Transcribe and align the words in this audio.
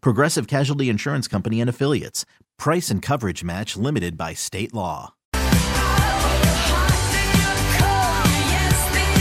Progressive 0.00 0.46
Casualty 0.46 0.88
Insurance 0.88 1.28
Company 1.28 1.60
and 1.60 1.70
Affiliates. 1.70 2.24
Price 2.58 2.90
and 2.90 3.02
coverage 3.02 3.44
match 3.44 3.76
limited 3.76 4.16
by 4.16 4.34
state 4.34 4.74
law. 4.74 5.14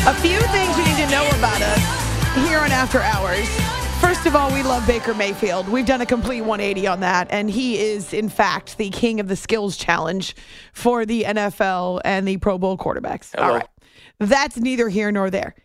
A 0.08 0.14
few 0.22 0.40
things 0.40 0.78
you 0.78 0.86
need 0.86 0.98
to 0.98 1.10
know 1.10 1.28
about 1.30 1.62
us 1.62 2.46
here 2.48 2.60
on 2.60 2.72
After 2.72 3.00
Hours. 3.00 3.48
First 4.00 4.28
of 4.28 4.36
all, 4.36 4.54
we 4.54 4.62
love 4.62 4.86
Baker 4.86 5.16
Mayfield. 5.16 5.68
We've 5.68 5.86
done 5.86 6.02
a 6.02 6.06
complete 6.06 6.42
180 6.42 6.86
on 6.86 7.00
that, 7.00 7.28
and 7.32 7.50
he 7.50 7.80
is, 7.80 8.14
in 8.14 8.30
fact, 8.30 8.78
the 8.78 8.92
king 8.92 9.20
of 9.20 9.28
the 9.30 9.36
skills 9.36 9.78
challenge 9.78 10.36
for 10.74 11.08
the 11.08 11.24
NFL 11.24 12.02
and 12.06 12.28
the 12.28 12.38
Pro 12.38 12.60
Bowl 12.60 12.78
quarterbacks. 12.78 13.34
All 13.36 13.56
right. 13.56 13.68
That's 14.20 14.58
neither 14.58 14.90
here 14.90 15.12
nor 15.12 15.30
there. 15.30 15.56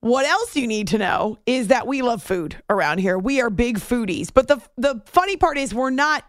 What 0.00 0.24
else 0.24 0.56
you 0.56 0.66
need 0.66 0.88
to 0.88 0.98
know 0.98 1.38
is 1.44 1.68
that 1.68 1.86
we 1.86 2.00
love 2.00 2.22
food 2.22 2.56
around 2.70 2.98
here. 2.98 3.18
We 3.18 3.40
are 3.42 3.50
big 3.50 3.78
foodies. 3.78 4.30
But 4.32 4.48
the 4.48 4.60
the 4.76 5.02
funny 5.06 5.36
part 5.36 5.58
is 5.58 5.74
we're 5.74 5.90
not 5.90 6.24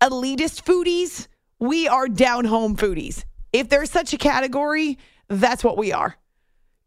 elitist 0.00 0.64
foodies. 0.64 1.28
We 1.60 1.86
are 1.86 2.08
down 2.08 2.46
home 2.46 2.76
foodies. 2.76 3.24
If 3.52 3.68
there's 3.68 3.90
such 3.90 4.12
a 4.12 4.16
category, 4.16 4.98
that's 5.28 5.62
what 5.62 5.78
we 5.78 5.92
are. 5.92 6.16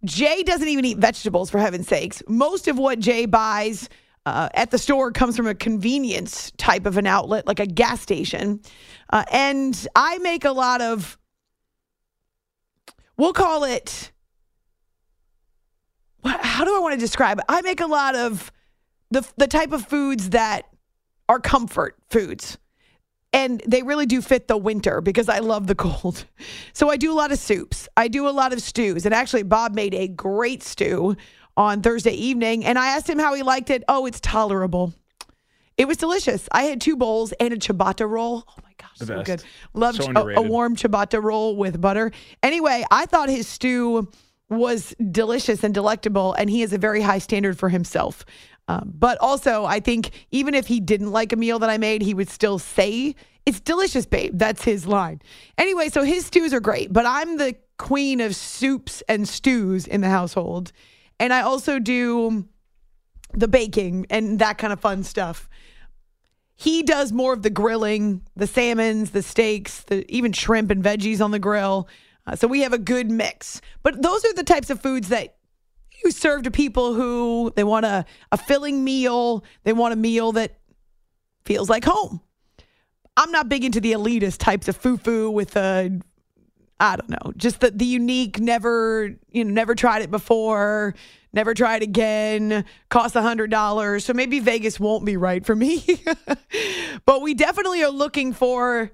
Jay 0.03 0.43
doesn't 0.43 0.67
even 0.67 0.83
eat 0.83 0.97
vegetables, 0.97 1.49
for 1.49 1.59
heaven's 1.59 1.87
sakes. 1.87 2.21
Most 2.27 2.67
of 2.67 2.77
what 2.77 2.99
Jay 2.99 3.25
buys 3.25 3.87
uh, 4.25 4.49
at 4.53 4.71
the 4.71 4.77
store 4.77 5.11
comes 5.11 5.37
from 5.37 5.47
a 5.47 5.55
convenience 5.55 6.51
type 6.57 6.85
of 6.85 6.97
an 6.97 7.07
outlet, 7.07 7.47
like 7.47 7.59
a 7.59 7.65
gas 7.65 8.01
station. 8.01 8.61
Uh, 9.11 9.23
and 9.31 9.87
I 9.95 10.17
make 10.19 10.43
a 10.43 10.51
lot 10.51 10.81
of, 10.81 11.17
we'll 13.17 13.33
call 13.33 13.63
it, 13.63 14.11
how 16.25 16.63
do 16.65 16.75
I 16.75 16.79
want 16.79 16.93
to 16.93 16.99
describe 16.99 17.39
it? 17.39 17.45
I 17.49 17.61
make 17.61 17.81
a 17.81 17.87
lot 17.87 18.15
of 18.15 18.51
the, 19.11 19.27
the 19.37 19.47
type 19.47 19.71
of 19.71 19.85
foods 19.85 20.31
that 20.31 20.65
are 21.29 21.39
comfort 21.39 21.95
foods 22.09 22.57
and 23.33 23.61
they 23.67 23.81
really 23.81 24.05
do 24.05 24.21
fit 24.21 24.47
the 24.47 24.57
winter 24.57 25.01
because 25.01 25.27
I 25.27 25.39
love 25.39 25.67
the 25.67 25.75
cold. 25.75 26.25
So 26.73 26.89
I 26.89 26.97
do 26.97 27.11
a 27.11 27.15
lot 27.15 27.31
of 27.31 27.39
soups. 27.39 27.87
I 27.95 28.07
do 28.07 28.27
a 28.27 28.31
lot 28.31 28.51
of 28.51 28.61
stews. 28.61 29.05
And 29.05 29.13
actually, 29.13 29.43
Bob 29.43 29.75
made 29.75 29.93
a 29.93 30.07
great 30.07 30.61
stew 30.63 31.15
on 31.55 31.81
Thursday 31.81 32.11
evening. 32.13 32.65
And 32.65 32.77
I 32.79 32.87
asked 32.87 33.07
him 33.09 33.19
how 33.19 33.33
he 33.35 33.43
liked 33.43 33.69
it. 33.69 33.83
Oh, 33.87 34.05
it's 34.07 34.19
tolerable. 34.19 34.91
It 35.77 35.87
was 35.87 35.97
delicious. 35.97 36.49
I 36.51 36.63
had 36.63 36.81
two 36.81 36.95
bowls 36.97 37.31
and 37.33 37.53
a 37.53 37.57
ciabatta 37.57 38.09
roll. 38.09 38.43
Oh 38.47 38.53
my 38.63 38.71
gosh, 38.77 38.97
The 38.99 39.05
so 39.05 39.15
best. 39.17 39.25
good. 39.25 39.43
Loved 39.73 40.03
So 40.03 40.11
a, 40.15 40.35
a 40.35 40.41
warm 40.41 40.75
ciabatta 40.75 41.21
roll 41.23 41.55
with 41.55 41.79
butter. 41.79 42.11
Anyway, 42.41 42.83
I 42.91 43.05
thought 43.05 43.29
his 43.29 43.47
stew 43.47 44.09
was 44.57 44.95
delicious 45.11 45.63
and 45.63 45.73
delectable, 45.73 46.33
and 46.33 46.49
he 46.49 46.61
has 46.61 46.73
a 46.73 46.77
very 46.77 47.01
high 47.01 47.19
standard 47.19 47.57
for 47.57 47.69
himself. 47.69 48.25
Um, 48.67 48.93
but 48.97 49.17
also, 49.19 49.65
I 49.65 49.79
think 49.79 50.11
even 50.31 50.53
if 50.53 50.67
he 50.67 50.79
didn't 50.79 51.11
like 51.11 51.33
a 51.33 51.35
meal 51.35 51.59
that 51.59 51.69
I 51.69 51.77
made, 51.77 52.01
he 52.01 52.13
would 52.13 52.29
still 52.29 52.59
say, 52.59 53.15
It's 53.45 53.59
delicious, 53.59 54.05
babe. 54.05 54.37
That's 54.37 54.63
his 54.63 54.87
line. 54.87 55.21
Anyway, 55.57 55.89
so 55.89 56.03
his 56.03 56.25
stews 56.25 56.53
are 56.53 56.61
great, 56.61 56.93
but 56.93 57.05
I'm 57.05 57.37
the 57.37 57.55
queen 57.77 58.21
of 58.21 58.35
soups 58.35 59.03
and 59.09 59.27
stews 59.27 59.85
in 59.85 60.01
the 60.01 60.09
household. 60.09 60.71
And 61.19 61.33
I 61.33 61.41
also 61.41 61.79
do 61.79 62.47
the 63.33 63.47
baking 63.47 64.05
and 64.09 64.39
that 64.39 64.57
kind 64.57 64.71
of 64.71 64.79
fun 64.79 65.03
stuff. 65.03 65.49
He 66.55 66.83
does 66.83 67.11
more 67.11 67.33
of 67.33 67.41
the 67.41 67.49
grilling, 67.49 68.21
the 68.35 68.47
salmons, 68.47 69.11
the 69.11 69.23
steaks, 69.23 69.81
the 69.81 70.09
even 70.13 70.31
shrimp 70.31 70.71
and 70.71 70.83
veggies 70.83 71.19
on 71.19 71.31
the 71.31 71.39
grill. 71.39 71.87
Uh, 72.25 72.35
so 72.35 72.47
we 72.47 72.61
have 72.61 72.73
a 72.73 72.77
good 72.77 73.09
mix. 73.09 73.61
But 73.81 74.01
those 74.01 74.23
are 74.25 74.33
the 74.33 74.43
types 74.43 74.69
of 74.69 74.81
foods 74.81 75.09
that 75.09 75.35
you 76.03 76.11
serve 76.11 76.43
to 76.43 76.51
people 76.51 76.93
who 76.93 77.51
they 77.55 77.63
want 77.63 77.85
a, 77.85 78.05
a 78.31 78.37
filling 78.37 78.83
meal, 78.83 79.43
they 79.63 79.73
want 79.73 79.93
a 79.93 79.97
meal 79.97 80.31
that 80.33 80.59
feels 81.45 81.69
like 81.69 81.85
home. 81.85 82.21
I'm 83.15 83.31
not 83.31 83.49
big 83.49 83.63
into 83.63 83.79
the 83.79 83.93
elitist 83.93 84.37
types 84.37 84.67
of 84.67 84.75
foo-foo 84.75 85.29
with 85.29 85.55
a 85.55 85.99
I 86.79 86.97
don't 86.97 87.09
know, 87.09 87.31
just 87.37 87.61
the, 87.61 87.71
the 87.71 87.85
unique, 87.85 88.39
never, 88.41 89.15
you 89.31 89.45
know, 89.45 89.51
never 89.51 89.73
tried 89.73 90.01
it 90.01 90.11
before, 90.11 90.95
never 91.31 91.53
tried 91.53 91.81
again, 91.81 92.65
cost 92.89 93.15
a 93.15 93.21
hundred 93.21 93.51
dollars. 93.51 94.03
So 94.03 94.13
maybe 94.13 94.39
Vegas 94.39 94.81
won't 94.81 95.05
be 95.05 95.15
right 95.15 95.45
for 95.45 95.55
me. 95.55 95.85
but 97.05 97.21
we 97.21 97.35
definitely 97.35 97.83
are 97.83 97.91
looking 97.91 98.33
for 98.33 98.91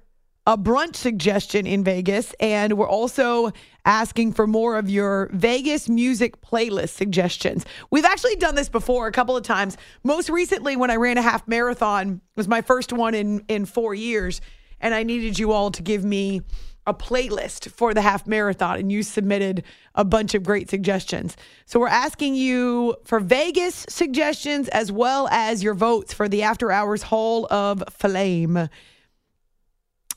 a 0.50 0.58
brunch 0.58 0.96
suggestion 0.96 1.68
in 1.68 1.84
Vegas. 1.84 2.34
And 2.40 2.74
we're 2.74 2.90
also 2.90 3.52
asking 3.86 4.34
for 4.34 4.48
more 4.48 4.80
of 4.80 4.90
your 4.90 5.30
Vegas 5.32 5.88
music 5.88 6.42
playlist 6.42 6.90
suggestions. 6.90 7.68
We've 7.92 8.04
actually 8.04 8.36
done 8.38 8.56
this 8.56 8.68
before 8.68 9.06
a 9.06 9.12
couple 9.12 9.38
of 9.38 9.44
times. 9.44 9.78
Most 10.04 10.28
recently, 10.28 10.76
when 10.76 10.90
I 10.90 10.96
ran 10.96 11.20
a 11.20 11.22
half 11.22 11.48
marathon, 11.48 12.20
was 12.36 12.48
my 12.48 12.64
first 12.64 12.92
one 12.92 13.14
in, 13.14 13.46
in 13.48 13.68
four 13.68 13.94
years. 13.94 14.42
And 14.82 14.96
I 14.96 15.04
needed 15.04 15.38
you 15.38 15.52
all 15.52 15.70
to 15.70 15.84
give 15.84 16.04
me 16.04 16.42
a 16.88 16.96
playlist 16.96 17.70
for 17.70 17.94
the 17.94 18.02
half 18.02 18.26
marathon 18.26 18.80
and 18.80 18.92
you 18.92 19.04
submitted 19.04 19.64
a 19.94 20.04
bunch 20.04 20.34
of 20.34 20.42
great 20.42 20.68
suggestions. 20.68 21.38
So 21.68 21.80
we're 21.80 21.90
asking 21.90 22.34
you 22.34 22.96
for 23.06 23.20
Vegas 23.20 23.86
suggestions 23.88 24.68
as 24.70 24.92
well 24.92 25.28
as 25.28 25.62
your 25.62 25.76
votes 25.76 26.12
for 26.12 26.28
the 26.28 26.42
After 26.42 26.72
Hours 26.72 27.04
Hall 27.04 27.46
of 27.52 27.84
Flame. 27.92 28.68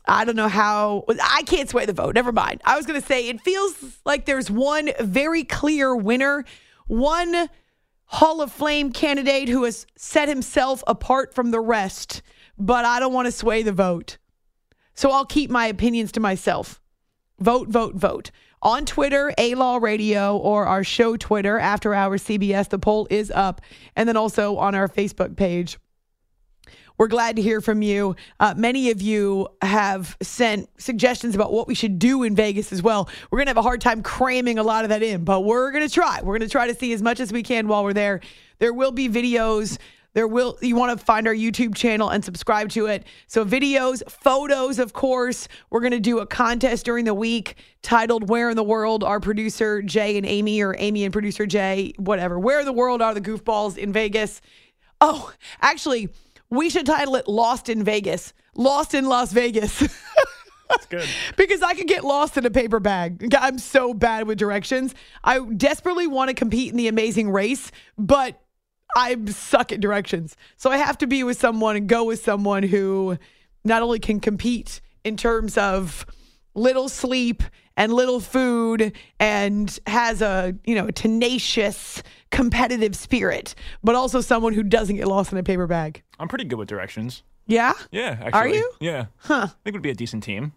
I 0.04 0.24
don't 0.24 0.36
know 0.36 0.48
how 0.48 1.04
I 1.22 1.42
can't 1.44 1.68
sway 1.68 1.86
the 1.86 1.92
vote. 1.92 2.14
Never 2.14 2.32
mind. 2.32 2.60
I 2.64 2.76
was 2.76 2.86
going 2.86 3.00
to 3.00 3.06
say 3.06 3.28
it 3.28 3.40
feels 3.40 3.74
like 4.04 4.24
there's 4.24 4.50
one 4.50 4.90
very 5.00 5.44
clear 5.44 5.94
winner, 5.94 6.44
one 6.86 7.48
Hall 8.06 8.42
of 8.42 8.52
Fame 8.52 8.92
candidate 8.92 9.48
who 9.48 9.64
has 9.64 9.86
set 9.96 10.28
himself 10.28 10.82
apart 10.86 11.34
from 11.34 11.50
the 11.50 11.60
rest, 11.60 12.22
but 12.58 12.84
I 12.84 13.00
don't 13.00 13.12
want 13.12 13.26
to 13.26 13.32
sway 13.32 13.62
the 13.62 13.72
vote. 13.72 14.18
So 14.94 15.10
I'll 15.10 15.24
keep 15.24 15.50
my 15.50 15.66
opinions 15.66 16.12
to 16.12 16.20
myself. 16.20 16.80
Vote, 17.40 17.68
vote, 17.68 17.94
vote. 17.94 18.30
On 18.60 18.84
Twitter, 18.84 19.32
A 19.38 19.54
Law 19.54 19.78
Radio, 19.78 20.36
or 20.36 20.66
our 20.66 20.84
show 20.84 21.16
Twitter, 21.16 21.58
After 21.58 21.94
Hours 21.94 22.22
CBS, 22.22 22.68
the 22.68 22.78
poll 22.78 23.08
is 23.10 23.30
up. 23.30 23.60
And 23.96 24.08
then 24.08 24.16
also 24.16 24.56
on 24.56 24.74
our 24.74 24.88
Facebook 24.88 25.36
page. 25.36 25.78
We're 27.02 27.08
glad 27.08 27.34
to 27.34 27.42
hear 27.42 27.60
from 27.60 27.82
you. 27.82 28.14
Uh, 28.38 28.54
many 28.56 28.92
of 28.92 29.02
you 29.02 29.48
have 29.60 30.16
sent 30.22 30.70
suggestions 30.80 31.34
about 31.34 31.52
what 31.52 31.66
we 31.66 31.74
should 31.74 31.98
do 31.98 32.22
in 32.22 32.36
Vegas 32.36 32.72
as 32.72 32.80
well. 32.80 33.08
We're 33.28 33.38
going 33.38 33.46
to 33.46 33.50
have 33.50 33.56
a 33.56 33.62
hard 33.62 33.80
time 33.80 34.04
cramming 34.04 34.56
a 34.56 34.62
lot 34.62 34.84
of 34.84 34.90
that 34.90 35.02
in, 35.02 35.24
but 35.24 35.40
we're 35.40 35.72
going 35.72 35.84
to 35.84 35.92
try. 35.92 36.20
We're 36.22 36.38
going 36.38 36.48
to 36.48 36.52
try 36.52 36.68
to 36.68 36.76
see 36.76 36.92
as 36.92 37.02
much 37.02 37.18
as 37.18 37.32
we 37.32 37.42
can 37.42 37.66
while 37.66 37.82
we're 37.82 37.92
there. 37.92 38.20
There 38.60 38.72
will 38.72 38.92
be 38.92 39.08
videos. 39.08 39.78
There 40.14 40.28
will 40.28 40.56
you 40.62 40.76
want 40.76 40.96
to 40.96 41.04
find 41.04 41.26
our 41.26 41.34
YouTube 41.34 41.74
channel 41.74 42.08
and 42.08 42.24
subscribe 42.24 42.68
to 42.68 42.86
it. 42.86 43.04
So 43.26 43.44
videos, 43.44 44.08
photos, 44.08 44.78
of 44.78 44.92
course. 44.92 45.48
We're 45.70 45.80
going 45.80 45.90
to 45.90 45.98
do 45.98 46.20
a 46.20 46.26
contest 46.26 46.84
during 46.84 47.04
the 47.04 47.14
week 47.14 47.56
titled 47.82 48.28
"Where 48.28 48.48
in 48.48 48.54
the 48.54 48.62
World 48.62 49.02
Are 49.02 49.18
Producer 49.18 49.82
Jay 49.82 50.16
and 50.16 50.24
Amy 50.24 50.62
or 50.62 50.76
Amy 50.78 51.02
and 51.02 51.12
Producer 51.12 51.46
Jay, 51.46 51.94
whatever. 51.96 52.38
Where 52.38 52.60
in 52.60 52.64
the 52.64 52.72
world 52.72 53.02
are 53.02 53.12
the 53.12 53.20
goofballs 53.20 53.76
in 53.76 53.92
Vegas?" 53.92 54.40
Oh, 55.00 55.32
actually, 55.60 56.10
we 56.52 56.70
should 56.70 56.86
title 56.86 57.16
it 57.16 57.26
"Lost 57.26 57.68
in 57.68 57.82
Vegas." 57.82 58.32
Lost 58.54 58.92
in 58.94 59.06
Las 59.06 59.32
Vegas. 59.32 59.80
That's 60.68 60.86
good. 60.86 61.08
because 61.36 61.62
I 61.62 61.74
could 61.74 61.86
get 61.88 62.04
lost 62.04 62.36
in 62.36 62.46
a 62.46 62.50
paper 62.50 62.80
bag. 62.80 63.34
I'm 63.38 63.58
so 63.58 63.92
bad 63.94 64.26
with 64.26 64.38
directions. 64.38 64.94
I 65.24 65.38
desperately 65.40 66.06
want 66.06 66.28
to 66.28 66.34
compete 66.34 66.70
in 66.70 66.76
the 66.76 66.88
amazing 66.88 67.30
race, 67.30 67.70
but 67.98 68.40
I 68.96 69.16
suck 69.26 69.72
at 69.72 69.80
directions. 69.80 70.36
So 70.56 70.70
I 70.70 70.78
have 70.78 70.98
to 70.98 71.06
be 71.06 71.24
with 71.24 71.38
someone 71.38 71.76
and 71.76 71.88
go 71.88 72.04
with 72.04 72.22
someone 72.22 72.62
who 72.62 73.18
not 73.64 73.82
only 73.82 73.98
can 73.98 74.20
compete 74.20 74.80
in 75.04 75.16
terms 75.16 75.58
of 75.58 76.06
little 76.54 76.88
sleep 76.88 77.42
and 77.76 77.92
little 77.92 78.20
food 78.20 78.92
and 79.18 79.78
has 79.86 80.20
a 80.22 80.54
you 80.64 80.74
know 80.74 80.90
tenacious 80.90 82.02
competitive 82.30 82.94
spirit 82.94 83.54
but 83.82 83.94
also 83.94 84.20
someone 84.20 84.52
who 84.52 84.62
doesn't 84.62 84.96
get 84.96 85.06
lost 85.08 85.32
in 85.32 85.38
a 85.38 85.42
paper 85.42 85.66
bag 85.66 86.02
I'm 86.18 86.28
pretty 86.28 86.44
good 86.44 86.56
with 86.58 86.68
directions. 86.68 87.22
yeah 87.46 87.72
Yeah, 87.90 88.18
actually. 88.20 88.32
Are 88.32 88.48
you? 88.48 88.70
Yeah. 88.80 89.06
huh 89.18 89.46
I 89.50 89.54
think 89.64 89.74
we'd 89.74 89.82
be 89.82 89.90
a 89.90 89.94
decent 89.94 90.22
team. 90.22 90.52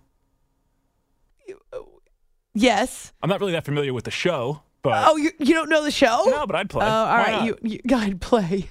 yes 2.53 3.13
I'm 3.21 3.29
not 3.29 3.39
really 3.39 3.53
that 3.53 3.65
familiar 3.65 3.93
with 3.93 4.05
the 4.05 4.11
show, 4.11 4.61
but 4.81 5.07
oh 5.07 5.17
you, 5.17 5.31
you 5.39 5.53
don't 5.53 5.69
know 5.69 5.83
the 5.83 5.91
show 5.91 6.23
no, 6.27 6.45
but 6.45 6.55
I'd 6.55 6.69
play. 6.69 6.85
Oh, 6.85 6.89
all 6.89 7.05
Why 7.05 7.17
right. 7.23 7.31
not? 7.31 7.45
You, 7.45 7.57
you 7.63 7.79
gotta 7.87 8.15
play. 8.15 8.69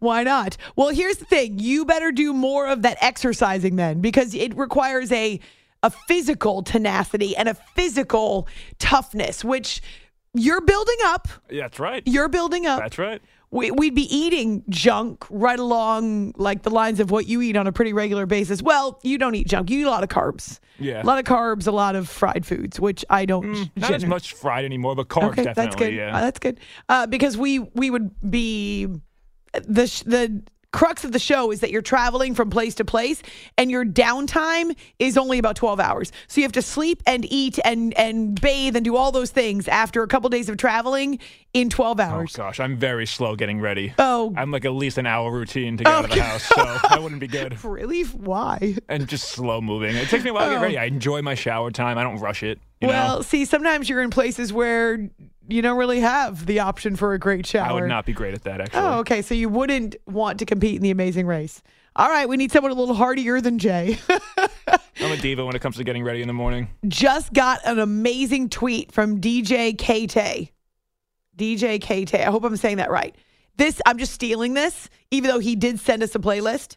Why 0.00 0.24
not? 0.24 0.56
Well, 0.74 0.88
here's 0.88 1.18
the 1.18 1.24
thing. 1.24 1.60
You 1.60 1.84
better 1.84 2.10
do 2.10 2.32
more 2.32 2.66
of 2.66 2.82
that 2.82 2.98
exercising 3.00 3.76
then, 3.76 4.00
because 4.00 4.34
it 4.34 4.56
requires 4.56 5.12
a 5.12 5.38
a 5.82 5.90
physical 5.90 6.62
tenacity 6.62 7.36
and 7.36 7.48
a 7.48 7.54
physical 7.54 8.46
toughness, 8.78 9.44
which 9.44 9.82
you're 10.34 10.60
building 10.60 10.96
up. 11.04 11.28
Yeah, 11.50 11.62
that's 11.62 11.78
right. 11.78 12.02
You're 12.06 12.28
building 12.28 12.66
up. 12.66 12.80
That's 12.80 12.98
right. 12.98 13.20
We, 13.50 13.70
we'd 13.70 13.94
be 13.94 14.04
eating 14.16 14.62
junk 14.70 15.26
right 15.28 15.58
along 15.58 16.32
like 16.38 16.62
the 16.62 16.70
lines 16.70 17.00
of 17.00 17.10
what 17.10 17.26
you 17.26 17.42
eat 17.42 17.54
on 17.54 17.66
a 17.66 17.72
pretty 17.72 17.92
regular 17.92 18.24
basis. 18.24 18.62
Well, 18.62 18.98
you 19.02 19.18
don't 19.18 19.34
eat 19.34 19.46
junk. 19.46 19.68
You 19.68 19.80
eat 19.80 19.84
a 19.84 19.90
lot 19.90 20.02
of 20.02 20.08
carbs. 20.08 20.58
Yeah. 20.78 21.02
A 21.02 21.04
lot 21.04 21.18
of 21.18 21.24
carbs, 21.26 21.66
a 21.66 21.70
lot 21.70 21.94
of 21.94 22.08
fried 22.08 22.46
foods, 22.46 22.80
which 22.80 23.04
I 23.10 23.26
don't. 23.26 23.68
Not 23.76 23.90
as 23.92 24.06
much 24.06 24.32
fried 24.32 24.64
anymore, 24.64 24.96
but 24.96 25.08
carbs 25.08 25.32
Okay, 25.32 25.44
definitely. 25.44 25.64
that's 25.64 25.76
good. 25.76 25.94
Yeah. 25.94 26.16
Uh, 26.16 26.20
that's 26.22 26.38
good. 26.38 26.60
Uh, 26.88 27.06
because 27.06 27.36
we 27.36 27.58
we 27.58 27.90
would 27.90 28.10
be 28.30 28.86
the 29.52 29.86
sh- 29.86 30.02
the 30.04 30.42
crux 30.72 31.04
of 31.04 31.12
the 31.12 31.18
show 31.18 31.50
is 31.50 31.60
that 31.60 31.70
you're 31.70 31.82
traveling 31.82 32.34
from 32.34 32.50
place 32.50 32.74
to 32.76 32.84
place 32.84 33.22
and 33.58 33.70
your 33.70 33.84
downtime 33.84 34.74
is 34.98 35.16
only 35.18 35.38
about 35.38 35.54
12 35.56 35.78
hours. 35.78 36.12
So 36.28 36.40
you 36.40 36.44
have 36.44 36.52
to 36.52 36.62
sleep 36.62 37.02
and 37.06 37.24
eat 37.30 37.58
and 37.64 37.92
and 37.94 38.40
bathe 38.40 38.74
and 38.76 38.84
do 38.84 38.96
all 38.96 39.12
those 39.12 39.30
things 39.30 39.68
after 39.68 40.02
a 40.02 40.08
couple 40.08 40.28
days 40.30 40.48
of 40.48 40.56
traveling 40.56 41.18
in 41.52 41.68
12 41.68 42.00
hours. 42.00 42.34
Oh 42.36 42.42
gosh, 42.44 42.60
I'm 42.60 42.76
very 42.78 43.06
slow 43.06 43.36
getting 43.36 43.60
ready. 43.60 43.94
Oh. 43.98 44.32
I'm 44.36 44.50
like 44.50 44.64
at 44.64 44.72
least 44.72 44.96
an 44.98 45.06
hour 45.06 45.30
routine 45.30 45.76
to 45.76 45.84
get 45.84 45.92
out 45.92 46.04
of 46.04 46.10
the 46.10 46.22
house, 46.22 46.42
so 46.44 46.64
that 46.88 47.02
wouldn't 47.02 47.20
be 47.20 47.28
good. 47.28 47.62
really? 47.64 48.02
Why? 48.04 48.76
And 48.88 49.06
just 49.06 49.28
slow 49.28 49.60
moving. 49.60 49.94
It 49.94 50.08
takes 50.08 50.24
me 50.24 50.30
a 50.30 50.32
while 50.32 50.46
to 50.48 50.52
Oh. 50.52 50.58
get 50.58 50.62
ready. 50.62 50.78
I 50.78 50.84
enjoy 50.86 51.20
my 51.22 51.34
shower 51.34 51.70
time. 51.70 51.98
I 51.98 52.02
don't 52.02 52.16
rush 52.18 52.42
it. 52.42 52.58
You 52.80 52.88
well, 52.88 53.16
know? 53.16 53.22
see, 53.22 53.44
sometimes 53.44 53.88
you're 53.88 54.02
in 54.02 54.10
places 54.10 54.52
where 54.52 55.10
you 55.52 55.62
don't 55.62 55.78
really 55.78 56.00
have 56.00 56.46
the 56.46 56.60
option 56.60 56.96
for 56.96 57.14
a 57.14 57.18
great 57.18 57.46
shower. 57.46 57.70
I 57.70 57.72
would 57.72 57.88
not 57.88 58.06
be 58.06 58.12
great 58.12 58.34
at 58.34 58.42
that 58.44 58.60
actually. 58.60 58.80
Oh, 58.80 58.98
okay. 59.00 59.22
So 59.22 59.34
you 59.34 59.48
wouldn't 59.48 59.96
want 60.06 60.38
to 60.38 60.46
compete 60.46 60.76
in 60.76 60.82
the 60.82 60.90
amazing 60.90 61.26
race. 61.26 61.62
All 61.94 62.08
right, 62.08 62.26
we 62.26 62.38
need 62.38 62.50
someone 62.50 62.72
a 62.72 62.74
little 62.74 62.94
hardier 62.94 63.40
than 63.42 63.58
Jay. 63.58 63.98
I'm 64.08 65.12
a 65.12 65.16
diva 65.16 65.44
when 65.44 65.54
it 65.54 65.60
comes 65.60 65.76
to 65.76 65.84
getting 65.84 66.04
ready 66.04 66.22
in 66.22 66.28
the 66.28 66.32
morning. 66.32 66.68
Just 66.88 67.34
got 67.34 67.60
an 67.66 67.78
amazing 67.78 68.48
tweet 68.48 68.92
from 68.92 69.20
DJ 69.20 69.76
Kate. 69.76 70.50
DJ 71.36 71.80
Kate. 71.80 72.14
I 72.14 72.30
hope 72.30 72.44
I'm 72.44 72.56
saying 72.56 72.78
that 72.78 72.90
right. 72.90 73.14
This, 73.58 73.80
I'm 73.84 73.98
just 73.98 74.12
stealing 74.12 74.54
this, 74.54 74.88
even 75.10 75.28
though 75.28 75.38
he 75.38 75.54
did 75.54 75.80
send 75.80 76.02
us 76.02 76.14
a 76.14 76.18
playlist. 76.18 76.76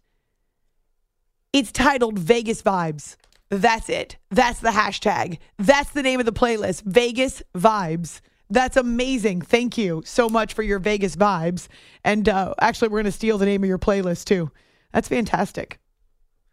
It's 1.54 1.72
titled 1.72 2.20
Vegas 2.20 2.62
Vibes. 2.62 3.16
That's 3.50 3.88
it. 3.88 4.18
That's 4.32 4.60
the 4.60 4.70
hashtag. 4.70 5.38
That's 5.58 5.92
the 5.92 6.04
name 6.04 6.20
of 6.20 6.26
the 6.26 6.34
playlist. 6.34 6.84
Vegas 6.84 7.42
Vibes. 7.56 8.20
That's 8.50 8.78
amazing. 8.78 9.42
Thank 9.42 9.78
you 9.78 10.04
so 10.06 10.30
much 10.30 10.54
for 10.54 10.64
your 10.64 10.80
Vegas 10.80 11.16
vibes. 11.16 11.68
And 12.04 12.30
uh, 12.30 12.54
actually, 12.60 12.90
we're 12.90 13.00
going 13.00 13.06
to 13.06 13.12
steal 13.12 13.38
the 13.38 13.46
name 13.46 13.64
of 13.64 13.68
your 13.68 13.80
playlist 13.80 14.26
too. 14.26 14.52
That's 14.94 15.08
fantastic. 15.08 15.80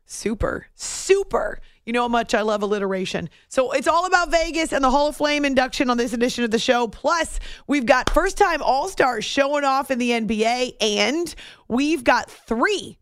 Super, 0.05 0.67
super. 0.75 1.61
You 1.85 1.93
know 1.93 2.03
how 2.03 2.09
much 2.09 2.35
I 2.35 2.43
love 2.43 2.62
alliteration. 2.62 3.29
So 3.49 3.73
it's 3.73 3.89
all 3.89 4.06
about 4.06 4.31
Vegas 4.31 4.73
and 4.73 4.85
the 4.85 4.91
Hall 4.91 5.09
of 5.09 5.17
Fame 5.17 5.44
induction 5.44 5.91
on 5.91 5.97
this 5.97 6.12
edition 6.12 6.44
of 6.44 6.50
the 6.50 6.59
show. 6.59 6.87
Plus, 6.87 7.41
we've 7.67 7.87
got 7.87 8.11
first 8.11 8.37
time 8.37 8.62
All 8.62 8.88
Stars 8.88 9.25
showing 9.25 9.65
off 9.65 9.91
in 9.91 9.99
the 9.99 10.11
NBA, 10.11 10.75
and 10.81 11.35
we've 11.69 12.05
got 12.05 12.31
three. 12.31 12.99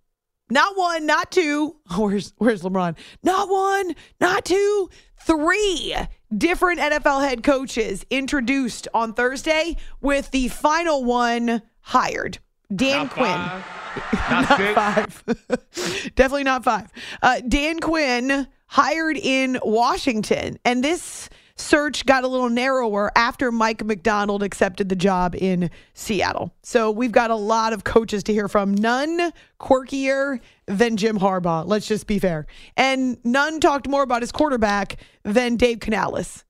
Not 0.51 0.77
one, 0.77 1.07
not 1.07 1.31
two. 1.31 1.77
Where's 1.97 2.33
where's 2.39 2.63
LeBron? 2.63 2.97
Not 3.23 3.49
one, 3.49 3.95
not 4.21 4.45
two, 4.45 4.91
three 5.21 5.95
different 6.37 6.81
NFL 6.81 7.27
head 7.29 7.43
coaches 7.43 8.05
introduced 8.11 8.89
on 8.95 9.15
Thursday, 9.15 9.77
with 10.01 10.31
the 10.31 10.49
final 10.49 11.05
one 11.05 11.63
hired. 11.81 12.39
Dan 12.75 13.09
Quinn. 13.09 13.27
Not, 14.31 14.47
five. 14.75 15.25
Definitely 16.15 16.45
not 16.45 16.63
five. 16.63 16.93
Uh, 17.21 17.41
Dan 17.41 17.81
Quinn 17.81 18.47
hired 18.67 19.17
in 19.17 19.59
Washington. 19.65 20.59
And 20.65 20.85
this 20.85 21.29
search 21.61 22.07
got 22.07 22.25
a 22.25 22.29
little 22.29 22.49
narrower 22.49 23.13
after 23.17 23.53
Mike 23.53 23.85
Macdonald 23.85 24.43
accepted 24.43 24.89
the 24.89 24.97
job 24.97 25.35
in 25.37 25.71
Seattle. 25.95 26.53
So 26.63 26.91
we've 26.91 27.13
got 27.13 27.31
a 27.31 27.37
lot 27.37 27.73
of 27.73 27.85
coaches 27.85 28.23
to 28.25 28.33
hear 28.33 28.49
from. 28.49 28.75
None 28.75 29.33
quirkier 29.61 30.41
than 30.67 30.97
Jim 30.97 31.19
Harbaugh. 31.19 31.67
Let's 31.67 31.87
just 31.87 32.07
be 32.07 32.19
fair. 32.19 32.47
And 32.77 33.19
none 33.25 33.61
talked 33.61 33.89
more 33.89 34.03
about 34.03 34.23
his 34.23 34.33
quarterback 34.33 34.97
than 35.23 35.57
Dave 35.57 35.81
Canales. 35.81 36.45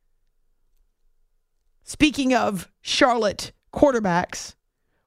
Speaking 1.83 2.35
of 2.35 2.71
Charlotte 2.81 3.53
quarterbacks, 3.73 4.55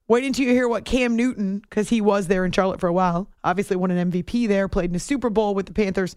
Wait 0.08 0.26
until 0.26 0.46
you 0.46 0.52
hear 0.52 0.68
what 0.68 0.84
Cam 0.84 1.16
Newton, 1.16 1.60
because 1.60 1.90
he 1.90 2.02
was 2.02 2.28
there 2.28 2.44
in 2.44 2.52
Charlotte 2.52 2.80
for 2.80 2.88
a 2.88 2.94
while, 2.94 3.30
obviously 3.44 3.78
won 3.78 3.90
an 3.90 4.12
MVP 4.12 4.48
there, 4.48 4.68
played 4.68 4.90
in 4.90 4.96
a 4.96 5.00
Super 5.00 5.30
Bowl 5.30 5.56
with 5.56 5.66
the 5.66 5.74
Panthers. 5.74 6.16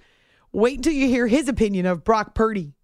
Wait 0.53 0.77
until 0.77 0.93
you 0.93 1.07
hear 1.07 1.29
his 1.29 1.49
opinion 1.49 1.87
of 1.87 2.03
Brock 2.03 2.35
Purdy. 2.35 2.75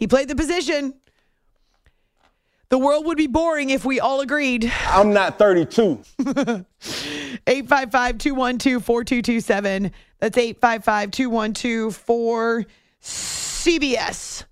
He 0.00 0.06
played 0.06 0.28
the 0.28 0.34
position. 0.34 0.94
The 2.70 2.78
world 2.78 3.04
would 3.04 3.18
be 3.18 3.26
boring 3.26 3.68
if 3.68 3.84
we 3.84 4.00
all 4.00 4.20
agreed. 4.20 4.72
I'm 4.86 5.12
not 5.12 5.38
32. 5.38 6.00
855 7.46 8.16
212 8.18 8.82
4227. 8.82 9.92
That's 10.18 10.38
855 10.38 11.10
212 11.10 11.94
4 11.94 12.64
CBS. 13.02 14.44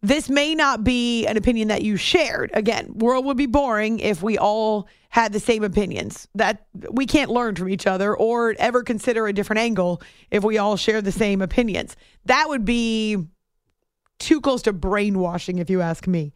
This 0.00 0.30
may 0.30 0.54
not 0.54 0.84
be 0.84 1.26
an 1.26 1.36
opinion 1.36 1.68
that 1.68 1.82
you 1.82 1.96
shared. 1.96 2.50
Again, 2.54 2.92
world 2.94 3.26
would 3.26 3.36
be 3.36 3.46
boring 3.46 3.98
if 3.98 4.22
we 4.22 4.38
all 4.38 4.88
had 5.10 5.32
the 5.34 5.40
same 5.40 5.64
opinions. 5.64 6.28
That 6.34 6.66
we 6.90 7.04
can't 7.04 7.30
learn 7.30 7.56
from 7.56 7.68
each 7.68 7.86
other 7.86 8.16
or 8.16 8.54
ever 8.58 8.82
consider 8.84 9.26
a 9.26 9.34
different 9.34 9.60
angle 9.60 10.00
if 10.30 10.44
we 10.44 10.56
all 10.56 10.76
share 10.76 11.02
the 11.02 11.12
same 11.12 11.42
opinions. 11.42 11.96
That 12.24 12.48
would 12.48 12.64
be 12.64 13.26
too 14.18 14.40
close 14.40 14.62
to 14.62 14.72
brainwashing, 14.72 15.58
if 15.58 15.70
you 15.70 15.80
ask 15.80 16.06
me. 16.06 16.32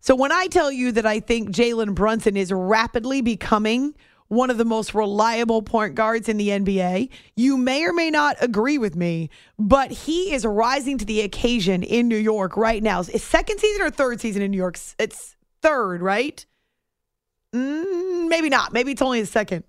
So 0.00 0.14
when 0.14 0.32
I 0.32 0.46
tell 0.48 0.70
you 0.70 0.92
that 0.92 1.06
I 1.06 1.20
think 1.20 1.50
Jalen 1.50 1.94
Brunson 1.94 2.36
is 2.36 2.52
rapidly 2.52 3.22
becoming 3.22 3.94
one 4.28 4.50
of 4.50 4.58
the 4.58 4.64
most 4.64 4.94
reliable 4.94 5.62
point 5.62 5.94
guards 5.94 6.28
in 6.28 6.36
the 6.36 6.48
NBA, 6.48 7.08
you 7.36 7.56
may 7.56 7.84
or 7.84 7.92
may 7.92 8.10
not 8.10 8.36
agree 8.40 8.78
with 8.78 8.96
me, 8.96 9.30
but 9.58 9.90
he 9.90 10.32
is 10.32 10.44
rising 10.44 10.98
to 10.98 11.04
the 11.04 11.20
occasion 11.20 11.82
in 11.82 12.08
New 12.08 12.16
York 12.16 12.56
right 12.56 12.82
now. 12.82 13.00
Is 13.00 13.22
second 13.22 13.58
season 13.58 13.86
or 13.86 13.90
third 13.90 14.20
season 14.20 14.42
in 14.42 14.50
New 14.50 14.56
York? 14.56 14.78
It's 14.98 15.36
third, 15.62 16.02
right? 16.02 16.44
Mm, 17.54 18.28
maybe 18.28 18.48
not. 18.48 18.72
Maybe 18.72 18.92
it's 18.92 19.02
only 19.02 19.20
the 19.20 19.26
second. 19.26 19.64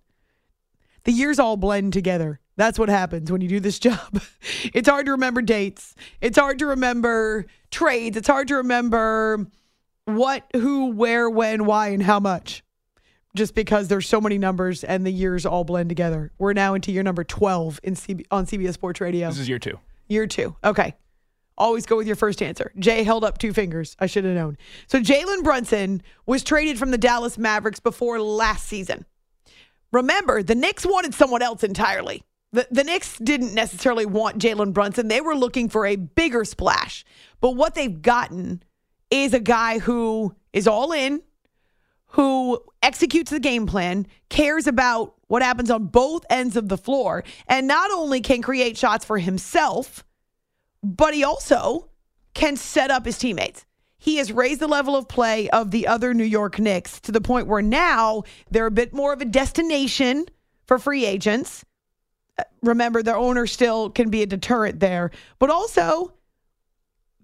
The 1.03 1.11
years 1.11 1.37
all 1.37 1.55
blend 1.55 1.93
together. 1.93 2.39
That's 2.57 2.79
what 2.79 2.89
happens 2.89 3.31
when 3.31 3.41
you 3.41 3.47
do 3.47 3.59
this 3.59 3.79
job. 3.87 4.21
It's 4.73 4.87
hard 4.87 5.05
to 5.07 5.13
remember 5.13 5.41
dates. 5.41 5.95
It's 6.21 6.37
hard 6.37 6.59
to 6.59 6.67
remember 6.67 7.45
trades. 7.71 8.17
It's 8.17 8.27
hard 8.27 8.47
to 8.49 8.55
remember 8.55 9.47
what, 10.05 10.43
who, 10.53 10.91
where, 10.91 11.29
when, 11.29 11.65
why, 11.65 11.89
and 11.89 12.01
how 12.01 12.19
much. 12.19 12.63
Just 13.35 13.53
because 13.53 13.89
there's 13.89 14.07
so 14.07 14.21
many 14.21 14.37
numbers 14.37 14.83
and 14.85 15.05
the 15.05 15.11
years 15.11 15.45
all 15.45 15.65
blend 15.65 15.89
together. 15.89 16.31
We're 16.37 16.53
now 16.53 16.73
into 16.73 16.91
year 16.91 17.03
number 17.03 17.25
12 17.25 17.81
in 17.83 17.95
CB, 17.95 18.25
on 18.31 18.45
CBS 18.45 18.73
Sports 18.73 19.01
Radio. 19.01 19.27
This 19.27 19.39
is 19.39 19.49
year 19.49 19.59
two. 19.59 19.77
Year 20.07 20.25
two. 20.25 20.55
Okay. 20.63 20.95
Always 21.57 21.85
go 21.85 21.97
with 21.97 22.07
your 22.07 22.15
first 22.15 22.41
answer. 22.41 22.71
Jay 22.79 23.03
held 23.03 23.23
up 23.23 23.37
two 23.37 23.53
fingers. 23.53 23.95
I 23.99 24.07
should 24.07 24.25
have 24.25 24.35
known. 24.35 24.57
So 24.87 24.99
Jalen 24.99 25.43
Brunson 25.43 26.01
was 26.25 26.43
traded 26.43 26.77
from 26.77 26.91
the 26.91 26.97
Dallas 26.97 27.37
Mavericks 27.37 27.79
before 27.79 28.19
last 28.19 28.67
season. 28.67 29.05
Remember, 29.91 30.43
the 30.43 30.55
Knicks 30.55 30.85
wanted 30.85 31.13
someone 31.13 31.41
else 31.41 31.63
entirely. 31.63 32.24
The, 32.55 32.65
the 32.71 32.85
Knicks 32.85 33.17
didn't 33.17 33.53
necessarily 33.53 34.05
want 34.05 34.39
Jalen 34.39 34.71
Brunson. 34.71 35.09
They 35.09 35.19
were 35.19 35.35
looking 35.35 35.67
for 35.67 35.85
a 35.85 35.97
bigger 35.97 36.45
splash. 36.45 37.03
But 37.41 37.51
what 37.51 37.75
they've 37.75 38.01
gotten 38.01 38.63
is 39.11 39.33
a 39.33 39.41
guy 39.41 39.79
who 39.79 40.33
is 40.53 40.65
all 40.65 40.93
in, 40.93 41.21
who 42.07 42.57
executes 42.81 43.29
the 43.29 43.41
game 43.41 43.67
plan, 43.67 44.07
cares 44.29 44.67
about 44.67 45.15
what 45.27 45.41
happens 45.41 45.69
on 45.69 45.87
both 45.87 46.23
ends 46.29 46.55
of 46.55 46.69
the 46.69 46.77
floor, 46.77 47.25
and 47.47 47.67
not 47.67 47.91
only 47.91 48.21
can 48.21 48.41
create 48.41 48.77
shots 48.77 49.03
for 49.03 49.17
himself, 49.17 50.05
but 50.81 51.13
he 51.13 51.25
also 51.25 51.89
can 52.33 52.55
set 52.55 52.89
up 52.89 53.05
his 53.05 53.17
teammates. 53.17 53.65
He 53.97 54.15
has 54.15 54.31
raised 54.31 54.61
the 54.61 54.67
level 54.67 54.95
of 54.95 55.09
play 55.09 55.49
of 55.49 55.71
the 55.71 55.87
other 55.87 56.13
New 56.13 56.23
York 56.23 56.57
Knicks 56.57 57.01
to 57.01 57.11
the 57.11 57.19
point 57.19 57.47
where 57.47 57.61
now 57.61 58.23
they're 58.49 58.67
a 58.67 58.71
bit 58.71 58.93
more 58.93 59.11
of 59.11 59.19
a 59.19 59.25
destination 59.25 60.25
for 60.65 60.79
free 60.79 61.05
agents. 61.05 61.65
Remember, 62.61 63.03
their 63.03 63.17
owner 63.17 63.47
still 63.47 63.89
can 63.89 64.09
be 64.09 64.21
a 64.21 64.25
deterrent 64.25 64.79
there, 64.79 65.11
but 65.39 65.49
also 65.49 66.13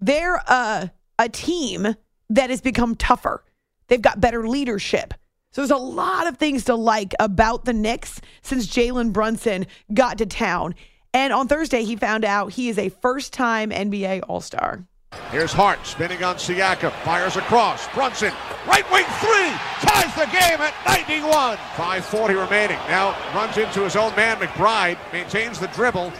they're 0.00 0.36
a, 0.36 0.90
a 1.18 1.28
team 1.28 1.94
that 2.30 2.50
has 2.50 2.60
become 2.60 2.94
tougher. 2.94 3.44
They've 3.88 4.00
got 4.00 4.20
better 4.20 4.48
leadership. 4.48 5.14
So 5.50 5.60
there's 5.60 5.70
a 5.70 5.76
lot 5.76 6.26
of 6.26 6.38
things 6.38 6.64
to 6.64 6.74
like 6.74 7.14
about 7.20 7.66
the 7.66 7.74
Knicks 7.74 8.20
since 8.40 8.66
Jalen 8.66 9.12
Brunson 9.12 9.66
got 9.92 10.18
to 10.18 10.26
town. 10.26 10.74
And 11.12 11.32
on 11.32 11.46
Thursday, 11.46 11.84
he 11.84 11.94
found 11.96 12.24
out 12.24 12.52
he 12.52 12.70
is 12.70 12.78
a 12.78 12.88
first 12.88 13.34
time 13.34 13.70
NBA 13.70 14.22
All 14.28 14.40
Star. 14.40 14.86
Here's 15.32 15.52
Hart 15.52 15.80
spinning 15.86 16.22
on 16.22 16.36
Siakam. 16.36 16.92
Fires 17.08 17.36
across. 17.36 17.88
Brunson, 17.94 18.32
right 18.68 18.84
wing 18.92 19.08
three. 19.16 19.48
Ties 19.80 20.12
the 20.12 20.28
game 20.28 20.60
at 20.60 20.76
91. 20.84 21.56
5.40 21.72 22.44
remaining. 22.44 22.76
Now 22.84 23.16
runs 23.34 23.56
into 23.56 23.80
his 23.80 23.96
own 23.96 24.14
man, 24.14 24.36
McBride. 24.36 24.98
Maintains 25.10 25.58
the 25.58 25.68
dribble. 25.68 26.12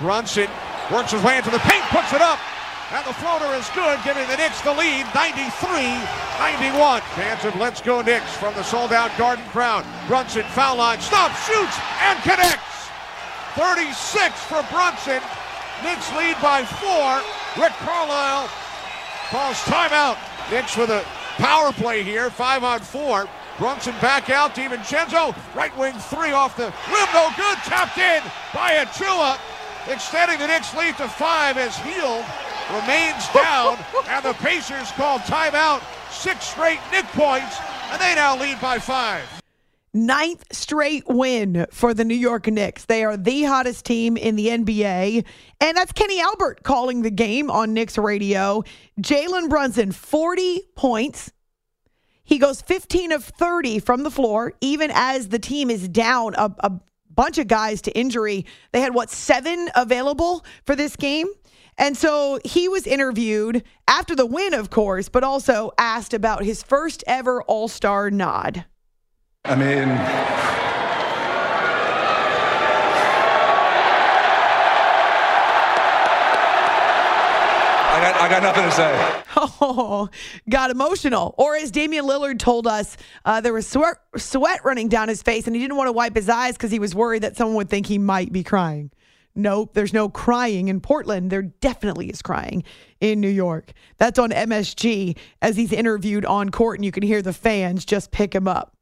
Brunson 0.00 0.48
works 0.90 1.12
his 1.12 1.22
way 1.22 1.38
into 1.38 1.50
the 1.50 1.62
paint, 1.62 1.84
puts 1.94 2.12
it 2.12 2.20
up. 2.20 2.40
And 2.90 3.06
the 3.06 3.14
floater 3.14 3.54
is 3.54 3.70
good, 3.70 3.98
giving 4.02 4.26
the 4.26 4.36
Knicks 4.36 4.60
the 4.62 4.74
lead, 4.74 5.06
93-91. 5.14 7.00
Fans 7.14 7.44
of 7.44 7.54
Let's 7.56 7.80
Go 7.80 8.02
Knicks 8.02 8.36
from 8.36 8.54
the 8.54 8.62
sold-out 8.62 9.16
Garden 9.16 9.44
crowd. 9.46 9.84
Brunson, 10.06 10.44
foul 10.54 10.76
line, 10.76 11.00
stops, 11.00 11.38
shoots, 11.46 11.78
and 12.02 12.18
connects. 12.22 12.90
36 13.54 14.38
for 14.50 14.62
Brunson. 14.70 15.22
Knicks 15.82 16.10
lead 16.14 16.36
by 16.42 16.64
four. 16.64 17.22
Rick 17.58 17.72
Carlisle 17.72 18.48
calls 19.30 19.56
timeout. 19.64 20.16
Knicks 20.50 20.76
with 20.76 20.90
a 20.90 21.02
power 21.38 21.72
play 21.72 22.02
here, 22.02 22.30
five 22.30 22.62
on 22.64 22.80
four. 22.80 23.28
Brunson 23.58 23.94
back 24.02 24.28
out. 24.30 24.54
DiVincenzo, 24.54 25.34
right 25.54 25.76
wing 25.78 25.94
three 25.94 26.32
off 26.32 26.56
the 26.56 26.64
rim, 26.90 27.08
no 27.14 27.30
good. 27.36 27.56
Tapped 27.64 27.98
in 27.98 28.22
by 28.54 28.74
Achiuwa. 28.84 29.38
Extending 29.88 30.38
the 30.38 30.46
Knicks 30.46 30.74
lead 30.76 30.96
to 30.98 31.08
five 31.08 31.56
as 31.56 31.76
Hield 31.78 32.24
remains 32.74 33.26
down. 33.34 33.78
and 34.08 34.24
the 34.24 34.34
Pacers 34.34 34.90
call 34.92 35.18
timeout. 35.20 35.80
Six 36.12 36.44
straight 36.46 36.80
Knick 36.92 37.06
points, 37.06 37.56
and 37.90 38.00
they 38.00 38.14
now 38.14 38.38
lead 38.38 38.60
by 38.60 38.78
five. 38.78 39.35
Ninth 39.96 40.44
straight 40.52 41.04
win 41.08 41.66
for 41.70 41.94
the 41.94 42.04
New 42.04 42.14
York 42.14 42.46
Knicks. 42.48 42.84
They 42.84 43.02
are 43.02 43.16
the 43.16 43.44
hottest 43.44 43.86
team 43.86 44.18
in 44.18 44.36
the 44.36 44.48
NBA. 44.48 45.24
And 45.58 45.76
that's 45.76 45.92
Kenny 45.92 46.20
Albert 46.20 46.62
calling 46.62 47.00
the 47.00 47.10
game 47.10 47.50
on 47.50 47.72
Knicks 47.72 47.96
radio. 47.96 48.62
Jalen 49.00 49.48
Brunson, 49.48 49.92
40 49.92 50.60
points. 50.76 51.32
He 52.24 52.38
goes 52.38 52.60
15 52.60 53.10
of 53.10 53.24
30 53.24 53.78
from 53.78 54.02
the 54.02 54.10
floor, 54.10 54.52
even 54.60 54.90
as 54.92 55.28
the 55.28 55.38
team 55.38 55.70
is 55.70 55.88
down 55.88 56.34
a, 56.34 56.52
a 56.60 56.72
bunch 57.14 57.38
of 57.38 57.48
guys 57.48 57.80
to 57.82 57.98
injury. 57.98 58.44
They 58.72 58.82
had, 58.82 58.94
what, 58.94 59.10
seven 59.10 59.70
available 59.74 60.44
for 60.66 60.76
this 60.76 60.94
game? 60.96 61.28
And 61.78 61.96
so 61.96 62.38
he 62.44 62.68
was 62.68 62.86
interviewed 62.86 63.62
after 63.88 64.14
the 64.14 64.26
win, 64.26 64.52
of 64.52 64.68
course, 64.68 65.08
but 65.08 65.24
also 65.24 65.72
asked 65.78 66.12
about 66.12 66.44
his 66.44 66.62
first 66.62 67.02
ever 67.06 67.42
All 67.44 67.68
Star 67.68 68.10
nod. 68.10 68.66
I 69.48 69.54
mean, 69.54 69.88
I 77.88 78.00
got, 78.00 78.20
I 78.20 78.28
got 78.28 78.42
nothing 78.42 78.64
to 78.64 78.70
say. 78.72 79.22
Oh, 79.58 80.08
got 80.48 80.70
emotional. 80.70 81.34
Or 81.38 81.56
as 81.56 81.70
Damian 81.70 82.06
Lillard 82.06 82.38
told 82.38 82.66
us, 82.66 82.96
uh, 83.24 83.40
there 83.40 83.52
was 83.52 83.66
sweat, 83.66 83.96
sweat 84.16 84.64
running 84.64 84.88
down 84.88 85.08
his 85.08 85.22
face, 85.22 85.46
and 85.46 85.54
he 85.54 85.60
didn't 85.60 85.76
want 85.76 85.88
to 85.88 85.92
wipe 85.92 86.14
his 86.14 86.28
eyes 86.28 86.54
because 86.54 86.70
he 86.70 86.78
was 86.78 86.94
worried 86.94 87.22
that 87.22 87.36
someone 87.36 87.56
would 87.56 87.68
think 87.68 87.86
he 87.86 87.98
might 87.98 88.32
be 88.32 88.42
crying. 88.42 88.90
Nope, 89.34 89.74
there's 89.74 89.92
no 89.92 90.08
crying 90.08 90.68
in 90.68 90.80
Portland. 90.80 91.30
There 91.30 91.42
definitely 91.42 92.08
is 92.08 92.22
crying 92.22 92.64
in 93.00 93.20
New 93.20 93.28
York. 93.28 93.72
That's 93.98 94.18
on 94.18 94.30
MSG 94.30 95.16
as 95.42 95.56
he's 95.56 95.72
interviewed 95.72 96.24
on 96.24 96.50
court, 96.50 96.78
and 96.78 96.84
you 96.84 96.92
can 96.92 97.02
hear 97.02 97.20
the 97.20 97.34
fans 97.34 97.84
just 97.84 98.10
pick 98.10 98.34
him 98.34 98.48
up. 98.48 98.75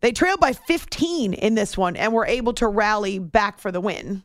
They 0.00 0.12
trailed 0.12 0.40
by 0.40 0.52
15 0.52 1.34
in 1.34 1.54
this 1.54 1.76
one 1.76 1.96
and 1.96 2.12
were 2.12 2.26
able 2.26 2.52
to 2.54 2.68
rally 2.68 3.18
back 3.18 3.58
for 3.58 3.72
the 3.72 3.80
win. 3.80 4.22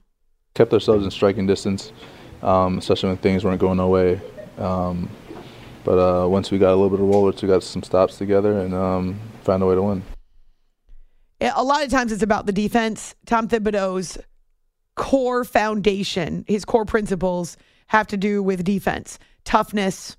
Kept 0.53 0.73
ourselves 0.73 1.05
in 1.05 1.11
striking 1.11 1.47
distance, 1.47 1.93
um, 2.41 2.77
especially 2.77 3.09
when 3.09 3.17
things 3.17 3.43
weren't 3.43 3.61
going 3.61 3.79
our 3.79 3.87
way. 3.87 4.19
Um, 4.57 5.09
but 5.83 5.97
uh, 5.97 6.27
once 6.27 6.51
we 6.51 6.57
got 6.57 6.71
a 6.71 6.75
little 6.75 6.89
bit 6.89 6.99
of 6.99 7.07
rollers, 7.07 7.41
we 7.41 7.47
got 7.47 7.63
some 7.63 7.83
stops 7.83 8.17
together 8.17 8.59
and 8.59 8.73
um, 8.73 9.19
found 9.43 9.63
a 9.63 9.65
way 9.65 9.75
to 9.75 9.81
win. 9.81 10.03
A 11.39 11.63
lot 11.63 11.83
of 11.83 11.89
times 11.89 12.11
it's 12.11 12.21
about 12.21 12.45
the 12.45 12.51
defense. 12.51 13.15
Tom 13.25 13.47
Thibodeau's 13.47 14.17
core 14.95 15.43
foundation, 15.43 16.45
his 16.47 16.65
core 16.65 16.85
principles 16.85 17.57
have 17.87 18.07
to 18.07 18.17
do 18.17 18.43
with 18.43 18.63
defense, 18.63 19.17
toughness, 19.43 20.17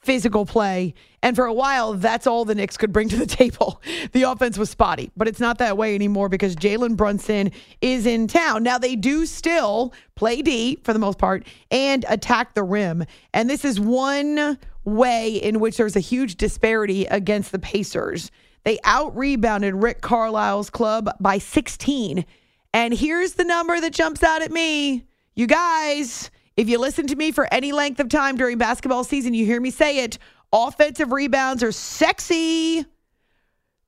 physical 0.00 0.46
play. 0.46 0.94
And 1.22 1.34
for 1.34 1.46
a 1.46 1.52
while, 1.52 1.94
that's 1.94 2.26
all 2.26 2.44
the 2.44 2.54
Knicks 2.54 2.76
could 2.76 2.92
bring 2.92 3.08
to 3.08 3.16
the 3.16 3.26
table. 3.26 3.82
The 4.12 4.22
offense 4.22 4.56
was 4.56 4.70
spotty, 4.70 5.10
but 5.16 5.28
it's 5.28 5.40
not 5.40 5.58
that 5.58 5.76
way 5.76 5.94
anymore 5.94 6.28
because 6.28 6.56
Jalen 6.56 6.96
Brunson 6.96 7.50
is 7.80 8.06
in 8.06 8.26
town. 8.26 8.62
Now, 8.62 8.78
they 8.78 8.96
do 8.96 9.26
still 9.26 9.92
play 10.14 10.42
D 10.42 10.78
for 10.84 10.92
the 10.92 10.98
most 10.98 11.18
part 11.18 11.44
and 11.70 12.04
attack 12.08 12.54
the 12.54 12.62
rim. 12.62 13.04
And 13.34 13.50
this 13.50 13.64
is 13.64 13.80
one 13.80 14.58
way 14.84 15.34
in 15.34 15.60
which 15.60 15.76
there's 15.76 15.96
a 15.96 16.00
huge 16.00 16.36
disparity 16.36 17.04
against 17.06 17.52
the 17.52 17.58
Pacers. 17.58 18.30
They 18.64 18.78
out 18.84 19.16
rebounded 19.16 19.74
Rick 19.74 20.00
Carlisle's 20.00 20.70
club 20.70 21.10
by 21.20 21.38
16. 21.38 22.24
And 22.72 22.94
here's 22.94 23.32
the 23.34 23.44
number 23.44 23.80
that 23.80 23.92
jumps 23.92 24.22
out 24.22 24.42
at 24.42 24.50
me. 24.50 25.04
You 25.34 25.46
guys, 25.46 26.30
if 26.58 26.68
you 26.68 26.76
listen 26.80 27.06
to 27.06 27.14
me 27.14 27.30
for 27.30 27.46
any 27.54 27.70
length 27.70 28.00
of 28.00 28.08
time 28.08 28.36
during 28.36 28.58
basketball 28.58 29.04
season, 29.04 29.32
you 29.32 29.46
hear 29.46 29.60
me 29.60 29.70
say 29.70 30.00
it. 30.00 30.18
Offensive 30.52 31.12
rebounds 31.12 31.62
are 31.62 31.70
sexy. 31.70 32.84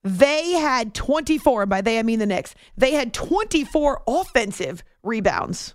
They 0.04 0.52
had 0.52 0.94
24, 0.94 1.62
and 1.62 1.68
by 1.68 1.80
they 1.80 1.98
I 1.98 2.04
mean 2.04 2.20
the 2.20 2.26
Knicks. 2.26 2.54
They 2.76 2.92
had 2.92 3.12
24 3.12 4.02
offensive 4.06 4.84
rebounds. 5.02 5.74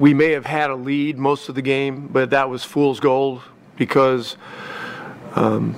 We 0.00 0.12
may 0.12 0.32
have 0.32 0.44
had 0.44 0.70
a 0.70 0.74
lead 0.74 1.18
most 1.18 1.48
of 1.48 1.54
the 1.54 1.62
game, 1.62 2.08
but 2.08 2.30
that 2.30 2.50
was 2.50 2.64
fool's 2.64 2.98
gold 2.98 3.40
because, 3.76 4.36
um, 5.36 5.76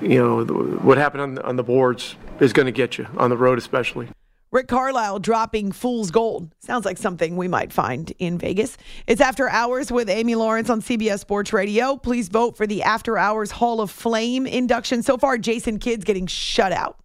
you 0.00 0.18
know, 0.18 0.44
what 0.46 0.96
happened 0.96 1.20
on 1.20 1.34
the, 1.34 1.44
on 1.44 1.56
the 1.56 1.62
boards 1.62 2.16
is 2.40 2.54
going 2.54 2.66
to 2.66 2.72
get 2.72 2.96
you 2.96 3.06
on 3.18 3.28
the 3.28 3.36
road, 3.36 3.58
especially. 3.58 4.08
Rick 4.50 4.68
Carlisle 4.68 5.18
dropping 5.18 5.72
fool's 5.72 6.10
gold. 6.10 6.50
Sounds 6.60 6.86
like 6.86 6.96
something 6.96 7.36
we 7.36 7.48
might 7.48 7.70
find 7.70 8.12
in 8.18 8.38
Vegas. 8.38 8.78
It's 9.06 9.20
After 9.20 9.48
Hours 9.48 9.92
with 9.92 10.08
Amy 10.08 10.34
Lawrence 10.36 10.70
on 10.70 10.80
CBS 10.80 11.18
Sports 11.20 11.52
Radio. 11.52 11.96
Please 11.96 12.28
vote 12.28 12.56
for 12.56 12.66
the 12.66 12.82
After 12.82 13.18
Hours 13.18 13.50
Hall 13.50 13.82
of 13.82 13.90
Flame 13.90 14.46
induction. 14.46 15.02
So 15.02 15.18
far, 15.18 15.36
Jason 15.36 15.78
Kidd's 15.78 16.04
getting 16.04 16.26
shut 16.26 16.72
out. 16.72 16.98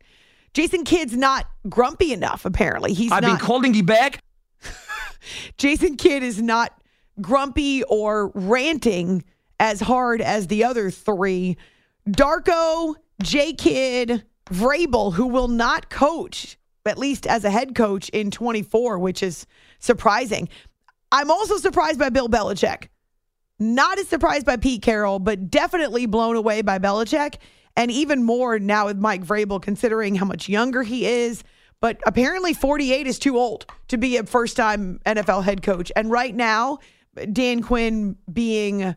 Jason 0.53 0.85
Kidd's 0.85 1.17
not 1.17 1.47
grumpy 1.67 2.13
enough, 2.13 2.45
apparently. 2.45 2.93
He's 2.93 3.11
I've 3.11 3.23
not, 3.23 3.39
been 3.39 3.45
calling 3.45 3.73
you 3.73 3.83
back. 3.83 4.23
Jason 5.57 5.97
Kidd 5.97 6.23
is 6.23 6.41
not 6.41 6.79
grumpy 7.19 7.83
or 7.83 8.31
ranting 8.35 9.23
as 9.59 9.81
hard 9.81 10.21
as 10.21 10.47
the 10.47 10.63
other 10.63 10.89
three. 10.89 11.57
Darko, 12.07 12.95
J 13.21 13.51
Kidd, 13.51 14.23
Vrabel, 14.45 15.13
who 15.13 15.27
will 15.27 15.49
not 15.49 15.89
coach 15.89 16.57
at 16.85 16.97
least 16.97 17.25
as 17.27 17.43
a 17.43 17.49
head 17.49 17.75
coach 17.75 18.09
in 18.09 18.31
24, 18.31 18.99
which 18.99 19.23
is 19.23 19.45
surprising. 19.79 20.49
I'm 21.11 21.31
also 21.31 21.57
surprised 21.57 21.99
by 21.99 22.09
Bill 22.09 22.27
Belichick. 22.27 22.87
Not 23.59 23.99
as 23.99 24.07
surprised 24.07 24.45
by 24.45 24.57
Pete 24.57 24.81
Carroll, 24.81 25.19
but 25.19 25.49
definitely 25.49 26.05
blown 26.05 26.35
away 26.35 26.61
by 26.61 26.79
Belichick. 26.79 27.35
And 27.75 27.89
even 27.91 28.23
more 28.23 28.59
now 28.59 28.85
with 28.85 28.97
Mike 28.97 29.23
Vrabel, 29.23 29.61
considering 29.61 30.15
how 30.15 30.25
much 30.25 30.49
younger 30.49 30.83
he 30.83 31.05
is. 31.05 31.43
But 31.79 31.99
apparently, 32.05 32.53
48 32.53 33.07
is 33.07 33.19
too 33.19 33.37
old 33.37 33.65
to 33.89 33.97
be 33.97 34.17
a 34.17 34.23
first 34.23 34.57
time 34.57 34.99
NFL 35.05 35.43
head 35.43 35.61
coach. 35.61 35.91
And 35.95 36.09
right 36.09 36.33
now, 36.33 36.79
Dan 37.31 37.61
Quinn 37.61 38.17
being 38.31 38.95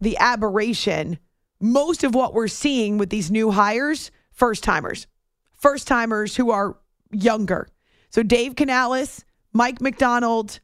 the 0.00 0.16
aberration, 0.18 1.18
most 1.60 2.04
of 2.04 2.14
what 2.14 2.34
we're 2.34 2.48
seeing 2.48 2.98
with 2.98 3.10
these 3.10 3.30
new 3.30 3.50
hires, 3.50 4.10
first 4.32 4.62
timers, 4.62 5.06
first 5.54 5.88
timers 5.88 6.36
who 6.36 6.50
are 6.50 6.76
younger. 7.10 7.68
So 8.10 8.22
Dave 8.22 8.56
Canales, 8.56 9.24
Mike 9.52 9.80
Macdonald, 9.80 10.60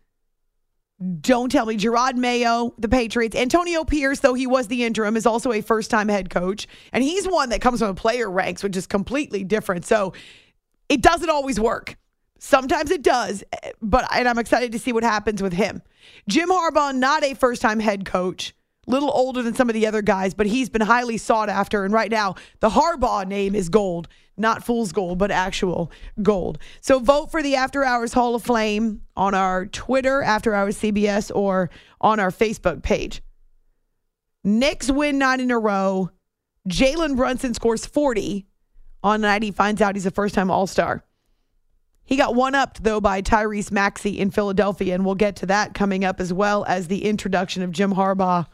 don't 1.20 1.50
tell 1.50 1.66
me 1.66 1.76
Jerod 1.76 2.14
Mayo, 2.14 2.72
the 2.78 2.88
Patriots. 2.88 3.36
Antonio 3.36 3.84
Pierce, 3.84 4.20
though 4.20 4.34
he 4.34 4.46
was 4.46 4.68
the 4.68 4.84
interim, 4.84 5.16
is 5.16 5.26
also 5.26 5.52
a 5.52 5.60
first 5.60 5.90
time 5.90 6.08
head 6.08 6.30
coach. 6.30 6.66
And 6.92 7.02
he's 7.02 7.26
one 7.26 7.50
that 7.50 7.60
comes 7.60 7.80
from 7.80 7.88
the 7.88 8.00
player 8.00 8.30
ranks, 8.30 8.62
which 8.62 8.76
is 8.76 8.86
completely 8.86 9.44
different. 9.44 9.84
So 9.84 10.12
it 10.88 11.02
doesn't 11.02 11.30
always 11.30 11.58
work. 11.58 11.96
Sometimes 12.38 12.90
it 12.90 13.02
does, 13.02 13.42
eh, 13.52 13.70
but 13.80 14.06
and 14.12 14.28
I'm 14.28 14.38
excited 14.38 14.72
to 14.72 14.78
see 14.78 14.92
what 14.92 15.02
happens 15.02 15.42
with 15.42 15.52
him. 15.52 15.82
Jim 16.28 16.50
Harbaugh, 16.50 16.94
not 16.94 17.24
a 17.24 17.34
first 17.34 17.62
time 17.62 17.80
head 17.80 18.04
coach, 18.04 18.54
little 18.86 19.10
older 19.10 19.42
than 19.42 19.54
some 19.54 19.68
of 19.68 19.74
the 19.74 19.86
other 19.86 20.02
guys, 20.02 20.34
but 20.34 20.46
he's 20.46 20.68
been 20.68 20.82
highly 20.82 21.18
sought 21.18 21.48
after. 21.48 21.84
And 21.84 21.92
right 21.92 22.10
now, 22.10 22.34
the 22.60 22.70
Harbaugh 22.70 23.26
name 23.26 23.54
is 23.54 23.68
gold, 23.68 24.08
not 24.36 24.64
fool's 24.64 24.92
gold, 24.92 25.18
but 25.18 25.30
actual 25.30 25.90
gold. 26.22 26.58
So 26.80 26.98
vote 26.98 27.30
for 27.30 27.42
the 27.42 27.54
After 27.54 27.84
Hours 27.84 28.12
Hall 28.12 28.34
of 28.34 28.42
Fame 28.42 29.02
on 29.16 29.34
our 29.34 29.66
Twitter, 29.66 30.22
After 30.22 30.54
Hours 30.54 30.78
CBS, 30.78 31.30
or 31.34 31.70
on 32.00 32.20
our 32.20 32.30
Facebook 32.30 32.82
page. 32.82 33.22
Knicks 34.42 34.90
win 34.90 35.18
nine 35.18 35.40
in 35.40 35.50
a 35.50 35.58
row. 35.58 36.10
Jalen 36.68 37.16
Brunson 37.16 37.54
scores 37.54 37.86
40 37.86 38.46
on 39.02 39.20
night 39.20 39.42
he 39.42 39.50
finds 39.50 39.82
out 39.82 39.96
he's 39.96 40.06
a 40.06 40.10
first 40.10 40.34
time 40.34 40.50
All 40.50 40.66
Star. 40.66 41.04
He 42.06 42.16
got 42.16 42.34
one 42.34 42.54
upped, 42.54 42.84
though, 42.84 43.00
by 43.00 43.22
Tyrese 43.22 43.70
Maxey 43.70 44.18
in 44.18 44.30
Philadelphia, 44.30 44.94
and 44.94 45.06
we'll 45.06 45.14
get 45.14 45.36
to 45.36 45.46
that 45.46 45.72
coming 45.72 46.04
up 46.04 46.20
as 46.20 46.32
well 46.32 46.64
as 46.68 46.88
the 46.88 47.04
introduction 47.04 47.62
of 47.62 47.72
Jim 47.72 47.94
Harbaugh. 47.94 48.46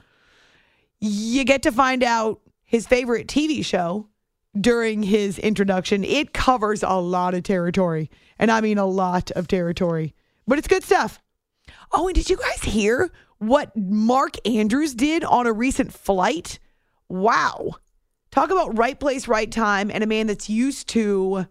You 1.01 1.45
get 1.45 1.63
to 1.63 1.73
find 1.73 2.03
out 2.03 2.41
his 2.65 2.87
favorite 2.87 3.27
TV 3.27 3.65
show 3.65 4.09
during 4.59 5.03
his 5.03 5.39
introduction. 5.39 6.05
It 6.05 6.33
covers 6.33 6.83
a 6.83 7.01
lot 7.01 7.35
of 7.35 7.43
territory, 7.43 8.11
and 8.39 8.51
I 8.51 8.61
mean 8.61 8.79
a 8.79 8.87
lot 8.87 9.31
of 9.33 9.49
territory, 9.49 10.15
but 10.47 10.59
it's 10.59 10.69
good 10.69 10.85
stuff. 10.85 11.21
Oh, 11.93 12.09
and 12.09 12.15
did 12.15 12.29
you 12.29 12.37
guys 12.37 12.63
hear 12.63 13.11
what 13.39 13.77
Mark 13.77 14.37
Andrews 14.47 14.95
did 14.95 15.25
on 15.25 15.47
a 15.47 15.53
recent 15.53 15.93
flight? 15.93 16.59
Wow. 17.09 17.77
Talk 18.31 18.51
about 18.51 18.77
right 18.79 18.99
place, 18.99 19.27
right 19.27 19.51
time, 19.51 19.91
and 19.91 20.05
a 20.05 20.07
man 20.07 20.27
that's 20.27 20.49
used 20.49 20.89
to 20.91 21.47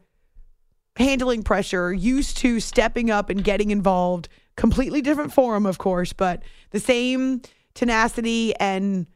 handling 0.96 1.44
pressure, 1.44 1.92
used 1.92 2.38
to 2.38 2.60
stepping 2.60 3.10
up 3.10 3.30
and 3.30 3.44
getting 3.44 3.72
involved. 3.72 4.30
Completely 4.56 5.02
different 5.02 5.34
forum, 5.34 5.66
of 5.66 5.78
course, 5.78 6.14
but 6.14 6.44
the 6.72 6.80
same 6.80 7.42
tenacity 7.74 8.54
and 8.58 9.08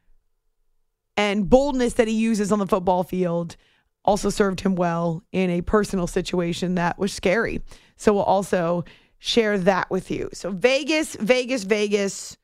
and 1.17 1.49
boldness 1.49 1.93
that 1.93 2.07
he 2.07 2.13
uses 2.13 2.51
on 2.51 2.59
the 2.59 2.67
football 2.67 3.03
field 3.03 3.55
also 4.05 4.29
served 4.29 4.59
him 4.61 4.75
well 4.75 5.23
in 5.31 5.49
a 5.49 5.61
personal 5.61 6.07
situation 6.07 6.75
that 6.75 6.97
was 6.97 7.13
scary. 7.13 7.61
So 7.95 8.13
we'll 8.13 8.23
also 8.23 8.83
share 9.19 9.57
that 9.59 9.89
with 9.89 10.11
you. 10.11 10.29
So 10.33 10.51
Vegas, 10.51 11.15
Vegas, 11.15 11.63
Vegas, 11.63 12.37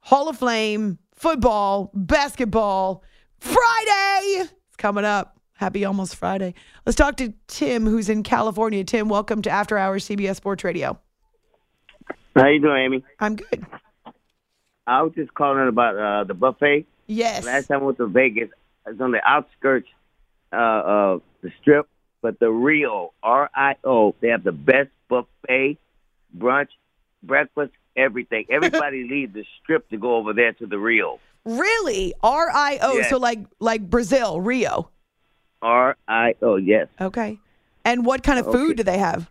Hall 0.00 0.28
of 0.28 0.38
Fame, 0.38 0.98
football, 1.14 1.90
basketball, 1.94 3.02
Friday. 3.38 4.48
It's 4.68 4.76
coming 4.76 5.04
up. 5.04 5.38
Happy 5.54 5.84
almost 5.84 6.14
Friday. 6.14 6.54
Let's 6.86 6.96
talk 6.96 7.16
to 7.16 7.32
Tim, 7.48 7.84
who's 7.84 8.08
in 8.08 8.22
California. 8.22 8.84
Tim, 8.84 9.08
welcome 9.08 9.42
to 9.42 9.50
After 9.50 9.76
Hours 9.76 10.06
CBS 10.06 10.36
Sports 10.36 10.62
Radio. 10.62 10.98
How 12.36 12.46
you 12.46 12.60
doing, 12.60 12.84
Amy? 12.84 13.04
I'm 13.18 13.34
good. 13.34 13.66
I 14.86 15.02
was 15.02 15.12
just 15.16 15.34
calling 15.34 15.66
about 15.66 15.96
uh, 15.96 16.24
the 16.24 16.34
buffet. 16.34 16.86
Yes. 17.08 17.44
Last 17.44 17.66
time 17.66 17.80
I 17.80 17.84
went 17.84 17.98
to 17.98 18.06
Vegas, 18.06 18.50
I 18.86 18.90
was 18.90 19.00
on 19.00 19.10
the 19.10 19.20
outskirts 19.26 19.88
uh, 20.52 20.56
of 20.56 21.22
the 21.42 21.50
strip, 21.60 21.88
but 22.22 22.38
the 22.38 22.50
Rio, 22.50 23.12
R 23.22 23.50
I 23.54 23.74
O, 23.82 24.14
they 24.20 24.28
have 24.28 24.44
the 24.44 24.52
best 24.52 24.90
buffet, 25.08 25.78
brunch, 26.36 26.68
breakfast, 27.22 27.72
everything. 27.96 28.46
Everybody 28.50 29.08
leaves 29.08 29.34
the 29.34 29.44
strip 29.62 29.88
to 29.90 29.96
go 29.96 30.16
over 30.16 30.32
there 30.32 30.52
to 30.52 30.66
the 30.66 30.78
Rio. 30.78 31.18
Really? 31.44 32.14
R 32.22 32.50
I 32.52 32.78
O. 32.82 32.98
Yes. 32.98 33.10
So 33.10 33.16
like 33.16 33.40
like 33.58 33.88
Brazil, 33.88 34.40
Rio. 34.40 34.90
R 35.62 35.96
I 36.06 36.34
O, 36.42 36.56
yes. 36.56 36.88
Okay. 37.00 37.38
And 37.84 38.04
what 38.04 38.22
kind 38.22 38.38
of 38.38 38.46
food 38.52 38.76
do 38.76 38.82
they 38.82 38.98
have? 38.98 39.30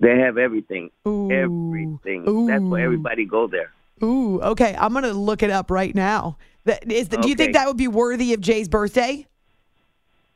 They 0.00 0.18
have 0.18 0.36
everything. 0.36 0.90
Ooh. 1.08 1.30
Everything. 1.30 2.46
That's 2.46 2.62
why 2.62 2.82
everybody 2.82 3.24
go 3.24 3.46
there. 3.46 3.72
Ooh, 4.02 4.40
okay. 4.42 4.76
I'm 4.78 4.92
gonna 4.92 5.12
look 5.12 5.42
it 5.42 5.50
up 5.50 5.70
right 5.70 5.94
now. 5.94 6.36
That 6.66 6.90
is. 6.90 7.08
The, 7.08 7.16
Do 7.18 7.28
you 7.28 7.34
think 7.34 7.54
that 7.54 7.66
would 7.66 7.76
be 7.76 7.88
worthy 7.88 8.34
of 8.34 8.40
Jay's 8.40 8.68
birthday? 8.68 9.26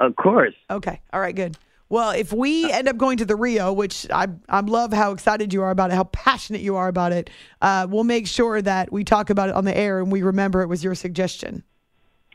Of 0.00 0.16
course. 0.16 0.54
Okay. 0.70 1.00
All 1.12 1.20
right. 1.20 1.34
Good. 1.34 1.58
Well, 1.90 2.10
if 2.10 2.32
we 2.32 2.70
end 2.70 2.88
up 2.88 2.96
going 2.96 3.16
to 3.18 3.24
the 3.24 3.34
Rio, 3.34 3.72
which 3.72 4.06
I 4.10 4.28
I 4.48 4.60
love 4.60 4.92
how 4.92 5.10
excited 5.10 5.52
you 5.52 5.62
are 5.62 5.70
about 5.70 5.90
it, 5.90 5.94
how 5.94 6.04
passionate 6.04 6.60
you 6.62 6.76
are 6.76 6.86
about 6.86 7.12
it, 7.12 7.30
uh, 7.60 7.88
we'll 7.90 8.04
make 8.04 8.28
sure 8.28 8.62
that 8.62 8.92
we 8.92 9.02
talk 9.02 9.28
about 9.28 9.48
it 9.48 9.56
on 9.56 9.64
the 9.64 9.76
air 9.76 9.98
and 9.98 10.10
we 10.10 10.22
remember 10.22 10.62
it 10.62 10.68
was 10.68 10.84
your 10.84 10.94
suggestion. 10.94 11.64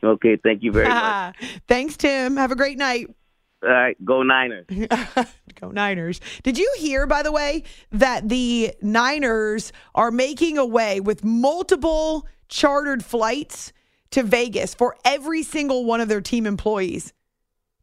Okay, 0.04 0.36
thank 0.36 0.62
you 0.62 0.72
very 0.72 0.88
much. 0.88 1.36
Thanks, 1.68 1.96
Tim. 1.96 2.36
Have 2.36 2.52
a 2.52 2.56
great 2.56 2.76
night. 2.76 3.08
All 3.62 3.70
right, 3.70 3.96
go 4.04 4.22
Niners. 4.22 4.66
Go 5.58 5.70
Niners. 5.70 6.20
Did 6.42 6.58
you 6.58 6.70
hear, 6.76 7.06
by 7.06 7.22
the 7.22 7.32
way, 7.32 7.62
that 7.90 8.28
the 8.28 8.74
Niners 8.82 9.72
are 9.94 10.10
making 10.10 10.58
away 10.58 11.00
with 11.00 11.24
multiple 11.24 12.28
chartered 12.48 13.02
flights 13.02 13.72
to 14.16 14.22
Vegas 14.22 14.74
for 14.74 14.96
every 15.04 15.42
single 15.42 15.84
one 15.84 16.00
of 16.00 16.08
their 16.08 16.22
team 16.22 16.46
employees 16.46 17.12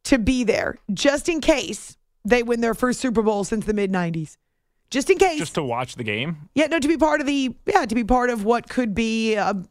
to 0.06 0.18
be 0.18 0.44
there, 0.44 0.78
just 0.92 1.30
in 1.30 1.40
case 1.42 1.96
they 2.26 2.42
win 2.42 2.60
their 2.60 2.74
first 2.74 3.00
Super 3.00 3.22
Bowl 3.22 3.44
since 3.44 3.66
the 3.66 3.74
mid 3.74 3.92
90s? 3.92 4.38
Just 4.90 5.12
in 5.12 5.18
case. 5.20 5.38
Just 5.40 5.54
to 5.56 5.64
watch 5.64 5.96
the 5.96 6.04
game. 6.04 6.50
yeah, 6.56 6.66
no, 6.68 6.80
to 6.80 6.88
be 6.88 6.98
part 6.98 7.22
of 7.22 7.28
the, 7.28 7.56
yeah, 7.68 7.86
to 7.86 7.94
be 7.96 8.04
part 8.04 8.32
of 8.32 8.46
what 8.46 8.68
could 8.68 8.96
be 8.96 9.36
a 9.36 9.64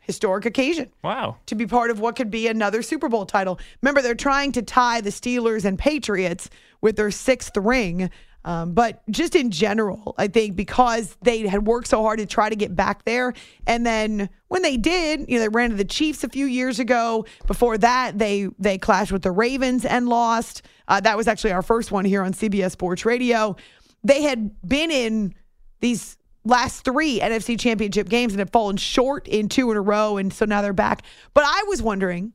historic 0.00 0.44
occasion 0.44 0.90
Wow. 1.04 1.36
to 1.46 1.54
be 1.54 1.66
part 1.66 1.90
of 1.90 2.00
what 2.00 2.16
could 2.16 2.30
be 2.30 2.48
another 2.48 2.82
Super 2.82 3.08
Bowl 3.08 3.24
title. 3.26 3.58
Remember, 3.80 4.02
they're 4.02 4.14
trying 4.14 4.52
to 4.52 4.62
tie 4.62 5.00
the 5.00 5.10
Steelers 5.10 5.64
and 5.64 5.78
Patriots 5.78 6.50
with 6.82 6.96
their 6.96 7.10
sixth 7.10 7.56
ring. 7.56 8.10
Um, 8.44 8.72
but 8.72 9.02
just 9.10 9.36
in 9.36 9.50
general, 9.50 10.14
I 10.16 10.28
think 10.28 10.56
because 10.56 11.16
they 11.22 11.46
had 11.46 11.66
worked 11.66 11.88
so 11.88 12.02
hard 12.02 12.18
to 12.20 12.26
try 12.26 12.48
to 12.48 12.56
get 12.56 12.74
back 12.74 13.04
there, 13.04 13.34
and 13.66 13.84
then 13.84 14.30
when 14.48 14.62
they 14.62 14.76
did, 14.76 15.26
you 15.28 15.36
know, 15.36 15.42
they 15.42 15.48
ran 15.48 15.70
to 15.70 15.76
the 15.76 15.84
Chiefs 15.84 16.24
a 16.24 16.28
few 16.28 16.46
years 16.46 16.78
ago. 16.78 17.26
Before 17.46 17.76
that, 17.78 18.18
they 18.18 18.48
they 18.58 18.78
clashed 18.78 19.12
with 19.12 19.22
the 19.22 19.30
Ravens 19.30 19.84
and 19.84 20.08
lost. 20.08 20.62
Uh, 20.88 21.00
that 21.00 21.16
was 21.16 21.28
actually 21.28 21.52
our 21.52 21.62
first 21.62 21.92
one 21.92 22.04
here 22.04 22.22
on 22.22 22.32
CBS 22.32 22.72
Sports 22.72 23.04
Radio. 23.04 23.56
They 24.02 24.22
had 24.22 24.50
been 24.66 24.90
in 24.90 25.34
these 25.80 26.16
last 26.44 26.84
three 26.84 27.20
NFC 27.20 27.58
championship 27.58 28.08
games 28.08 28.32
and 28.32 28.38
had 28.38 28.50
fallen 28.50 28.76
short 28.76 29.28
in 29.28 29.48
two 29.48 29.70
in 29.70 29.76
a 29.76 29.80
row. 29.80 30.16
And 30.16 30.32
so 30.32 30.44
now 30.46 30.62
they're 30.62 30.72
back. 30.72 31.02
But 31.34 31.44
I 31.46 31.64
was 31.68 31.82
wondering 31.82 32.32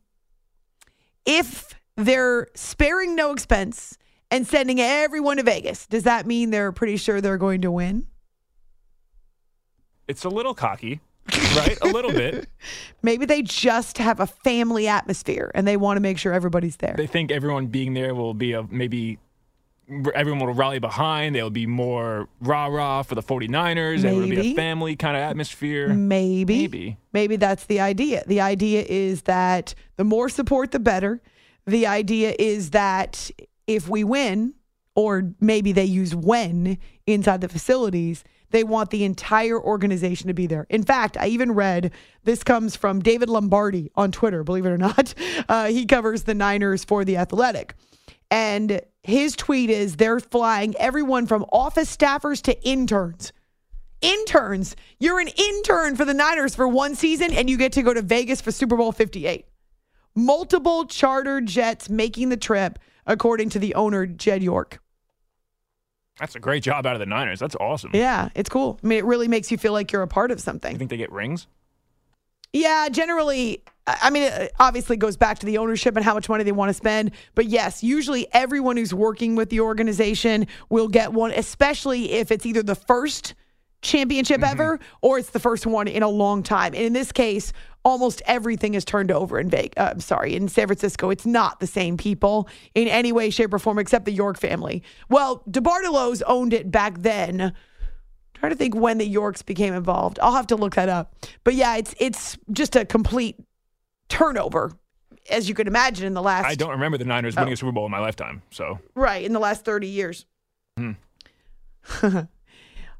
if 1.25 1.73
they're 1.97 2.47
sparing 2.55 3.15
no 3.15 3.31
expense 3.31 3.97
and 4.35 4.45
sending 4.45 4.81
everyone 4.81 5.37
to 5.37 5.43
Vegas, 5.43 5.87
does 5.87 6.03
that 6.03 6.25
mean 6.25 6.49
they're 6.49 6.73
pretty 6.73 6.97
sure 6.97 7.21
they're 7.21 7.37
going 7.37 7.61
to 7.61 7.71
win? 7.71 8.05
It's 10.09 10.25
a 10.25 10.29
little 10.29 10.53
cocky, 10.53 10.99
right? 11.55 11.77
a 11.81 11.87
little 11.87 12.11
bit. 12.11 12.49
Maybe 13.01 13.25
they 13.25 13.41
just 13.41 13.97
have 13.97 14.19
a 14.19 14.27
family 14.27 14.89
atmosphere 14.89 15.51
and 15.55 15.65
they 15.65 15.77
want 15.77 15.95
to 15.95 16.01
make 16.01 16.17
sure 16.17 16.33
everybody's 16.33 16.75
there. 16.77 16.95
They 16.97 17.07
think 17.07 17.31
everyone 17.31 17.67
being 17.67 17.93
there 17.93 18.13
will 18.13 18.33
be 18.33 18.51
a 18.51 18.63
maybe 18.63 19.19
everyone 20.13 20.45
will 20.45 20.53
rally 20.53 20.79
behind. 20.79 21.33
There'll 21.33 21.49
be 21.49 21.65
more 21.65 22.27
rah 22.41 22.67
rah 22.67 23.03
for 23.03 23.15
the 23.15 23.23
49ers. 23.23 24.01
There 24.01 24.13
will 24.13 24.27
be 24.27 24.51
a 24.51 24.55
family 24.55 24.95
kind 24.95 25.15
of 25.15 25.21
atmosphere. 25.21 25.89
Maybe. 25.89 26.57
Maybe. 26.57 26.97
Maybe 27.13 27.35
that's 27.37 27.65
the 27.65 27.79
idea. 27.79 28.23
The 28.27 28.41
idea 28.41 28.85
is 28.87 29.23
that 29.23 29.73
the 29.95 30.03
more 30.03 30.27
support, 30.27 30.71
the 30.71 30.79
better. 30.79 31.21
The 31.65 31.87
idea 31.87 32.35
is 32.37 32.71
that 32.71 33.31
if 33.67 33.89
we 33.89 34.03
win, 34.03 34.53
or 34.95 35.33
maybe 35.39 35.71
they 35.71 35.85
use 35.85 36.15
when 36.15 36.77
inside 37.05 37.41
the 37.41 37.49
facilities, 37.49 38.23
they 38.51 38.63
want 38.63 38.89
the 38.89 39.03
entire 39.03 39.59
organization 39.59 40.27
to 40.27 40.33
be 40.33 40.47
there. 40.47 40.65
In 40.69 40.83
fact, 40.83 41.17
I 41.17 41.27
even 41.27 41.51
read 41.51 41.91
this 42.23 42.43
comes 42.43 42.75
from 42.75 43.01
David 43.01 43.29
Lombardi 43.29 43.91
on 43.95 44.11
Twitter, 44.11 44.43
believe 44.43 44.65
it 44.65 44.69
or 44.69 44.77
not. 44.77 45.13
Uh, 45.47 45.67
he 45.67 45.85
covers 45.85 46.23
the 46.23 46.33
Niners 46.33 46.83
for 46.83 47.05
The 47.05 47.17
Athletic. 47.17 47.75
And 48.31 48.81
his 49.03 49.35
tweet 49.35 49.69
is 49.69 49.97
they're 49.97 50.19
flying 50.19 50.75
everyone 50.77 51.27
from 51.27 51.45
office 51.51 51.95
staffers 51.95 52.41
to 52.43 52.63
interns 52.63 53.31
interns. 54.01 54.75
You're 54.99 55.19
an 55.19 55.29
intern 55.29 55.95
for 55.95 56.05
the 56.05 56.13
Niners 56.13 56.55
for 56.55 56.67
one 56.67 56.95
season 56.95 57.33
and 57.33 57.49
you 57.49 57.57
get 57.57 57.73
to 57.73 57.81
go 57.81 57.93
to 57.93 58.01
Vegas 58.01 58.41
for 58.41 58.51
Super 58.51 58.75
Bowl 58.75 58.91
58. 58.91 59.45
Multiple 60.15 60.85
charter 60.85 61.41
jets 61.41 61.89
making 61.89 62.29
the 62.29 62.37
trip, 62.37 62.79
according 63.05 63.49
to 63.49 63.59
the 63.59 63.75
owner, 63.75 64.05
Jed 64.05 64.43
York. 64.43 64.79
That's 66.19 66.35
a 66.35 66.39
great 66.39 66.63
job 66.63 66.85
out 66.85 66.93
of 66.93 66.99
the 66.99 67.05
Niners. 67.05 67.39
That's 67.39 67.55
awesome. 67.55 67.91
Yeah, 67.93 68.29
it's 68.35 68.49
cool. 68.49 68.79
I 68.83 68.87
mean, 68.87 68.99
it 68.99 69.05
really 69.05 69.27
makes 69.27 69.51
you 69.51 69.57
feel 69.57 69.73
like 69.73 69.91
you're 69.91 70.01
a 70.01 70.07
part 70.07 70.31
of 70.31 70.39
something. 70.39 70.71
You 70.71 70.77
think 70.77 70.89
they 70.89 70.97
get 70.97 71.11
rings? 71.11 71.47
Yeah, 72.53 72.87
generally, 72.89 73.63
I 73.85 74.09
mean, 74.09 74.23
it 74.23 74.53
obviously 74.57 74.95
goes 74.95 75.17
back 75.17 75.39
to 75.39 75.45
the 75.45 75.57
ownership 75.57 75.97
and 75.97 76.05
how 76.05 76.13
much 76.13 76.29
money 76.29 76.45
they 76.45 76.53
want 76.53 76.69
to 76.69 76.73
spend. 76.73 77.11
But 77.35 77.47
yes, 77.47 77.83
usually 77.83 78.27
everyone 78.31 78.77
who's 78.77 78.93
working 78.93 79.35
with 79.35 79.49
the 79.49 79.59
organization 79.59 80.47
will 80.69 80.87
get 80.87 81.11
one, 81.11 81.31
especially 81.31 82.13
if 82.13 82.31
it's 82.31 82.45
either 82.45 82.63
the 82.63 82.75
first 82.75 83.33
championship 83.81 84.37
mm-hmm. 84.37 84.51
ever 84.51 84.79
or 85.01 85.19
it's 85.19 85.31
the 85.31 85.39
first 85.39 85.65
one 85.65 85.89
in 85.89 86.01
a 86.01 86.07
long 86.07 86.43
time. 86.43 86.73
And 86.73 86.83
in 86.83 86.93
this 86.93 87.11
case, 87.11 87.51
almost 87.85 88.21
everything 88.25 88.73
is 88.73 88.83
turned 88.83 89.11
over 89.11 89.39
in 89.39 89.49
Vegas. 89.49 89.73
Uh, 89.77 89.91
I'm 89.93 89.99
sorry, 90.01 90.35
in 90.35 90.49
San 90.49 90.67
Francisco. 90.67 91.09
It's 91.11 91.25
not 91.25 91.61
the 91.61 91.67
same 91.67 91.95
people 91.95 92.49
in 92.73 92.89
any 92.89 93.13
way, 93.13 93.29
shape, 93.29 93.53
or 93.53 93.59
form 93.59 93.79
except 93.79 94.03
the 94.03 94.11
York 94.11 94.37
family. 94.37 94.83
Well, 95.09 95.43
DeBartolo's 95.49 96.21
owned 96.23 96.51
it 96.53 96.69
back 96.71 96.97
then 97.01 97.53
trying 98.33 98.49
to 98.51 98.55
think 98.57 98.75
when 98.75 98.97
the 98.97 99.05
Yorks 99.07 99.41
became 99.43 99.73
involved. 99.73 100.19
I'll 100.21 100.33
have 100.33 100.47
to 100.47 100.57
look 100.57 100.75
that 100.75 100.89
up. 100.89 101.15
But 101.45 101.53
yeah, 101.53 101.77
it's 101.77 101.95
it's 101.99 102.37
just 102.51 102.75
a 102.75 102.83
complete 102.83 103.37
turnover, 104.09 104.73
as 105.29 105.47
you 105.47 105.55
can 105.55 105.67
imagine 105.67 106.05
in 106.05 106.13
the 106.13 106.21
last. 106.21 106.45
I 106.45 106.55
don't 106.55 106.71
remember 106.71 106.97
the 106.97 107.05
Niners 107.05 107.35
winning 107.35 107.51
Oh. 107.51 107.53
a 107.53 107.57
Super 107.57 107.71
Bowl 107.71 107.85
in 107.85 107.91
my 107.91 107.99
lifetime. 107.99 108.41
So 108.51 108.79
Right, 108.95 109.23
in 109.23 109.31
the 109.31 109.39
last 109.39 109.63
30 109.63 109.87
years. 109.87 110.25
Hmm. 110.77 110.91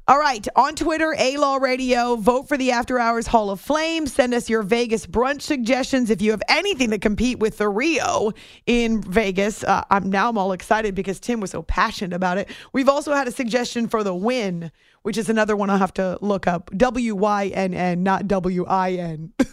All 0.08 0.20
right, 0.20 0.46
on 0.54 0.76
Twitter, 0.76 1.16
A 1.18 1.36
Law 1.36 1.56
Radio, 1.56 2.14
vote 2.14 2.46
for 2.46 2.56
the 2.56 2.70
After 2.70 2.96
Hours 2.96 3.26
Hall 3.26 3.50
of 3.50 3.60
Fame. 3.60 4.06
Send 4.06 4.34
us 4.34 4.48
your 4.48 4.62
Vegas 4.62 5.04
brunch 5.04 5.42
suggestions 5.42 6.10
if 6.10 6.22
you 6.22 6.30
have 6.30 6.44
anything 6.48 6.90
to 6.90 6.98
compete 6.98 7.40
with 7.40 7.58
the 7.58 7.68
Rio 7.68 8.30
in 8.66 9.02
Vegas. 9.02 9.64
Uh, 9.64 9.82
I'm 9.90 10.08
now 10.08 10.28
I'm 10.28 10.38
all 10.38 10.52
excited 10.52 10.94
because 10.94 11.18
Tim 11.18 11.40
was 11.40 11.50
so 11.50 11.62
passionate 11.62 12.14
about 12.14 12.38
it. 12.38 12.48
We've 12.72 12.88
also 12.88 13.14
had 13.14 13.26
a 13.26 13.32
suggestion 13.32 13.88
for 13.88 14.04
the 14.04 14.14
win, 14.14 14.70
which 15.02 15.18
is 15.18 15.28
another 15.28 15.56
one 15.56 15.70
I'll 15.70 15.78
have 15.78 15.94
to 15.94 16.18
look 16.20 16.46
up. 16.46 16.70
W 16.76 17.16
Y 17.16 17.48
N 17.48 17.74
N, 17.74 18.04
not 18.04 18.28
W 18.28 18.64
I 18.64 18.92
N. 18.92 19.32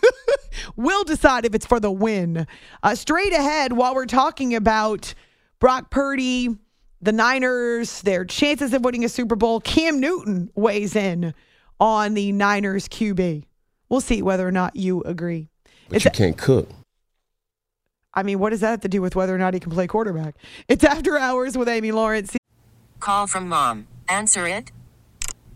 We'll 0.76 1.04
decide 1.04 1.46
if 1.46 1.56
it's 1.56 1.66
for 1.66 1.80
the 1.80 1.92
win. 1.92 2.46
Uh, 2.84 2.94
straight 2.94 3.34
ahead, 3.34 3.74
while 3.74 3.96
we're 3.96 4.06
talking 4.06 4.56
about 4.56 5.16
Brock 5.60 5.90
Purdy, 5.90 6.56
the 7.04 7.12
Niners, 7.12 8.02
their 8.04 8.24
chances 8.24 8.74
of 8.74 8.86
winning 8.86 9.04
a 9.04 9.10
Super 9.10 9.36
Bowl, 9.36 9.60
Cam 9.60 10.00
Newton 10.00 10.50
weighs 10.56 10.96
in 10.96 11.34
on 11.80 12.14
the 12.14 12.32
Niners 12.32 12.88
QB. 12.88 13.44
We'll 13.90 14.00
see 14.02 14.22
whether 14.22 14.48
or 14.48 14.52
not 14.52 14.78
you 14.78 15.02
agree. 15.02 15.50
But 15.90 16.06
you 16.06 16.12
can't 16.12 16.38
cook. 16.38 16.70
I 18.14 18.24
mean, 18.24 18.40
what 18.40 18.52
does 18.52 18.62
that 18.62 18.70
have 18.70 18.82
to 18.82 18.88
do 18.88 19.02
with 19.02 19.16
whether 19.18 19.36
or 19.36 19.38
not 19.38 19.54
he 19.54 19.60
can 19.60 19.72
play 19.72 19.86
quarterback? 19.86 20.36
It's 20.70 20.84
After 20.84 21.18
Hours 21.18 21.58
with 21.58 21.68
Amy 21.68 21.92
Lawrence. 21.92 22.38
Call 23.00 23.28
from 23.28 23.50
mom. 23.50 23.88
Answer 24.08 24.48
it. 24.48 24.72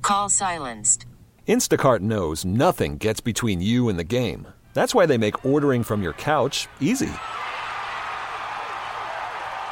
Call 0.02 0.28
silenced. 0.30 1.06
Instacart 1.48 2.02
knows 2.02 2.44
nothing 2.44 2.98
gets 2.98 3.22
between 3.22 3.62
you 3.62 3.88
and 3.88 3.98
the 3.98 4.04
game. 4.04 4.48
That's 4.74 4.94
why 4.94 5.06
they 5.06 5.18
make 5.18 5.46
ordering 5.46 5.84
from 5.84 6.04
your 6.04 6.14
couch 6.14 6.68
easy. 6.82 7.10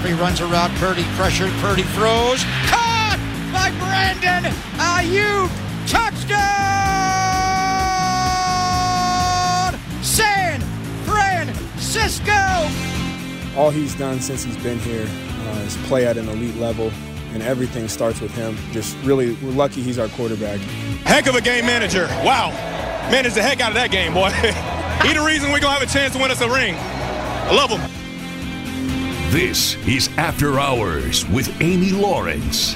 McCaffrey 0.00 0.18
runs 0.18 0.40
around 0.40 0.74
Purdy, 0.76 1.04
pressured. 1.14 1.50
Purdy 1.60 1.82
throws. 1.82 2.42
Caught 2.68 3.18
by 3.52 3.70
Brandon 3.78 4.50
Aiyuk. 4.76 5.50
Touchdown! 5.86 6.38
San 10.02 10.60
Francisco! 11.04 12.32
all 13.56 13.70
he's 13.70 13.96
done 13.96 14.20
since 14.20 14.44
he's 14.44 14.56
been 14.58 14.78
here 14.78 15.06
uh, 15.08 15.64
is 15.66 15.76
play 15.88 16.06
at 16.06 16.16
an 16.16 16.28
elite 16.28 16.54
level, 16.56 16.92
and 17.32 17.42
everything 17.42 17.88
starts 17.88 18.20
with 18.20 18.30
him. 18.30 18.56
Just 18.70 18.96
really, 19.02 19.34
we're 19.42 19.50
lucky 19.50 19.82
he's 19.82 19.98
our 19.98 20.08
quarterback. 20.08 20.60
Heck 21.04 21.26
of 21.26 21.34
a 21.34 21.40
game 21.40 21.66
manager. 21.66 22.06
Wow. 22.24 22.50
Managed 23.10 23.34
the 23.34 23.42
heck 23.42 23.60
out 23.60 23.70
of 23.70 23.74
that 23.74 23.90
game, 23.90 24.14
boy. 24.14 24.30
he 25.02 25.12
the 25.12 25.20
reason 25.20 25.50
we're 25.50 25.60
going 25.60 25.74
to 25.74 25.80
have 25.80 25.82
a 25.82 25.92
chance 25.92 26.14
to 26.14 26.20
win 26.20 26.30
us 26.30 26.40
a 26.40 26.48
ring. 26.48 26.76
I 26.78 27.52
love 27.52 27.70
him. 27.70 27.99
This 29.30 29.76
is 29.86 30.08
After 30.16 30.58
Hours 30.58 31.24
with 31.28 31.62
Amy 31.62 31.92
Lawrence. 31.92 32.74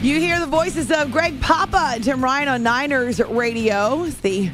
You 0.00 0.20
hear 0.20 0.38
the 0.38 0.46
voices 0.46 0.92
of 0.92 1.10
Greg 1.10 1.40
Papa 1.40 1.94
and 1.94 2.04
Tim 2.04 2.22
Ryan 2.22 2.46
on 2.46 2.62
Niners 2.62 3.18
Radio. 3.18 4.04
The 4.06 4.52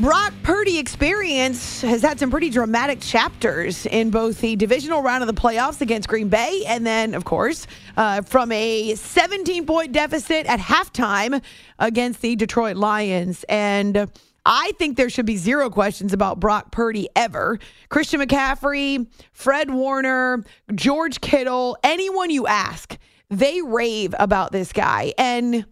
Brock 0.00 0.32
Purdy 0.42 0.78
experience 0.78 1.80
has 1.82 2.02
had 2.02 2.18
some 2.18 2.28
pretty 2.28 2.50
dramatic 2.50 2.98
chapters 3.00 3.86
in 3.86 4.10
both 4.10 4.40
the 4.40 4.56
divisional 4.56 5.00
round 5.00 5.22
of 5.22 5.28
the 5.28 5.40
playoffs 5.40 5.80
against 5.80 6.08
Green 6.08 6.28
Bay, 6.28 6.64
and 6.66 6.84
then, 6.84 7.14
of 7.14 7.24
course, 7.24 7.68
uh, 7.96 8.22
from 8.22 8.50
a 8.50 8.96
17 8.96 9.64
point 9.64 9.92
deficit 9.92 10.46
at 10.46 10.58
halftime 10.58 11.40
against 11.78 12.20
the 12.20 12.34
Detroit 12.34 12.76
Lions. 12.76 13.44
And 13.48 14.10
I 14.50 14.72
think 14.78 14.96
there 14.96 15.10
should 15.10 15.26
be 15.26 15.36
zero 15.36 15.68
questions 15.68 16.14
about 16.14 16.40
Brock 16.40 16.72
Purdy 16.72 17.06
ever. 17.14 17.58
Christian 17.90 18.18
McCaffrey, 18.18 19.06
Fred 19.30 19.70
Warner, 19.70 20.42
George 20.74 21.20
Kittle, 21.20 21.76
anyone 21.84 22.30
you 22.30 22.46
ask, 22.46 22.96
they 23.28 23.60
rave 23.60 24.14
about 24.18 24.50
this 24.50 24.72
guy. 24.72 25.12
And 25.18 25.66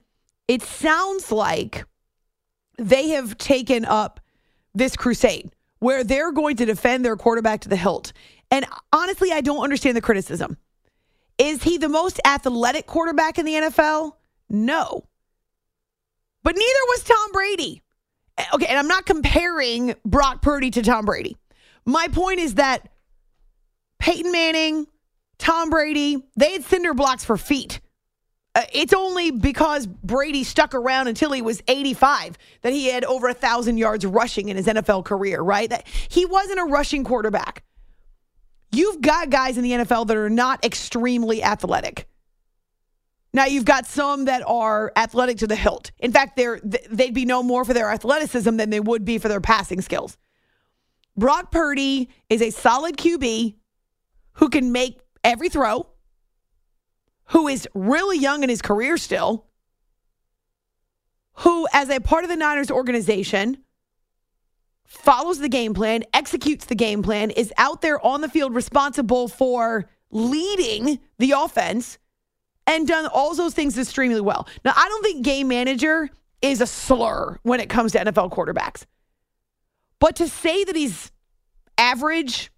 it 0.47 0.63
sounds 0.63 1.33
like 1.33 1.87
they 2.77 3.09
have 3.09 3.39
taken 3.39 3.87
up 3.87 4.21
this 4.75 4.95
crusade 4.95 5.51
where 5.79 6.05
they're 6.05 6.33
going 6.33 6.57
to 6.57 6.67
defend 6.67 7.03
their 7.03 7.17
quarterback 7.17 7.63
to 7.63 7.71
the 7.71 7.77
hilt. 7.77 8.13
And 8.51 8.67
honestly, 8.93 9.33
I 9.33 9.41
don't 9.41 9.65
understand 9.65 9.97
the 9.97 10.03
criticism. 10.03 10.59
Is 11.39 11.63
he 11.63 11.79
the 11.79 11.89
most 11.89 12.21
athletic 12.27 12.87
quarterback 12.87 13.39
in 13.39 13.47
the 13.47 13.55
NFL? 13.55 14.13
No. 14.51 15.07
But 16.43 16.57
neither 16.57 16.81
was 16.89 17.05
Tom 17.05 17.33
Brady. 17.33 17.83
Okay, 18.55 18.67
and 18.67 18.79
I'm 18.79 18.89
not 18.89 19.07
comparing 19.07 19.95
Brock 20.05 20.43
Purdy 20.43 20.71
to 20.73 20.83
Tom 20.83 21.05
Brady. 21.05 21.37
My 21.85 22.09
point 22.09 22.41
is 22.41 22.55
that 22.55 22.89
Peyton 23.99 24.31
Manning, 24.31 24.87
Tom 25.39 25.71
Brady, 25.71 26.23
they 26.37 26.53
had 26.53 26.65
cinder 26.65 26.95
blocks 26.95 27.25
for 27.25 27.37
feet. 27.37 27.81
Uh, 28.55 28.63
it's 28.73 28.93
only 28.93 29.31
because 29.31 29.87
Brady 29.87 30.43
stuck 30.45 30.75
around 30.75 31.09
until 31.09 31.33
he 31.33 31.43
was 31.43 31.63
85 31.69 32.39
that 32.63 32.73
he 32.73 32.87
had 32.87 33.05
over 33.05 33.29
a 33.29 33.35
thousand 33.35 33.77
yards 33.77 34.05
rushing 34.07 34.49
in 34.49 34.57
his 34.57 34.67
NFL 34.67 35.05
career, 35.05 35.41
right? 35.41 35.69
That 35.69 35.87
he 36.09 36.25
wasn't 36.25 36.61
a 36.61 36.65
rushing 36.65 37.05
quarterback. 37.05 37.63
You've 38.73 39.01
got 39.01 39.31
guys 39.31 39.57
in 39.57 39.63
the 39.63 39.73
NFL 39.73 40.07
that 40.09 40.17
are 40.17 40.31
not 40.31 40.65
extremely 40.65 41.43
athletic. 41.43 42.09
Now 43.37 43.45
you've 43.45 43.67
got 43.67 43.85
some 43.85 44.25
that 44.25 44.43
are 44.47 44.91
athletic 44.97 45.37
to 45.39 45.47
the 45.47 45.57
hilt. 45.57 45.91
In 45.99 46.11
fact, 46.11 46.37
they're 46.37 46.59
they'd 46.63 47.13
be 47.13 47.27
no 47.27 47.43
more 47.43 47.67
for 47.67 47.75
their 47.75 47.91
athleticism 47.91 48.57
than 48.57 48.71
they 48.71 48.81
would 48.81 49.05
be 49.05 49.19
for 49.19 49.29
their 49.29 49.43
passing 49.43 49.83
skills. 49.83 50.17
Brock 51.19 51.53
Purdy 51.53 52.09
is 52.31 52.41
a 52.41 52.49
solid 52.49 52.97
QB 52.97 53.57
who 54.33 54.49
can 54.49 54.73
make 54.73 55.01
every 55.23 55.51
throw, 55.51 55.87
who 57.27 57.47
is 57.47 57.69
really 57.75 58.19
young 58.19 58.43
in 58.43 58.49
his 58.49 58.63
career 58.63 58.97
still, 58.97 59.45
who, 61.35 61.67
as 61.75 61.91
a 61.91 62.01
part 62.01 62.25
of 62.25 62.31
the 62.31 62.37
Niners 62.37 62.71
organization, 62.71 63.59
follows 64.87 65.41
the 65.41 65.51
game 65.51 65.75
plan, 65.75 66.05
executes 66.15 66.65
the 66.65 66.75
game 66.75 67.03
plan, 67.03 67.29
is 67.29 67.53
out 67.59 67.83
there 67.83 68.01
on 68.01 68.23
the 68.23 68.31
field 68.31 68.55
responsible 68.55 69.29
for 69.29 69.91
leading 70.11 71.01
the 71.19 71.33
offense 71.33 71.99
and 72.67 72.87
done 72.87 73.07
all 73.07 73.35
those 73.35 73.55
things 73.55 73.79
extremely 73.79 74.21
well. 74.21 74.49
Now, 74.65 74.73
I 74.77 74.89
don't 74.89 75.03
think 75.03 75.25
game 75.25 75.49
manager 75.49 76.11
is 76.43 76.61
a 76.61 76.67
slur 76.67 77.39
when 77.43 77.61
it 77.61 77.69
comes 77.69 77.93
to 77.93 77.99
NFL 77.99 78.33
quarterbacks. 78.33 78.85
But 79.99 80.17
to 80.17 80.29
say 80.29 80.65
that 80.65 80.77
he's 80.77 81.11
average, 81.79 82.51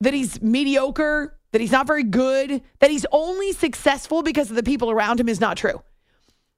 that 0.00 0.14
he's 0.14 0.40
mediocre, 0.42 1.38
that 1.52 1.60
he's 1.60 1.72
not 1.72 1.86
very 1.86 2.02
good, 2.02 2.62
that 2.80 2.90
he's 2.90 3.06
only 3.12 3.52
successful 3.52 4.22
because 4.22 4.50
of 4.50 4.56
the 4.56 4.62
people 4.62 4.90
around 4.90 5.20
him 5.20 5.28
is 5.28 5.40
not 5.40 5.56
true. 5.56 5.82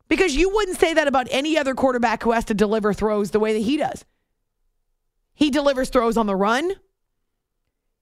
Because 0.08 0.34
you 0.34 0.50
wouldn't 0.50 0.78
say 0.78 0.94
that 0.94 1.06
about 1.06 1.28
any 1.30 1.56
other 1.56 1.74
quarterback 1.74 2.22
who 2.22 2.32
has 2.32 2.44
to 2.46 2.54
deliver 2.54 2.92
throws 2.92 3.30
the 3.30 3.38
way 3.38 3.52
that 3.52 3.60
he 3.60 3.76
does. 3.76 4.04
He 5.34 5.50
delivers 5.50 5.88
throws 5.88 6.16
on 6.16 6.26
the 6.26 6.34
run. 6.34 6.72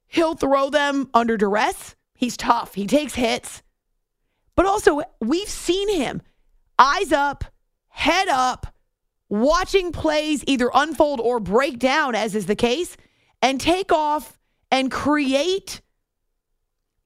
He'll 0.06 0.34
throw 0.34 0.70
them 0.70 1.10
under 1.12 1.36
duress. 1.36 1.94
He's 2.14 2.36
tough. 2.36 2.74
He 2.74 2.86
takes 2.86 3.14
hits. 3.14 3.62
But 4.58 4.66
also, 4.66 5.02
we've 5.20 5.48
seen 5.48 5.88
him 5.88 6.20
eyes 6.80 7.12
up, 7.12 7.44
head 7.90 8.26
up, 8.26 8.66
watching 9.28 9.92
plays 9.92 10.42
either 10.48 10.68
unfold 10.74 11.20
or 11.20 11.38
break 11.38 11.78
down, 11.78 12.16
as 12.16 12.34
is 12.34 12.46
the 12.46 12.56
case, 12.56 12.96
and 13.40 13.60
take 13.60 13.92
off 13.92 14.36
and 14.72 14.90
create 14.90 15.80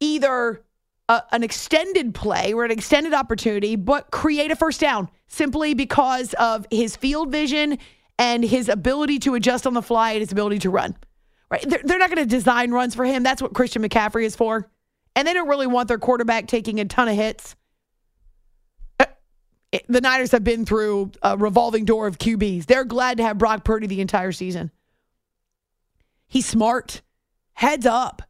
either 0.00 0.64
a, 1.10 1.22
an 1.30 1.42
extended 1.42 2.14
play 2.14 2.54
or 2.54 2.64
an 2.64 2.70
extended 2.70 3.12
opportunity, 3.12 3.76
but 3.76 4.10
create 4.10 4.50
a 4.50 4.56
first 4.56 4.80
down 4.80 5.10
simply 5.26 5.74
because 5.74 6.32
of 6.38 6.66
his 6.70 6.96
field 6.96 7.30
vision 7.30 7.76
and 8.18 8.42
his 8.42 8.70
ability 8.70 9.18
to 9.18 9.34
adjust 9.34 9.66
on 9.66 9.74
the 9.74 9.82
fly 9.82 10.12
and 10.12 10.20
his 10.20 10.32
ability 10.32 10.60
to 10.60 10.70
run. 10.70 10.96
Right? 11.50 11.68
They're, 11.68 11.82
they're 11.84 11.98
not 11.98 12.08
going 12.08 12.26
to 12.26 12.34
design 12.34 12.70
runs 12.70 12.94
for 12.94 13.04
him. 13.04 13.22
That's 13.22 13.42
what 13.42 13.52
Christian 13.52 13.82
McCaffrey 13.82 14.24
is 14.24 14.34
for. 14.34 14.71
And 15.14 15.28
they 15.28 15.32
don't 15.34 15.48
really 15.48 15.66
want 15.66 15.88
their 15.88 15.98
quarterback 15.98 16.46
taking 16.46 16.80
a 16.80 16.84
ton 16.84 17.08
of 17.08 17.14
hits. 17.14 17.54
Uh, 18.98 19.06
The 19.88 20.00
Niners 20.00 20.32
have 20.32 20.44
been 20.44 20.64
through 20.64 21.12
a 21.22 21.36
revolving 21.36 21.84
door 21.84 22.06
of 22.06 22.18
QBs. 22.18 22.66
They're 22.66 22.84
glad 22.84 23.18
to 23.18 23.22
have 23.22 23.38
Brock 23.38 23.64
Purdy 23.64 23.86
the 23.86 24.00
entire 24.00 24.32
season. 24.32 24.70
He's 26.26 26.46
smart, 26.46 27.02
heads 27.52 27.84
up. 27.84 28.22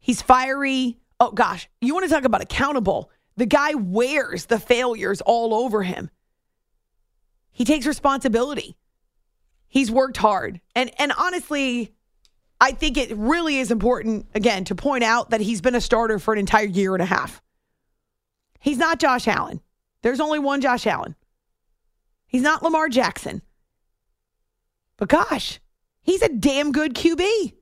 He's 0.00 0.20
fiery. 0.20 0.98
Oh, 1.20 1.30
gosh. 1.30 1.68
You 1.80 1.94
want 1.94 2.04
to 2.04 2.10
talk 2.10 2.24
about 2.24 2.42
accountable? 2.42 3.10
The 3.36 3.46
guy 3.46 3.74
wears 3.74 4.46
the 4.46 4.58
failures 4.58 5.20
all 5.20 5.54
over 5.54 5.82
him. 5.82 6.10
He 7.52 7.64
takes 7.64 7.86
responsibility. 7.86 8.76
He's 9.68 9.90
worked 9.90 10.16
hard. 10.16 10.60
And 10.74 10.90
and 11.00 11.12
honestly, 11.16 11.94
I 12.60 12.72
think 12.72 12.96
it 12.96 13.14
really 13.16 13.58
is 13.58 13.70
important 13.70 14.26
again 14.34 14.64
to 14.66 14.74
point 14.74 15.04
out 15.04 15.30
that 15.30 15.40
he's 15.40 15.60
been 15.60 15.74
a 15.74 15.80
starter 15.80 16.18
for 16.18 16.32
an 16.32 16.40
entire 16.40 16.66
year 16.66 16.94
and 16.94 17.02
a 17.02 17.06
half. 17.06 17.42
He's 18.60 18.78
not 18.78 18.98
Josh 18.98 19.28
Allen. 19.28 19.60
There's 20.02 20.20
only 20.20 20.38
one 20.38 20.60
Josh 20.60 20.86
Allen. 20.86 21.14
He's 22.26 22.42
not 22.42 22.62
Lamar 22.62 22.88
Jackson. 22.88 23.42
But 24.96 25.08
gosh, 25.08 25.60
he's 26.02 26.22
a 26.22 26.28
damn 26.28 26.72
good 26.72 26.94
QB. 26.94 27.52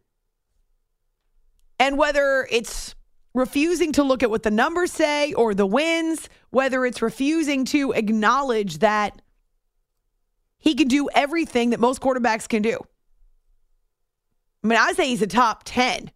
And 1.78 1.98
whether 1.98 2.46
it's 2.50 2.94
refusing 3.34 3.92
to 3.92 4.02
look 4.02 4.22
at 4.22 4.30
what 4.30 4.42
the 4.42 4.50
numbers 4.50 4.92
say 4.92 5.32
or 5.32 5.54
the 5.54 5.66
wins, 5.66 6.28
whether 6.50 6.84
it's 6.84 7.02
refusing 7.02 7.64
to 7.64 7.92
acknowledge 7.92 8.78
that 8.78 9.20
he 10.58 10.74
can 10.74 10.86
do 10.86 11.08
everything 11.14 11.70
that 11.70 11.80
most 11.80 12.00
quarterbacks 12.00 12.48
can 12.48 12.62
do. 12.62 12.78
I 14.62 14.66
mean, 14.66 14.78
I 14.78 14.92
say 14.92 15.08
he's 15.08 15.22
a 15.22 15.26
top 15.26 15.62
10 15.64 16.10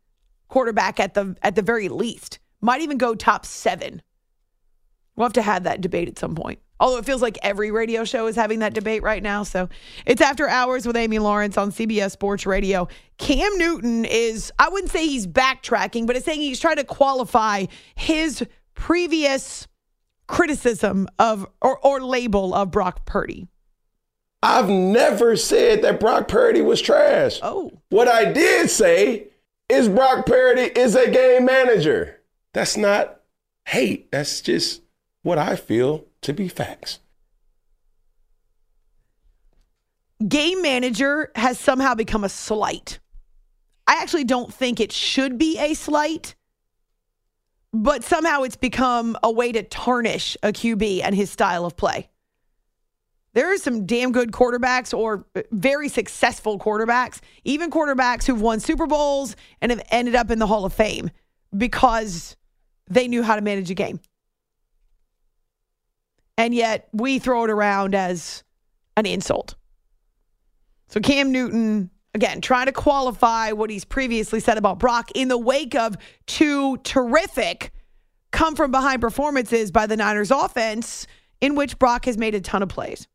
quarterback 0.49 1.01
at 1.01 1.15
the 1.15 1.37
at 1.43 1.57
the 1.57 1.63
very 1.63 1.89
least. 1.89 2.39
Might 2.61 2.81
even 2.81 2.99
go 2.99 3.15
top 3.15 3.45
7. 3.45 4.03
We'll 5.17 5.27
have 5.27 5.33
to 5.35 5.43
have 5.43 5.65
that 5.65 5.81
debate 5.81 6.09
at 6.09 6.19
some 6.19 6.35
point. 6.35 6.61
Although 6.79 6.99
it 6.99 7.07
feels 7.07 7.23
like 7.23 7.39
every 7.43 7.71
radio 7.71 8.05
show 8.05 8.27
is 8.27 8.37
having 8.37 8.59
that 8.59 8.75
debate 8.75 9.03
right 9.03 9.23
now. 9.23 9.45
So 9.45 9.69
it's 10.05 10.21
after 10.21 10.47
hours 10.47 10.87
with 10.87 10.97
Amy 10.97 11.19
Lawrence 11.19 11.57
on 11.57 11.73
CBS 11.73 12.11
Sports 12.11 12.45
Radio. 12.45 12.87
Cam 13.17 13.57
Newton 13.57 14.05
is, 14.05 14.53
I 14.59 14.69
wouldn't 14.69 14.93
say 14.93 15.07
he's 15.07 15.27
backtracking, 15.27 16.07
but 16.07 16.17
it's 16.17 16.27
saying 16.27 16.41
he's 16.41 16.61
trying 16.61 16.77
to 16.77 16.85
qualify 16.85 17.65
his 17.95 18.45
previous 18.75 19.67
criticism 20.27 21.09
of 21.19 21.47
or, 21.63 21.79
or 21.79 22.03
label 22.03 22.55
of 22.55 22.71
Brock 22.71 23.07
Purdy. 23.07 23.47
I've 24.47 24.69
never 24.69 25.35
said 25.35 25.83
that 25.83 25.99
Brock 25.99 26.29
Purdy 26.29 26.61
was 26.61 26.81
trash. 26.81 27.41
Oh. 27.43 27.73
What 27.89 28.07
I 28.07 28.31
did 28.31 28.71
say 28.71 29.27
is 29.69 29.89
Brock 29.89 30.25
Purdy 30.25 30.71
is 30.79 30.95
a 30.95 31.11
game 31.11 31.47
manager. 31.47 32.21
That's 32.53 32.77
not 32.77 33.23
hate. 33.65 34.13
That's 34.13 34.41
just 34.41 34.83
what 35.25 35.37
I 35.37 35.57
feel 35.57 36.05
to 36.23 36.33
be 36.33 36.47
facts. 36.47 37.01
Game 40.29 40.63
manager 40.63 41.33
has 41.35 41.59
somehow 41.59 41.97
become 41.97 42.23
a 42.23 42.29
slight. 42.29 43.01
I 43.89 44.01
actually 44.01 44.25
don't 44.25 44.55
think 44.55 44.79
it 44.79 44.93
should 44.93 45.39
be 45.39 45.59
a 45.59 45.75
slight, 45.75 46.37
but 47.73 48.05
somehow 48.05 48.43
it's 48.43 48.55
become 48.55 49.19
a 49.25 49.31
way 49.33 49.51
to 49.51 49.65
tarnish 49.65 50.37
a 50.45 50.53
QB 50.53 51.01
and 51.03 51.17
his 51.17 51.33
style 51.33 51.65
of 51.65 51.77
play. 51.77 52.11
There 53.37 53.53
are 53.53 53.59
some 53.59 53.85
damn 53.85 54.13
good 54.13 54.33
quarterbacks 54.33 54.97
or 54.97 55.27
uh, 55.35 55.43
very 55.53 55.91
successful 55.91 56.59
quarterbacks, 56.59 57.21
even 57.45 57.71
quarterbacks 57.71 58.25
who've 58.25 58.41
won 58.41 58.61
Super 58.61 58.87
Bowls 58.87 59.37
and 59.61 59.71
have 59.71 59.83
ended 59.91 60.15
up 60.15 60.31
in 60.31 60.39
the 60.39 60.47
Hall 60.47 60.65
of 60.65 60.73
Fame 60.73 61.11
because 61.55 62.35
they 62.89 63.09
knew 63.09 63.23
how 63.23 63.37
to 63.37 63.43
manage 63.43 63.71
a 63.71 63.75
game. 63.75 64.01
And 66.39 66.55
yet 66.55 66.89
we 66.95 67.19
throw 67.19 67.45
it 67.45 67.51
around 67.51 67.95
as 67.95 68.43
an 68.97 69.05
insult. 69.05 69.55
So 70.89 71.01
Cam 71.01 71.31
Newton, 71.31 71.91
again, 72.15 72.41
trying 72.41 72.67
to 72.67 72.73
qualify 72.73 73.53
what 73.53 73.69
he's 73.69 73.85
previously 73.85 74.41
said 74.41 74.57
about 74.57 74.79
Brock 74.79 75.11
in 75.15 75.29
the 75.29 75.37
wake 75.37 75.75
of 75.75 75.99
two 76.25 76.79
terrific 76.79 77.71
come 78.31 78.57
from 78.57 78.71
behind 78.71 79.03
performances 79.03 79.71
by 79.71 79.87
the 79.87 79.99
Niners 79.99 80.31
offense 80.31 81.07
in 81.43 81.55
which 81.55 81.79
Brock 81.79 82.07
has 82.07 82.17
made 82.17 82.35
a 82.35 82.41
ton 82.41 82.63
of 82.63 82.71
plays 82.71 83.07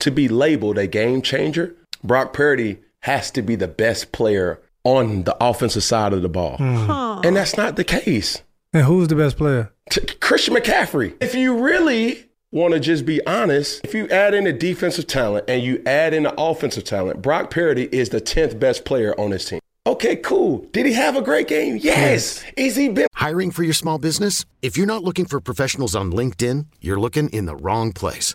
to 0.00 0.10
be 0.10 0.28
labeled 0.28 0.78
a 0.78 0.86
game 0.86 1.22
changer, 1.22 1.74
Brock 2.02 2.32
Purdy 2.32 2.78
has 3.00 3.30
to 3.32 3.42
be 3.42 3.56
the 3.56 3.68
best 3.68 4.12
player 4.12 4.60
on 4.84 5.24
the 5.24 5.36
offensive 5.44 5.82
side 5.84 6.12
of 6.12 6.22
the 6.22 6.28
ball. 6.28 6.56
Hmm. 6.56 6.74
Huh. 6.74 7.20
And 7.24 7.36
that's 7.36 7.56
not 7.56 7.76
the 7.76 7.84
case. 7.84 8.42
And 8.72 8.84
who's 8.84 9.08
the 9.08 9.16
best 9.16 9.36
player? 9.36 9.72
T- 9.90 10.00
Christian 10.20 10.54
McCaffrey. 10.54 11.14
If 11.20 11.34
you 11.34 11.58
really 11.58 12.24
want 12.52 12.74
to 12.74 12.80
just 12.80 13.04
be 13.04 13.24
honest, 13.26 13.84
if 13.84 13.94
you 13.94 14.08
add 14.08 14.34
in 14.34 14.44
the 14.44 14.52
defensive 14.52 15.06
talent 15.06 15.44
and 15.48 15.62
you 15.62 15.82
add 15.86 16.14
in 16.14 16.24
the 16.24 16.34
offensive 16.40 16.84
talent, 16.84 17.22
Brock 17.22 17.50
Purdy 17.50 17.88
is 17.92 18.10
the 18.10 18.20
10th 18.20 18.58
best 18.58 18.84
player 18.84 19.18
on 19.18 19.30
his 19.30 19.44
team. 19.44 19.60
Okay, 19.86 20.16
cool. 20.16 20.66
Did 20.72 20.84
he 20.84 20.92
have 20.92 21.16
a 21.16 21.22
great 21.22 21.48
game? 21.48 21.78
Yes. 21.80 22.44
Is 22.58 22.76
he 22.76 22.90
been 22.90 23.06
Hiring 23.14 23.50
for 23.50 23.62
your 23.62 23.72
small 23.72 23.98
business? 23.98 24.44
If 24.60 24.76
you're 24.76 24.86
not 24.86 25.02
looking 25.02 25.24
for 25.24 25.40
professionals 25.40 25.96
on 25.96 26.12
LinkedIn, 26.12 26.66
you're 26.80 27.00
looking 27.00 27.30
in 27.30 27.46
the 27.46 27.56
wrong 27.56 27.92
place. 27.92 28.34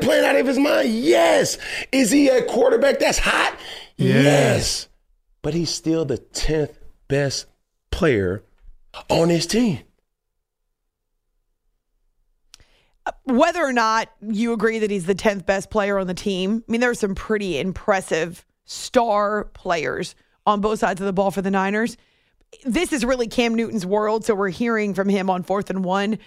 Playing 0.00 0.24
out 0.24 0.36
of 0.36 0.46
his 0.46 0.58
mind? 0.58 0.90
Yes. 0.90 1.58
Is 1.92 2.10
he 2.10 2.28
a 2.28 2.42
quarterback 2.44 2.98
that's 2.98 3.18
hot? 3.18 3.56
Yes. 3.96 4.24
yes. 4.24 4.88
But 5.42 5.54
he's 5.54 5.70
still 5.70 6.04
the 6.04 6.18
10th 6.18 6.74
best 7.08 7.46
player 7.90 8.44
on 9.08 9.28
his 9.28 9.46
team. 9.46 9.80
Uh, 13.06 13.12
whether 13.24 13.64
or 13.64 13.72
not 13.72 14.10
you 14.20 14.52
agree 14.52 14.78
that 14.78 14.90
he's 14.90 15.06
the 15.06 15.14
10th 15.14 15.46
best 15.46 15.70
player 15.70 15.98
on 15.98 16.06
the 16.06 16.14
team, 16.14 16.62
I 16.68 16.72
mean, 16.72 16.80
there 16.80 16.90
are 16.90 16.94
some 16.94 17.14
pretty 17.14 17.58
impressive 17.58 18.44
star 18.64 19.44
players 19.54 20.14
on 20.46 20.60
both 20.60 20.78
sides 20.78 21.00
of 21.00 21.06
the 21.06 21.12
ball 21.12 21.30
for 21.30 21.42
the 21.42 21.50
Niners. 21.50 21.96
This 22.64 22.92
is 22.92 23.04
really 23.04 23.26
Cam 23.26 23.54
Newton's 23.54 23.84
world, 23.84 24.24
so 24.24 24.34
we're 24.34 24.48
hearing 24.48 24.94
from 24.94 25.08
him 25.08 25.28
on 25.30 25.42
fourth 25.42 25.70
and 25.70 25.84
one. 25.84 26.18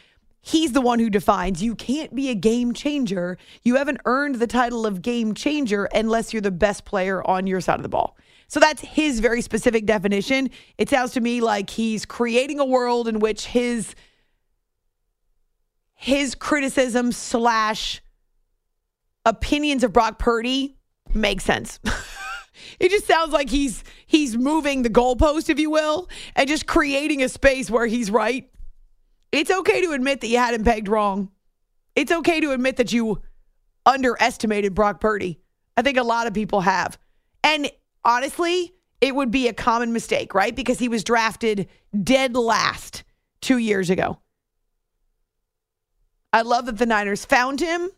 He's 0.41 0.71
the 0.71 0.81
one 0.81 0.99
who 0.99 1.09
defines 1.09 1.61
you 1.61 1.75
can't 1.75 2.15
be 2.15 2.29
a 2.29 2.35
game 2.35 2.73
changer. 2.73 3.37
You 3.63 3.75
haven't 3.75 3.99
earned 4.05 4.35
the 4.35 4.47
title 4.47 4.85
of 4.85 5.01
game 5.01 5.35
changer 5.35 5.85
unless 5.93 6.33
you're 6.33 6.41
the 6.41 6.51
best 6.51 6.83
player 6.83 7.25
on 7.27 7.45
your 7.45 7.61
side 7.61 7.75
of 7.75 7.83
the 7.83 7.89
ball. 7.89 8.17
So 8.47 8.59
that's 8.59 8.81
his 8.81 9.19
very 9.19 9.41
specific 9.41 9.85
definition. 9.85 10.49
It 10.77 10.89
sounds 10.89 11.13
to 11.13 11.21
me 11.21 11.41
like 11.41 11.69
he's 11.69 12.05
creating 12.05 12.59
a 12.59 12.65
world 12.65 13.07
in 13.07 13.19
which 13.19 13.45
his 13.45 13.95
his 15.93 16.33
criticism 16.33 17.11
slash 17.11 18.01
opinions 19.23 19.83
of 19.83 19.93
Brock 19.93 20.17
Purdy 20.17 20.75
make 21.13 21.39
sense. 21.39 21.79
it 22.79 22.89
just 22.89 23.05
sounds 23.05 23.31
like 23.31 23.49
he's 23.49 23.83
he's 24.07 24.35
moving 24.35 24.81
the 24.81 24.89
goalpost, 24.89 25.49
if 25.49 25.59
you 25.59 25.69
will, 25.69 26.09
and 26.35 26.47
just 26.49 26.65
creating 26.65 27.21
a 27.21 27.29
space 27.29 27.69
where 27.69 27.85
he's 27.85 28.09
right. 28.09 28.49
It's 29.31 29.51
okay 29.51 29.81
to 29.81 29.91
admit 29.91 30.21
that 30.21 30.27
you 30.27 30.37
had 30.37 30.53
him 30.53 30.63
pegged 30.63 30.87
wrong. 30.87 31.31
It's 31.95 32.11
okay 32.11 32.39
to 32.41 32.51
admit 32.51 32.77
that 32.77 32.91
you 32.91 33.21
underestimated 33.85 34.75
Brock 34.75 34.99
Purdy. 34.99 35.39
I 35.77 35.81
think 35.81 35.97
a 35.97 36.03
lot 36.03 36.27
of 36.27 36.33
people 36.33 36.61
have. 36.61 36.97
And 37.43 37.69
honestly, 38.03 38.73
it 38.99 39.15
would 39.15 39.31
be 39.31 39.47
a 39.47 39.53
common 39.53 39.93
mistake, 39.93 40.33
right? 40.33 40.55
Because 40.55 40.79
he 40.79 40.89
was 40.89 41.03
drafted 41.03 41.67
dead 42.03 42.35
last 42.35 43.03
two 43.41 43.57
years 43.57 43.89
ago. 43.89 44.19
I 46.33 46.43
love 46.43 46.65
that 46.67 46.77
the 46.77 46.85
Niners 46.85 47.25
found 47.25 47.59
him. 47.59 47.89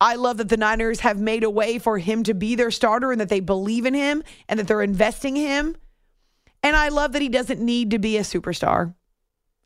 I 0.00 0.14
love 0.14 0.38
that 0.38 0.48
the 0.48 0.56
Niners 0.56 1.00
have 1.00 1.20
made 1.20 1.44
a 1.44 1.50
way 1.50 1.78
for 1.78 1.98
him 1.98 2.22
to 2.22 2.32
be 2.32 2.54
their 2.54 2.70
starter 2.70 3.12
and 3.12 3.20
that 3.20 3.28
they 3.28 3.40
believe 3.40 3.84
in 3.84 3.92
him 3.92 4.22
and 4.48 4.58
that 4.58 4.66
they're 4.66 4.82
investing 4.82 5.36
him. 5.36 5.76
And 6.62 6.74
I 6.74 6.88
love 6.88 7.12
that 7.12 7.22
he 7.22 7.28
doesn't 7.28 7.60
need 7.60 7.90
to 7.90 7.98
be 7.98 8.16
a 8.16 8.22
superstar. 8.22 8.94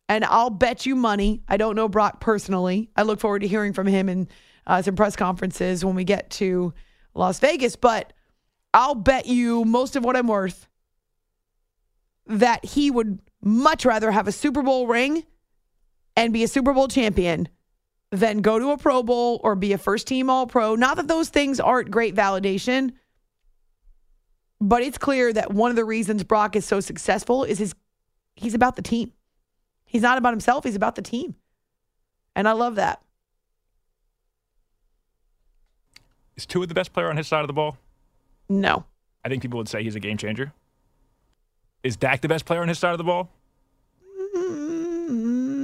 And 0.08 0.24
I'll 0.24 0.50
bet 0.50 0.86
you 0.86 0.96
money. 0.96 1.42
I 1.48 1.56
don't 1.56 1.76
know 1.76 1.88
Brock 1.88 2.20
personally. 2.20 2.90
I 2.96 3.02
look 3.02 3.20
forward 3.20 3.40
to 3.40 3.48
hearing 3.48 3.72
from 3.72 3.86
him 3.86 4.08
in 4.08 4.28
uh, 4.66 4.82
some 4.82 4.96
press 4.96 5.16
conferences 5.16 5.84
when 5.84 5.94
we 5.94 6.04
get 6.04 6.30
to 6.30 6.74
Las 7.14 7.38
Vegas. 7.38 7.76
But 7.76 8.12
I'll 8.74 8.94
bet 8.94 9.26
you 9.26 9.64
most 9.64 9.96
of 9.96 10.04
what 10.04 10.16
I'm 10.16 10.26
worth 10.26 10.68
that 12.26 12.64
he 12.64 12.90
would 12.90 13.20
much 13.42 13.84
rather 13.84 14.10
have 14.10 14.28
a 14.28 14.32
Super 14.32 14.62
Bowl 14.62 14.86
ring 14.86 15.24
and 16.16 16.32
be 16.32 16.44
a 16.44 16.48
Super 16.48 16.72
Bowl 16.72 16.88
champion 16.88 17.48
than 18.10 18.38
go 18.38 18.58
to 18.58 18.70
a 18.70 18.78
Pro 18.78 19.02
Bowl 19.02 19.40
or 19.42 19.54
be 19.54 19.72
a 19.72 19.78
first 19.78 20.06
team 20.06 20.30
All 20.30 20.46
Pro. 20.46 20.74
Not 20.74 20.96
that 20.96 21.08
those 21.08 21.28
things 21.28 21.60
aren't 21.60 21.90
great 21.90 22.14
validation, 22.14 22.92
but 24.60 24.82
it's 24.82 24.98
clear 24.98 25.32
that 25.32 25.52
one 25.52 25.70
of 25.70 25.76
the 25.76 25.84
reasons 25.84 26.24
Brock 26.24 26.56
is 26.56 26.64
so 26.64 26.80
successful 26.80 27.44
is 27.44 27.58
his 27.58 27.74
he's 28.36 28.54
about 28.54 28.76
the 28.76 28.82
team. 28.82 29.12
He's 29.94 30.02
not 30.02 30.18
about 30.18 30.32
himself, 30.32 30.64
he's 30.64 30.74
about 30.74 30.96
the 30.96 31.02
team. 31.02 31.36
And 32.34 32.48
I 32.48 32.52
love 32.52 32.74
that. 32.74 33.00
Is 36.36 36.46
Tua 36.46 36.66
the 36.66 36.74
best 36.74 36.92
player 36.92 37.08
on 37.08 37.16
his 37.16 37.28
side 37.28 37.42
of 37.42 37.46
the 37.46 37.52
ball? 37.52 37.78
No. 38.48 38.86
I 39.24 39.28
think 39.28 39.40
people 39.42 39.58
would 39.58 39.68
say 39.68 39.84
he's 39.84 39.94
a 39.94 40.00
game 40.00 40.16
changer. 40.16 40.52
Is 41.84 41.96
Dak 41.96 42.22
the 42.22 42.28
best 42.28 42.44
player 42.44 42.60
on 42.60 42.66
his 42.66 42.76
side 42.76 42.90
of 42.90 42.98
the 42.98 43.04
ball? 43.04 43.30
Mm, 44.36 45.54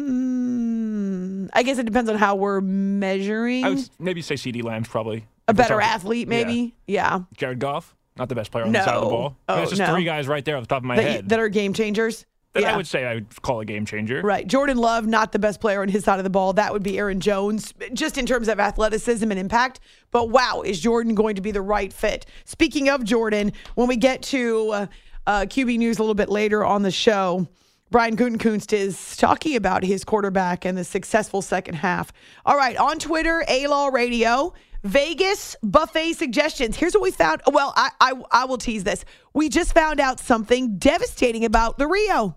I 1.52 1.64
guess 1.64 1.78
it 1.78 1.86
depends 1.86 2.08
on 2.08 2.14
how 2.14 2.36
we're 2.36 2.60
measuring. 2.60 3.64
I 3.64 3.70
would 3.70 3.90
maybe 3.98 4.22
say 4.22 4.36
CeeDee 4.36 4.62
Lamb's 4.62 4.86
probably 4.86 5.26
a 5.48 5.54
better 5.54 5.80
athlete, 5.80 6.28
maybe. 6.28 6.76
Yeah. 6.86 7.16
yeah. 7.16 7.22
Jared 7.36 7.58
Goff, 7.58 7.96
not 8.16 8.28
the 8.28 8.36
best 8.36 8.52
player 8.52 8.64
on 8.64 8.70
no. 8.70 8.78
the 8.78 8.84
side 8.84 8.94
of 8.94 9.02
the 9.02 9.10
ball. 9.10 9.36
Oh, 9.48 9.54
I 9.54 9.56
mean, 9.56 9.62
it's 9.64 9.70
just 9.72 9.82
oh, 9.82 9.86
no. 9.86 9.94
three 9.94 10.04
guys 10.04 10.28
right 10.28 10.44
there 10.44 10.56
off 10.56 10.62
the 10.62 10.68
top 10.68 10.82
of 10.82 10.84
my 10.84 10.94
that, 10.94 11.02
head 11.02 11.28
that 11.30 11.40
are 11.40 11.48
game 11.48 11.72
changers. 11.74 12.26
That 12.52 12.62
yeah. 12.62 12.74
I 12.74 12.76
would 12.76 12.86
say 12.86 13.04
I 13.04 13.14
would 13.14 13.42
call 13.42 13.60
a 13.60 13.64
game 13.64 13.86
changer. 13.86 14.22
Right. 14.22 14.44
Jordan 14.44 14.76
Love, 14.76 15.06
not 15.06 15.30
the 15.30 15.38
best 15.38 15.60
player 15.60 15.82
on 15.82 15.88
his 15.88 16.02
side 16.02 16.18
of 16.18 16.24
the 16.24 16.30
ball. 16.30 16.52
That 16.52 16.72
would 16.72 16.82
be 16.82 16.98
Aaron 16.98 17.20
Jones, 17.20 17.72
just 17.92 18.18
in 18.18 18.26
terms 18.26 18.48
of 18.48 18.58
athleticism 18.58 19.30
and 19.30 19.38
impact. 19.38 19.78
But 20.10 20.30
wow, 20.30 20.62
is 20.64 20.80
Jordan 20.80 21.14
going 21.14 21.36
to 21.36 21.42
be 21.42 21.52
the 21.52 21.62
right 21.62 21.92
fit? 21.92 22.26
Speaking 22.44 22.88
of 22.88 23.04
Jordan, 23.04 23.52
when 23.76 23.86
we 23.86 23.96
get 23.96 24.22
to 24.22 24.70
uh, 24.70 24.86
uh, 25.28 25.40
QB 25.42 25.78
News 25.78 25.98
a 25.98 26.02
little 26.02 26.14
bit 26.16 26.28
later 26.28 26.64
on 26.64 26.82
the 26.82 26.90
show, 26.90 27.46
Brian 27.92 28.16
Gutekunst 28.16 28.72
is 28.72 29.16
talking 29.16 29.54
about 29.54 29.84
his 29.84 30.02
quarterback 30.04 30.64
and 30.64 30.76
the 30.76 30.84
successful 30.84 31.42
second 31.42 31.74
half. 31.74 32.12
All 32.44 32.56
right, 32.56 32.76
on 32.76 32.98
Twitter, 32.98 33.44
A 33.46 33.68
Law 33.68 33.88
Radio, 33.88 34.54
Vegas 34.82 35.56
buffet 35.62 36.14
suggestions. 36.14 36.76
Here's 36.76 36.94
what 36.94 37.02
we 37.02 37.10
found. 37.10 37.42
Well, 37.46 37.72
I, 37.76 37.90
I 38.00 38.12
I 38.30 38.44
will 38.46 38.58
tease 38.58 38.84
this. 38.84 39.04
We 39.34 39.48
just 39.48 39.74
found 39.74 40.00
out 40.00 40.18
something 40.18 40.78
devastating 40.78 41.44
about 41.44 41.78
the 41.78 41.86
Rio. 41.86 42.36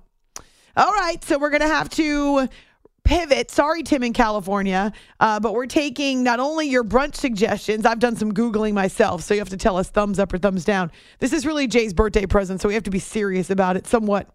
All 0.75 0.91
right, 0.91 1.23
so 1.23 1.37
we're 1.37 1.51
gonna 1.51 1.67
have 1.67 1.87
to 1.91 2.47
pivot. 3.03 3.51
Sorry, 3.51 3.83
Tim 3.83 4.01
in 4.01 4.11
California, 4.11 4.91
uh, 5.19 5.39
but 5.39 5.53
we're 5.53 5.67
taking 5.67 6.23
not 6.23 6.39
only 6.39 6.67
your 6.67 6.83
brunch 6.83 7.15
suggestions. 7.15 7.85
I've 7.85 7.99
done 7.99 8.15
some 8.15 8.31
googling 8.31 8.73
myself, 8.73 9.21
so 9.21 9.35
you 9.35 9.39
have 9.39 9.49
to 9.49 9.57
tell 9.57 9.77
us 9.77 9.89
thumbs 9.89 10.17
up 10.17 10.33
or 10.33 10.39
thumbs 10.39 10.65
down. 10.65 10.91
This 11.19 11.31
is 11.31 11.45
really 11.45 11.67
Jay's 11.67 11.93
birthday 11.93 12.25
present, 12.25 12.59
so 12.59 12.67
we 12.67 12.73
have 12.73 12.83
to 12.83 12.89
be 12.89 12.97
serious 12.97 13.51
about 13.51 13.77
it, 13.77 13.85
somewhat 13.85 14.33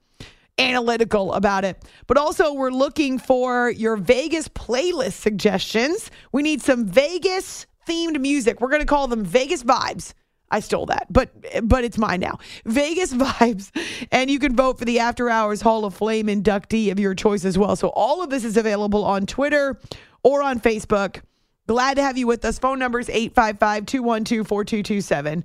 analytical 0.59 1.33
about 1.33 1.65
it. 1.65 1.83
But 2.07 2.19
also, 2.19 2.53
we're 2.53 2.71
looking 2.71 3.19
for 3.19 3.71
your 3.71 3.97
Vegas 3.97 4.47
playlist 4.49 5.15
suggestions. 5.15 6.11
We 6.31 6.43
need 6.43 6.63
some 6.63 6.87
Vegas 6.87 7.67
themed 7.89 8.21
music. 8.21 8.61
We're 8.61 8.71
going 8.71 8.83
to 8.83 8.87
call 8.87 9.09
them 9.09 9.25
Vegas 9.25 9.65
Vibes. 9.65 10.13
I 10.51 10.61
stole 10.61 10.87
that, 10.87 11.07
but 11.11 11.31
but 11.63 11.85
it's 11.85 11.99
mine 11.99 12.21
now. 12.21 12.39
Vegas 12.65 13.13
vibes, 13.15 13.71
and 14.11 14.31
you 14.31 14.39
can 14.39 14.57
vote 14.57 14.79
for 14.79 14.85
the 14.85 15.01
After 15.01 15.29
Hours 15.29 15.61
Hall 15.61 15.85
of 15.85 15.95
Fame 15.95 16.29
inductee 16.29 16.91
of 16.91 16.99
your 16.99 17.15
choice 17.15 17.45
as 17.45 17.59
well. 17.59 17.77
So 17.77 17.89
all 17.89 18.23
of 18.23 18.31
this 18.31 18.45
is 18.45 18.57
available 18.57 19.05
on 19.05 19.27
Twitter 19.27 19.79
or 20.23 20.43
on 20.43 20.59
Facebook. 20.61 21.21
Glad 21.67 21.97
to 21.97 22.03
have 22.03 22.17
you 22.17 22.27
with 22.27 22.47
us. 22.47 22.59
Phone 22.59 22.79
numbers 22.79 23.09
855-212-4227. 23.09 25.45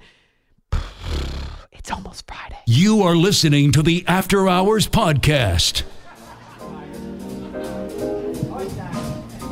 It's 1.76 1.92
almost 1.92 2.26
Friday. 2.26 2.60
You 2.66 3.02
are 3.02 3.14
listening 3.14 3.74
to 3.74 3.84
the 3.84 4.06
After 4.08 4.48
Hours 4.48 4.88
Podcast. 4.88 5.84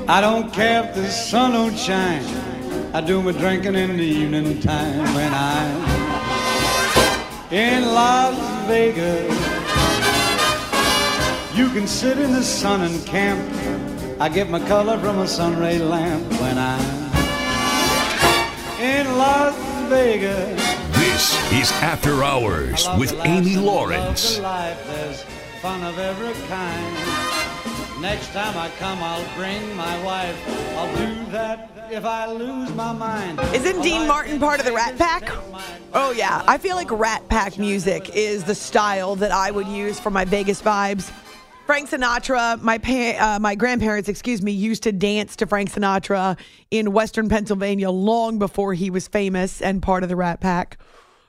I 0.07 0.21
don't 0.21 0.53
care 0.53 0.85
if 0.85 0.95
the 0.95 1.09
sun 1.09 1.51
don't 1.51 1.77
shine. 1.77 2.50
I 2.93 2.99
do 2.99 3.21
my 3.21 3.31
drinking 3.31 3.75
in 3.75 3.95
the 3.95 4.03
evening 4.03 4.59
time 4.59 5.13
when 5.15 5.33
I'm 5.33 5.81
in 7.49 7.85
Las 7.85 8.67
Vegas. 8.67 9.31
You 11.55 11.69
can 11.69 11.87
sit 11.87 12.17
in 12.19 12.33
the 12.33 12.43
sun 12.43 12.81
and 12.81 13.05
camp. 13.05 13.39
I 14.19 14.27
get 14.27 14.49
my 14.49 14.59
color 14.67 14.99
from 14.99 15.19
a 15.19 15.27
sunray 15.27 15.79
lamp 15.79 16.29
when 16.41 16.57
I'm 16.57 17.13
in 18.81 19.17
Las 19.17 19.55
Vegas. 19.87 20.61
This 20.91 21.53
is 21.53 21.71
After 21.81 22.25
Hours 22.25 22.85
with 22.97 23.13
Amy 23.23 23.55
Lawrence. 23.55 24.37
Next 28.01 28.33
time 28.33 28.57
I 28.57 28.69
come, 28.79 29.01
I'll 29.01 29.35
bring 29.37 29.75
my 29.77 30.03
wife. 30.03 30.37
I'll 30.75 30.93
do 30.97 31.31
that 31.31 31.80
if 31.93 32.05
I 32.05 32.31
lose 32.31 32.73
my 32.73 32.93
mind. 32.93 33.39
Isn't 33.53 33.81
Dean 33.81 34.07
Martin 34.07 34.39
part 34.39 34.59
of 34.59 34.65
the 34.65 34.71
Rat 34.71 34.97
Pack? 34.97 35.29
Oh, 35.93 36.11
yeah. 36.11 36.43
I 36.47 36.57
feel 36.57 36.75
like 36.75 36.89
Rat 36.89 37.27
Pack 37.27 37.57
music 37.57 38.15
is 38.15 38.45
the 38.45 38.55
style 38.55 39.15
that 39.17 39.31
I 39.31 39.51
would 39.51 39.67
use 39.67 39.99
for 39.99 40.09
my 40.09 40.23
Vegas 40.23 40.61
vibes. 40.61 41.11
Frank 41.65 41.89
Sinatra, 41.89 42.61
my 42.61 42.77
pa- 42.77 43.35
uh, 43.35 43.39
my 43.39 43.55
grandparents, 43.55 44.09
excuse 44.09 44.41
me, 44.41 44.51
used 44.51 44.83
to 44.83 44.91
dance 44.91 45.35
to 45.37 45.47
Frank 45.47 45.71
Sinatra 45.71 46.37
in 46.69 46.91
Western 46.91 47.29
Pennsylvania 47.29 47.89
long 47.89 48.39
before 48.39 48.73
he 48.73 48.89
was 48.89 49.07
famous 49.07 49.61
and 49.61 49.81
part 49.81 50.03
of 50.03 50.09
the 50.09 50.15
Rat 50.15 50.41
Pack. 50.41 50.77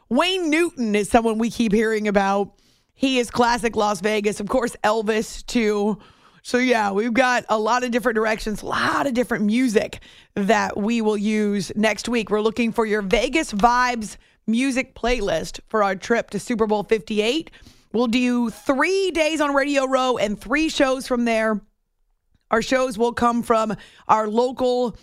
Wayne 0.08 0.50
Newton 0.50 0.94
is 0.94 1.08
someone 1.08 1.38
we 1.38 1.50
keep 1.50 1.72
hearing 1.72 2.06
about. 2.06 2.52
He 2.94 3.18
is 3.18 3.30
classic 3.30 3.76
Las 3.76 4.00
Vegas, 4.00 4.40
of 4.40 4.48
course, 4.48 4.76
Elvis 4.84 5.44
too. 5.46 5.98
So 6.44 6.58
yeah, 6.58 6.90
we've 6.90 7.14
got 7.14 7.44
a 7.48 7.58
lot 7.58 7.84
of 7.84 7.92
different 7.92 8.16
directions, 8.16 8.62
a 8.62 8.66
lot 8.66 9.06
of 9.06 9.14
different 9.14 9.44
music 9.44 10.00
that 10.34 10.76
we 10.76 11.00
will 11.00 11.16
use 11.16 11.70
next 11.76 12.08
week. 12.08 12.30
We're 12.30 12.40
looking 12.40 12.72
for 12.72 12.84
your 12.84 13.00
Vegas 13.00 13.52
vibes 13.52 14.16
music 14.48 14.96
playlist 14.96 15.60
for 15.68 15.84
our 15.84 15.94
trip 15.94 16.30
to 16.30 16.40
Super 16.40 16.66
Bowl 16.66 16.82
58. 16.82 17.52
We'll 17.92 18.08
do 18.08 18.50
three 18.50 19.12
days 19.12 19.40
on 19.40 19.54
Radio 19.54 19.86
Row 19.86 20.16
and 20.16 20.38
three 20.38 20.68
shows 20.68 21.06
from 21.06 21.26
there. 21.26 21.60
Our 22.50 22.60
shows 22.60 22.98
will 22.98 23.12
come 23.12 23.44
from 23.44 23.76
our 24.08 24.26
local 24.26 24.96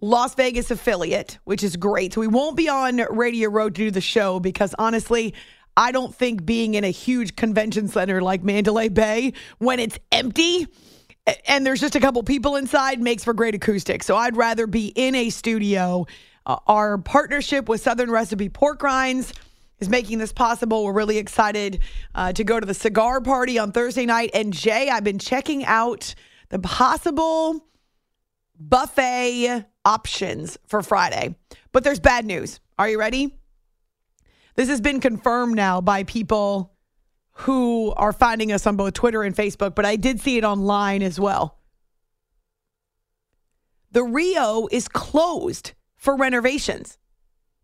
Las 0.00 0.34
Vegas 0.36 0.70
affiliate, 0.70 1.38
which 1.44 1.62
is 1.62 1.76
great. 1.76 2.14
So 2.14 2.20
we 2.22 2.28
won't 2.28 2.56
be 2.56 2.68
on 2.68 2.96
Radio 3.10 3.50
Row 3.50 3.68
to 3.68 3.74
do 3.74 3.90
the 3.90 4.00
show 4.00 4.40
because 4.40 4.74
honestly, 4.78 5.34
I 5.78 5.92
don't 5.92 6.12
think 6.12 6.44
being 6.44 6.74
in 6.74 6.82
a 6.82 6.90
huge 6.90 7.36
convention 7.36 7.86
center 7.86 8.20
like 8.20 8.42
Mandalay 8.42 8.88
Bay 8.88 9.32
when 9.58 9.78
it's 9.78 9.96
empty 10.10 10.66
and 11.46 11.64
there's 11.64 11.80
just 11.80 11.94
a 11.94 12.00
couple 12.00 12.20
people 12.24 12.56
inside 12.56 13.00
makes 13.00 13.22
for 13.22 13.32
great 13.32 13.54
acoustics. 13.54 14.04
So 14.04 14.16
I'd 14.16 14.36
rather 14.36 14.66
be 14.66 14.88
in 14.88 15.14
a 15.14 15.30
studio. 15.30 16.06
Uh, 16.44 16.56
our 16.66 16.98
partnership 16.98 17.68
with 17.68 17.80
Southern 17.80 18.10
Recipe 18.10 18.48
Pork 18.48 18.82
Rinds 18.82 19.32
is 19.78 19.88
making 19.88 20.18
this 20.18 20.32
possible. 20.32 20.84
We're 20.84 20.92
really 20.92 21.18
excited 21.18 21.80
uh, 22.12 22.32
to 22.32 22.42
go 22.42 22.58
to 22.58 22.66
the 22.66 22.74
cigar 22.74 23.20
party 23.20 23.56
on 23.56 23.70
Thursday 23.70 24.04
night. 24.04 24.30
And 24.34 24.52
Jay, 24.52 24.88
I've 24.88 25.04
been 25.04 25.20
checking 25.20 25.64
out 25.64 26.12
the 26.48 26.58
possible 26.58 27.64
buffet 28.58 29.64
options 29.84 30.58
for 30.66 30.82
Friday. 30.82 31.36
But 31.70 31.84
there's 31.84 32.00
bad 32.00 32.24
news. 32.24 32.58
Are 32.80 32.88
you 32.88 32.98
ready? 32.98 33.38
This 34.58 34.70
has 34.70 34.80
been 34.80 34.98
confirmed 34.98 35.54
now 35.54 35.80
by 35.80 36.02
people 36.02 36.72
who 37.30 37.92
are 37.96 38.12
finding 38.12 38.50
us 38.50 38.66
on 38.66 38.74
both 38.74 38.92
Twitter 38.92 39.22
and 39.22 39.32
Facebook, 39.32 39.76
but 39.76 39.86
I 39.86 39.94
did 39.94 40.20
see 40.20 40.36
it 40.36 40.42
online 40.42 41.00
as 41.00 41.20
well. 41.20 41.60
The 43.92 44.02
Rio 44.02 44.66
is 44.72 44.88
closed 44.88 45.74
for 45.94 46.16
renovations. 46.16 46.98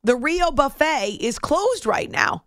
The 0.04 0.14
Rio 0.14 0.52
buffet 0.52 1.18
is 1.20 1.40
closed 1.40 1.84
right 1.84 2.08
now. 2.08 2.44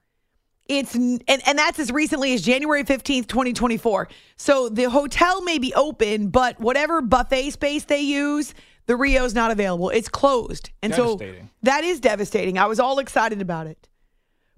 It's 0.69 0.95
and, 0.95 1.21
and 1.27 1.59
that's 1.59 1.77
as 1.77 1.91
recently 1.91 2.33
as 2.33 2.41
January 2.41 2.85
15th, 2.85 3.27
2024. 3.27 4.07
So 4.37 4.69
the 4.69 4.89
hotel 4.89 5.41
may 5.41 5.59
be 5.59 5.73
open, 5.73 6.29
but 6.29 6.57
whatever 6.57 7.01
buffet 7.01 7.49
space 7.49 7.83
they 7.83 7.99
use, 7.99 8.53
the 8.85 8.95
Rio's 8.95 9.33
not 9.33 9.51
available. 9.51 9.89
It's 9.89 10.07
closed. 10.07 10.69
And 10.81 10.95
so 10.95 11.19
that 11.63 11.83
is 11.83 11.99
devastating. 11.99 12.57
I 12.57 12.67
was 12.67 12.79
all 12.79 12.99
excited 12.99 13.41
about 13.41 13.67
it. 13.67 13.86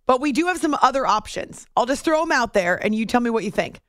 But 0.09 0.21
we 0.21 0.31
do 0.31 0.47
have 0.47 0.57
some 0.57 0.75
other 0.81 1.05
options. 1.05 1.67
I'll 1.77 1.85
just 1.85 2.03
throw 2.03 2.21
them 2.21 2.31
out 2.31 2.53
there 2.53 2.83
and 2.83 2.95
you 2.95 3.05
tell 3.05 3.21
me 3.21 3.29
what 3.29 3.43
you 3.43 3.51
think. 3.51 3.79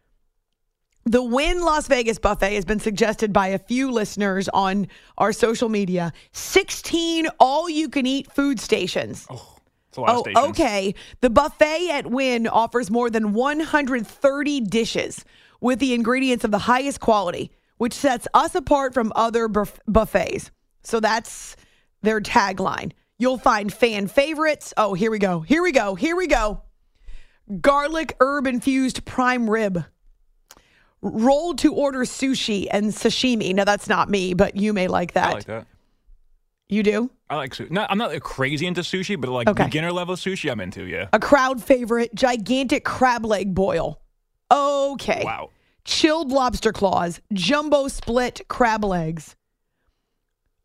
The 1.04 1.22
Wynn 1.22 1.62
Las 1.62 1.86
Vegas 1.86 2.18
buffet 2.18 2.56
has 2.56 2.66
been 2.66 2.78
suggested 2.78 3.32
by 3.32 3.46
a 3.46 3.58
few 3.58 3.90
listeners 3.90 4.46
on 4.50 4.88
our 5.16 5.32
social 5.32 5.70
media. 5.70 6.12
16 6.32 7.26
all 7.38 7.70
you 7.70 7.88
can 7.88 8.04
eat 8.04 8.30
food 8.30 8.60
stations. 8.60 9.26
Oh, 9.30 9.56
a 9.96 10.00
lot 10.02 10.28
Oh, 10.34 10.48
okay. 10.50 10.94
The 11.22 11.30
buffet 11.30 11.88
at 11.90 12.08
Wynn 12.08 12.46
offers 12.46 12.90
more 12.90 13.08
than 13.08 13.32
130 13.32 14.60
dishes 14.60 15.24
with 15.62 15.78
the 15.78 15.94
ingredients 15.94 16.44
of 16.44 16.50
the 16.50 16.58
highest 16.58 17.00
quality, 17.00 17.50
which 17.78 17.94
sets 17.94 18.28
us 18.34 18.54
apart 18.54 18.92
from 18.92 19.10
other 19.16 19.48
buff- 19.48 19.80
buffets. 19.88 20.50
So 20.82 21.00
that's 21.00 21.56
their 22.02 22.20
tagline. 22.20 22.92
You'll 23.20 23.36
find 23.38 23.70
fan 23.70 24.08
favorites. 24.08 24.72
Oh, 24.78 24.94
here 24.94 25.10
we 25.10 25.18
go. 25.18 25.40
Here 25.40 25.62
we 25.62 25.72
go. 25.72 25.94
Here 25.94 26.16
we 26.16 26.26
go. 26.26 26.62
Garlic 27.60 28.16
herb 28.18 28.46
infused 28.46 29.04
prime 29.04 29.48
rib. 29.50 29.84
Roll 31.02 31.54
to 31.56 31.74
order 31.74 32.00
sushi 32.00 32.66
and 32.70 32.86
sashimi. 32.86 33.54
Now, 33.54 33.64
that's 33.64 33.90
not 33.90 34.08
me, 34.08 34.32
but 34.32 34.56
you 34.56 34.72
may 34.72 34.88
like 34.88 35.12
that. 35.12 35.28
I 35.28 35.32
like 35.34 35.44
that. 35.44 35.66
You 36.70 36.82
do? 36.82 37.10
I 37.28 37.36
like 37.36 37.52
sushi. 37.52 37.70
No, 37.70 37.86
I'm 37.90 37.98
not 37.98 38.10
like, 38.10 38.22
crazy 38.22 38.66
into 38.66 38.80
sushi, 38.80 39.20
but 39.20 39.28
like 39.28 39.48
Okay. 39.48 39.64
beginner 39.64 39.92
level 39.92 40.16
sushi, 40.16 40.50
I'm 40.50 40.60
into. 40.60 40.84
Yeah. 40.86 41.08
A 41.12 41.18
crowd 41.18 41.62
favorite, 41.62 42.14
gigantic 42.14 42.86
crab 42.86 43.26
leg 43.26 43.54
boil. 43.54 44.00
Okay. 44.50 45.22
Wow. 45.26 45.50
Chilled 45.84 46.30
lobster 46.30 46.72
claws, 46.72 47.20
jumbo 47.34 47.88
split 47.88 48.40
crab 48.48 48.82
legs. 48.82 49.36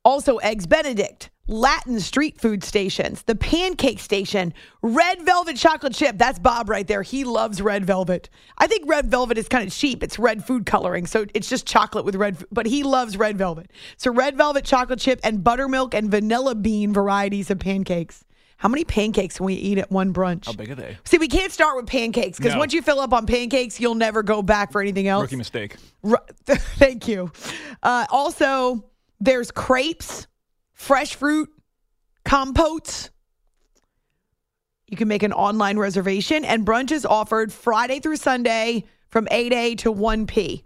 Also, 0.05 0.37
Eggs 0.37 0.67
Benedict, 0.67 1.31
Latin 1.47 1.99
street 1.99 2.39
food 2.39 2.63
stations, 2.63 3.23
the 3.23 3.35
Pancake 3.35 3.99
Station, 3.99 4.53
Red 4.83 5.23
Velvet 5.23 5.57
Chocolate 5.57 5.93
Chip. 5.93 6.17
That's 6.19 6.37
Bob 6.39 6.69
right 6.69 6.87
there. 6.87 7.01
He 7.01 7.23
loves 7.23 7.59
red 7.61 7.85
velvet. 7.85 8.29
I 8.59 8.67
think 8.67 8.87
red 8.87 9.09
velvet 9.09 9.37
is 9.39 9.47
kind 9.47 9.67
of 9.67 9.73
cheap. 9.73 10.03
It's 10.03 10.19
red 10.19 10.45
food 10.45 10.65
coloring, 10.67 11.07
so 11.07 11.25
it's 11.33 11.49
just 11.49 11.65
chocolate 11.65 12.05
with 12.05 12.15
red, 12.15 12.37
but 12.51 12.67
he 12.67 12.83
loves 12.83 13.17
red 13.17 13.37
velvet. 13.37 13.71
So, 13.97 14.11
red 14.11 14.37
velvet 14.37 14.63
chocolate 14.63 14.99
chip 14.99 15.19
and 15.23 15.43
buttermilk 15.43 15.93
and 15.95 16.09
vanilla 16.09 16.53
bean 16.55 16.93
varieties 16.93 17.49
of 17.49 17.57
pancakes. 17.59 18.23
How 18.57 18.69
many 18.69 18.85
pancakes 18.85 19.37
can 19.37 19.47
we 19.47 19.55
eat 19.55 19.77
at 19.79 19.91
one 19.91 20.13
brunch? 20.13 20.45
How 20.45 20.53
big 20.53 20.69
are 20.71 20.75
they? 20.75 20.97
See, 21.03 21.17
we 21.17 21.27
can't 21.27 21.51
start 21.51 21.75
with 21.75 21.87
pancakes 21.87 22.37
because 22.37 22.53
No. 22.53 22.59
once 22.59 22.73
you 22.73 22.81
fill 22.81 22.99
up 22.99 23.11
on 23.11 23.25
pancakes, 23.25 23.79
you'll 23.79 23.95
never 23.95 24.23
go 24.23 24.41
back 24.41 24.71
for 24.71 24.81
anything 24.81 25.07
else. 25.07 25.23
Rookie 25.23 25.35
mistake. 25.35 25.75
Ru- 26.03 26.15
Thank 26.45 27.07
you. 27.07 27.31
Uh, 27.83 28.05
also, 28.09 28.85
there's 29.19 29.51
crepes, 29.51 30.27
fresh 30.73 31.15
fruit, 31.15 31.49
compotes. 32.23 33.09
You 34.87 34.97
can 34.97 35.07
make 35.07 35.23
an 35.23 35.33
online 35.33 35.77
reservation, 35.79 36.45
and 36.45 36.65
brunch 36.65 36.91
is 36.91 37.05
offered 37.05 37.51
Friday 37.51 37.99
through 37.99 38.17
Sunday 38.17 38.83
from 39.09 39.25
8A 39.27 39.77
to 39.79 39.91
1P. 39.93 40.63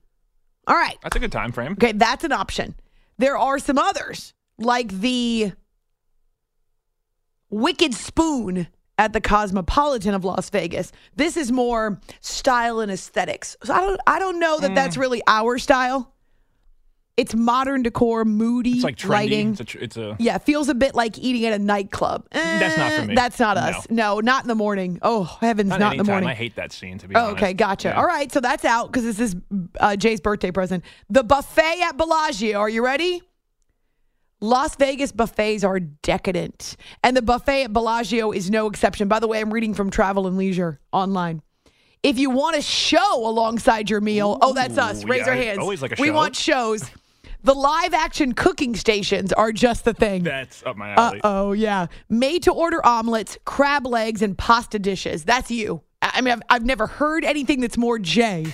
All 0.67 0.75
right. 0.75 0.97
That's 1.01 1.15
a 1.15 1.19
good 1.19 1.31
time 1.31 1.51
frame. 1.51 1.71
Okay, 1.73 1.93
that's 1.93 2.23
an 2.23 2.31
option. 2.31 2.75
There 3.17 3.37
are 3.37 3.59
some 3.59 3.77
others, 3.77 4.33
like 4.57 4.91
the 4.91 5.53
Wicked 7.49 7.93
Spoon 7.93 8.67
at 8.97 9.13
the 9.13 9.21
Cosmopolitan 9.21 10.13
of 10.13 10.23
Las 10.25 10.49
Vegas. 10.49 10.91
This 11.15 11.37
is 11.37 11.51
more 11.51 11.99
style 12.19 12.79
and 12.81 12.91
aesthetics. 12.91 13.55
So 13.63 13.73
I 13.73 13.79
don't 13.81 13.99
I 14.05 14.19
don't 14.19 14.39
know 14.39 14.59
that 14.59 14.75
that's 14.75 14.97
Mm. 14.97 14.99
really 14.99 15.21
our 15.27 15.57
style. 15.57 16.13
It's 17.19 17.35
modern 17.35 17.83
decor, 17.83 18.23
moody 18.23 18.71
It's 18.75 18.83
like 18.83 18.95
trendy. 18.95 19.09
lighting. 19.09 19.51
It's 19.51 19.59
a, 19.59 19.63
tr- 19.65 19.77
it's 19.79 19.97
a 19.97 20.15
yeah, 20.19 20.35
it 20.35 20.43
feels 20.43 20.69
a 20.69 20.73
bit 20.73 20.95
like 20.95 21.17
eating 21.19 21.45
at 21.45 21.53
a 21.53 21.59
nightclub. 21.63 22.25
That's 22.31 22.77
not 22.77 22.91
for 22.93 23.01
Eh, 23.01 23.05
me. 23.07 23.15
That's 23.15 23.39
not 23.39 23.57
us. 23.57 23.87
No, 23.89 24.19
not 24.21 24.43
in 24.43 24.47
the 24.47 24.55
morning. 24.55 24.99
Oh, 25.01 25.23
heavens, 25.41 25.69
not, 25.69 25.79
not, 25.79 25.91
in 25.93 25.97
the 25.97 26.03
morning. 26.05 26.29
I 26.29 26.33
hate 26.33 26.55
that 26.55 26.71
scene. 26.71 26.97
To 26.99 27.07
be 27.07 27.15
Oh, 27.15 27.19
honest. 27.27 27.43
okay, 27.43 27.53
gotcha. 27.53 27.89
Yeah. 27.89 27.99
All 27.99 28.05
right, 28.05 28.31
so 28.31 28.39
that's 28.39 28.63
out 28.63 28.87
because 28.91 29.03
this 29.03 29.19
is 29.19 29.35
uh, 29.79 29.95
Jay's 29.97 30.21
birthday 30.21 30.51
present. 30.51 30.83
The 31.09 31.23
buffet 31.23 31.81
at 31.81 31.97
Bellagio. 31.97 32.57
Are 32.57 32.69
you 32.69 32.85
ready? 32.85 33.21
Las 34.41 34.77
Vegas 34.77 35.11
buffets 35.11 35.65
are 35.65 35.81
decadent, 35.81 36.77
and 37.03 37.17
the 37.17 37.21
buffet 37.21 37.63
at 37.65 37.73
Bellagio 37.73 38.31
is 38.31 38.49
no 38.49 38.67
exception. 38.67 39.09
By 39.09 39.19
the 39.19 39.27
way, 39.27 39.41
I'm 39.41 39.53
reading 39.53 39.73
from 39.73 39.89
Travel 39.89 40.27
and 40.27 40.37
Leisure 40.37 40.79
online. 40.93 41.41
If 42.01 42.17
you 42.17 42.29
want 42.29 42.55
a 42.55 42.61
show 42.61 43.27
alongside 43.27 43.89
your 43.89 43.99
meal, 43.99 44.37
oh, 44.41 44.53
that's 44.53 44.77
us. 44.77 45.03
Raise 45.03 45.25
yeah, 45.25 45.31
our 45.31 45.35
hands. 45.35 45.59
always 45.59 45.81
like 45.81 45.91
a 45.91 45.97
show. 45.97 46.01
we 46.03 46.11
want 46.11 46.33
shows. 46.37 46.89
The 47.43 47.53
live 47.53 47.93
action 47.93 48.33
cooking 48.33 48.75
stations 48.75 49.31
are 49.31 49.51
just 49.51 49.85
the 49.85 49.93
thing. 49.93 50.23
That's 50.23 50.61
up 50.65 50.75
my 50.75 50.91
alley. 50.91 51.21
oh, 51.23 51.53
yeah. 51.53 51.87
Made 52.09 52.43
to 52.43 52.51
order 52.51 52.85
omelets, 52.85 53.37
crab 53.45 53.85
legs, 53.87 54.21
and 54.21 54.37
pasta 54.37 54.77
dishes. 54.79 55.23
That's 55.23 55.49
you. 55.49 55.81
I 56.01 56.21
mean, 56.21 56.33
I've, 56.33 56.41
I've 56.49 56.65
never 56.65 56.87
heard 56.87 57.23
anything 57.23 57.61
that's 57.61 57.77
more 57.77 57.97
Jay, 57.99 58.45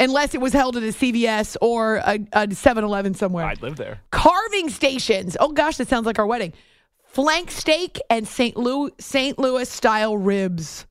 unless 0.00 0.34
it 0.34 0.40
was 0.40 0.52
held 0.52 0.76
at 0.76 0.82
a 0.82 0.86
CVS 0.86 1.56
or 1.60 1.96
a 2.32 2.54
7 2.54 2.84
Eleven 2.84 3.14
somewhere. 3.14 3.44
I'd 3.46 3.60
live 3.62 3.76
there. 3.76 4.00
Carving 4.10 4.70
stations. 4.70 5.36
Oh, 5.38 5.52
gosh, 5.52 5.76
that 5.76 5.88
sounds 5.88 6.06
like 6.06 6.18
our 6.18 6.26
wedding. 6.26 6.52
Flank 7.04 7.50
steak 7.50 8.00
and 8.08 8.26
St. 8.26 8.56
Louis, 8.56 8.90
St. 8.98 9.38
Louis 9.38 9.68
style 9.68 10.16
ribs 10.16 10.86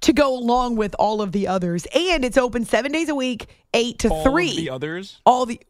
to 0.00 0.12
go 0.12 0.36
along 0.36 0.74
with 0.74 0.96
all 0.98 1.22
of 1.22 1.30
the 1.30 1.46
others. 1.46 1.86
And 1.94 2.24
it's 2.24 2.36
open 2.36 2.64
seven 2.64 2.90
days 2.90 3.08
a 3.08 3.14
week, 3.14 3.46
eight 3.72 4.00
to 4.00 4.08
All 4.08 4.24
three. 4.24 4.56
the 4.56 4.70
others. 4.70 5.20
all 5.24 5.46
the, 5.46 5.60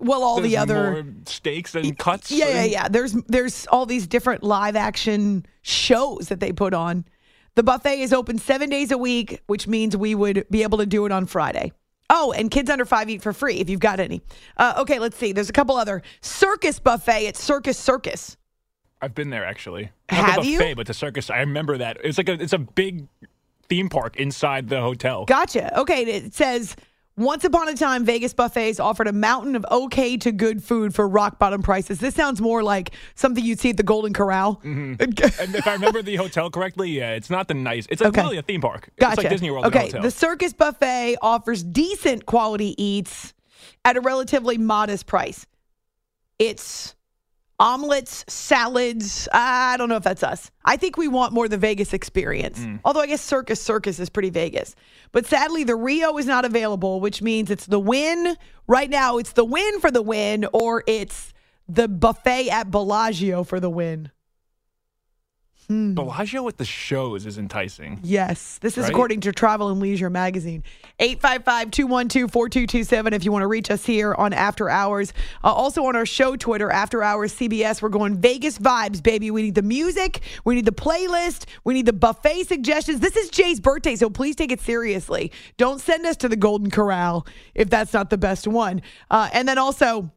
well, 0.00 0.22
all 0.22 0.40
the 0.40 0.56
other. 0.56 0.92
more 0.92 1.04
steaks 1.26 1.74
and 1.74 1.96
cuts. 1.98 2.30
Yeah, 2.30 2.48
yeah, 2.48 2.64
yeah. 2.64 2.88
There's 2.88 3.12
there's 3.28 3.66
all 3.68 3.86
these 3.86 4.06
different 4.06 4.42
live 4.42 4.76
action 4.76 5.46
shows 5.62 6.28
that 6.28 6.40
they 6.40 6.52
put 6.52 6.74
on. 6.74 7.04
The 7.54 7.62
buffet 7.62 8.00
is 8.00 8.12
open 8.12 8.38
seven 8.38 8.70
days 8.70 8.90
a 8.90 8.98
week, 8.98 9.42
which 9.46 9.66
means 9.66 9.96
we 9.96 10.14
would 10.14 10.46
be 10.50 10.62
able 10.62 10.78
to 10.78 10.86
do 10.86 11.04
it 11.06 11.12
on 11.12 11.26
Friday. 11.26 11.72
Oh, 12.08 12.32
and 12.32 12.50
kids 12.50 12.70
under 12.70 12.84
five 12.84 13.08
eat 13.08 13.22
for 13.22 13.32
free 13.32 13.56
if 13.56 13.70
you've 13.70 13.80
got 13.80 14.00
any. 14.00 14.22
Uh, 14.56 14.74
okay, 14.78 14.98
let's 14.98 15.16
see. 15.16 15.32
There's 15.32 15.48
a 15.48 15.52
couple 15.52 15.76
other 15.76 16.02
circus 16.20 16.80
buffet 16.80 17.28
at 17.28 17.36
Circus 17.36 17.78
Circus. 17.78 18.36
I've 19.00 19.14
been 19.14 19.30
there 19.30 19.44
actually. 19.44 19.90
Have 20.08 20.36
Not 20.36 20.42
the 20.42 20.48
you? 20.48 20.74
but 20.74 20.86
the 20.86 20.94
circus. 20.94 21.30
I 21.30 21.38
remember 21.38 21.78
that. 21.78 21.98
It's 22.02 22.18
like 22.18 22.28
a 22.28 22.32
it's 22.32 22.52
a 22.52 22.58
big 22.58 23.06
theme 23.68 23.88
park 23.88 24.16
inside 24.16 24.68
the 24.68 24.80
hotel. 24.80 25.24
Gotcha. 25.24 25.78
Okay, 25.80 26.04
it 26.04 26.34
says 26.34 26.76
once 27.20 27.44
upon 27.44 27.68
a 27.68 27.74
time, 27.74 28.04
Vegas 28.04 28.32
buffets 28.34 28.80
offered 28.80 29.06
a 29.06 29.12
mountain 29.12 29.54
of 29.54 29.64
okay 29.70 30.16
to 30.16 30.32
good 30.32 30.62
food 30.62 30.94
for 30.94 31.06
rock 31.06 31.38
bottom 31.38 31.62
prices. 31.62 31.98
This 32.00 32.14
sounds 32.14 32.40
more 32.40 32.62
like 32.62 32.90
something 33.14 33.44
you'd 33.44 33.60
see 33.60 33.70
at 33.70 33.76
the 33.76 33.82
Golden 33.82 34.12
Corral. 34.12 34.60
Mhm. 34.64 35.00
and 35.40 35.54
if 35.54 35.66
I 35.66 35.74
remember 35.74 36.02
the 36.02 36.16
hotel 36.16 36.50
correctly, 36.50 36.90
yeah, 36.90 37.12
it's 37.12 37.30
not 37.30 37.46
the 37.48 37.54
nice. 37.54 37.86
It's 37.90 38.00
like 38.00 38.08
Okay. 38.10 38.22
really 38.22 38.38
a 38.38 38.42
theme 38.42 38.60
park. 38.60 38.90
Gotcha. 38.98 39.12
It's 39.12 39.18
like 39.24 39.28
Disney 39.30 39.50
World. 39.50 39.66
Okay, 39.66 39.86
hotel. 39.86 40.02
the 40.02 40.10
Circus 40.10 40.52
Buffet 40.52 41.16
offers 41.22 41.62
decent 41.62 42.26
quality 42.26 42.74
eats 42.82 43.34
at 43.84 43.96
a 43.96 44.00
relatively 44.00 44.58
modest 44.58 45.06
price. 45.06 45.46
It's 46.38 46.94
omelets, 47.60 48.24
salads. 48.26 49.28
I 49.32 49.76
don't 49.76 49.88
know 49.88 49.96
if 49.96 50.02
that's 50.02 50.24
us. 50.24 50.50
I 50.64 50.76
think 50.76 50.96
we 50.96 51.06
want 51.06 51.32
more 51.32 51.46
the 51.46 51.58
Vegas 51.58 51.92
experience. 51.92 52.58
Mm. 52.58 52.80
Although 52.84 53.00
I 53.00 53.06
guess 53.06 53.20
Circus 53.20 53.62
Circus 53.62 54.00
is 54.00 54.08
pretty 54.08 54.30
Vegas. 54.30 54.74
But 55.12 55.26
sadly, 55.26 55.62
the 55.62 55.76
Rio 55.76 56.16
is 56.16 56.26
not 56.26 56.44
available, 56.44 57.00
which 57.00 57.22
means 57.22 57.50
it's 57.50 57.66
the 57.66 57.78
Wynn. 57.78 58.36
Right 58.66 58.90
now, 58.90 59.18
it's 59.18 59.32
the 59.32 59.44
Wynn 59.44 59.80
for 59.80 59.90
the 59.90 60.02
win, 60.02 60.46
or 60.52 60.82
it's 60.86 61.32
the 61.68 61.86
buffet 61.86 62.48
at 62.48 62.70
Bellagio 62.70 63.44
for 63.44 63.60
the 63.60 63.70
win. 63.70 64.10
Bellagio 65.70 66.42
with 66.42 66.56
the 66.56 66.64
shows 66.64 67.26
is 67.26 67.38
enticing. 67.38 68.00
Yes. 68.02 68.58
This 68.60 68.76
is 68.76 68.84
Right? 68.84 68.90
according 68.92 69.20
to 69.20 69.32
Travel 69.32 69.68
and 69.68 69.80
Leisure 69.80 70.10
magazine. 70.10 70.64
855 70.98 71.70
212 71.70 72.30
4227 72.30 73.12
if 73.12 73.24
you 73.24 73.30
want 73.30 73.42
to 73.44 73.46
reach 73.46 73.70
us 73.70 73.86
here 73.86 74.12
on 74.14 74.32
After 74.32 74.68
Hours. 74.68 75.12
Uh, 75.44 75.52
also 75.52 75.84
on 75.84 75.94
our 75.94 76.04
show 76.06 76.34
Twitter, 76.34 76.70
After 76.70 77.04
Hours 77.04 77.32
CBS, 77.34 77.80
we're 77.80 77.88
going 77.88 78.16
Vegas 78.16 78.58
vibes, 78.58 79.00
baby. 79.00 79.30
We 79.30 79.42
need 79.42 79.54
the 79.54 79.62
music, 79.62 80.22
we 80.44 80.56
need 80.56 80.64
the 80.64 80.72
playlist, 80.72 81.44
we 81.62 81.74
need 81.74 81.86
the 81.86 81.92
buffet 81.92 82.44
suggestions. 82.48 82.98
This 83.00 83.16
is 83.16 83.30
Jay's 83.30 83.60
birthday, 83.60 83.94
so 83.94 84.10
please 84.10 84.34
take 84.34 84.50
it 84.50 84.60
seriously. 84.60 85.30
Don't 85.56 85.80
send 85.80 86.04
us 86.04 86.16
to 86.18 86.28
the 86.28 86.36
Golden 86.36 86.70
Corral 86.70 87.26
if 87.54 87.70
that's 87.70 87.92
not 87.92 88.10
the 88.10 88.18
best 88.18 88.48
one. 88.48 88.82
Uh, 89.10 89.28
and 89.32 89.46
then 89.46 89.56
also, 89.58 90.10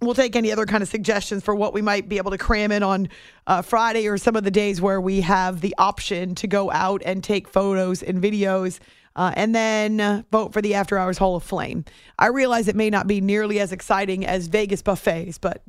We'll 0.00 0.14
take 0.14 0.36
any 0.36 0.52
other 0.52 0.64
kind 0.64 0.82
of 0.82 0.88
suggestions 0.88 1.42
for 1.42 1.56
what 1.56 1.74
we 1.74 1.82
might 1.82 2.08
be 2.08 2.18
able 2.18 2.30
to 2.30 2.38
cram 2.38 2.70
in 2.70 2.84
on 2.84 3.08
uh, 3.48 3.62
Friday 3.62 4.06
or 4.06 4.16
some 4.16 4.36
of 4.36 4.44
the 4.44 4.50
days 4.50 4.80
where 4.80 5.00
we 5.00 5.22
have 5.22 5.60
the 5.60 5.74
option 5.76 6.36
to 6.36 6.46
go 6.46 6.70
out 6.70 7.02
and 7.04 7.22
take 7.22 7.48
photos 7.48 8.02
and 8.02 8.22
videos. 8.22 8.78
Uh, 9.16 9.32
and 9.34 9.52
then 9.52 10.00
uh, 10.00 10.22
vote 10.30 10.52
for 10.52 10.62
the 10.62 10.74
After 10.74 10.96
Hours 10.96 11.18
Hall 11.18 11.34
of 11.34 11.42
Flame. 11.42 11.84
I 12.16 12.28
realize 12.28 12.68
it 12.68 12.76
may 12.76 12.90
not 12.90 13.08
be 13.08 13.20
nearly 13.20 13.58
as 13.58 13.72
exciting 13.72 14.24
as 14.24 14.46
Vegas 14.46 14.82
buffets, 14.82 15.38
but 15.38 15.64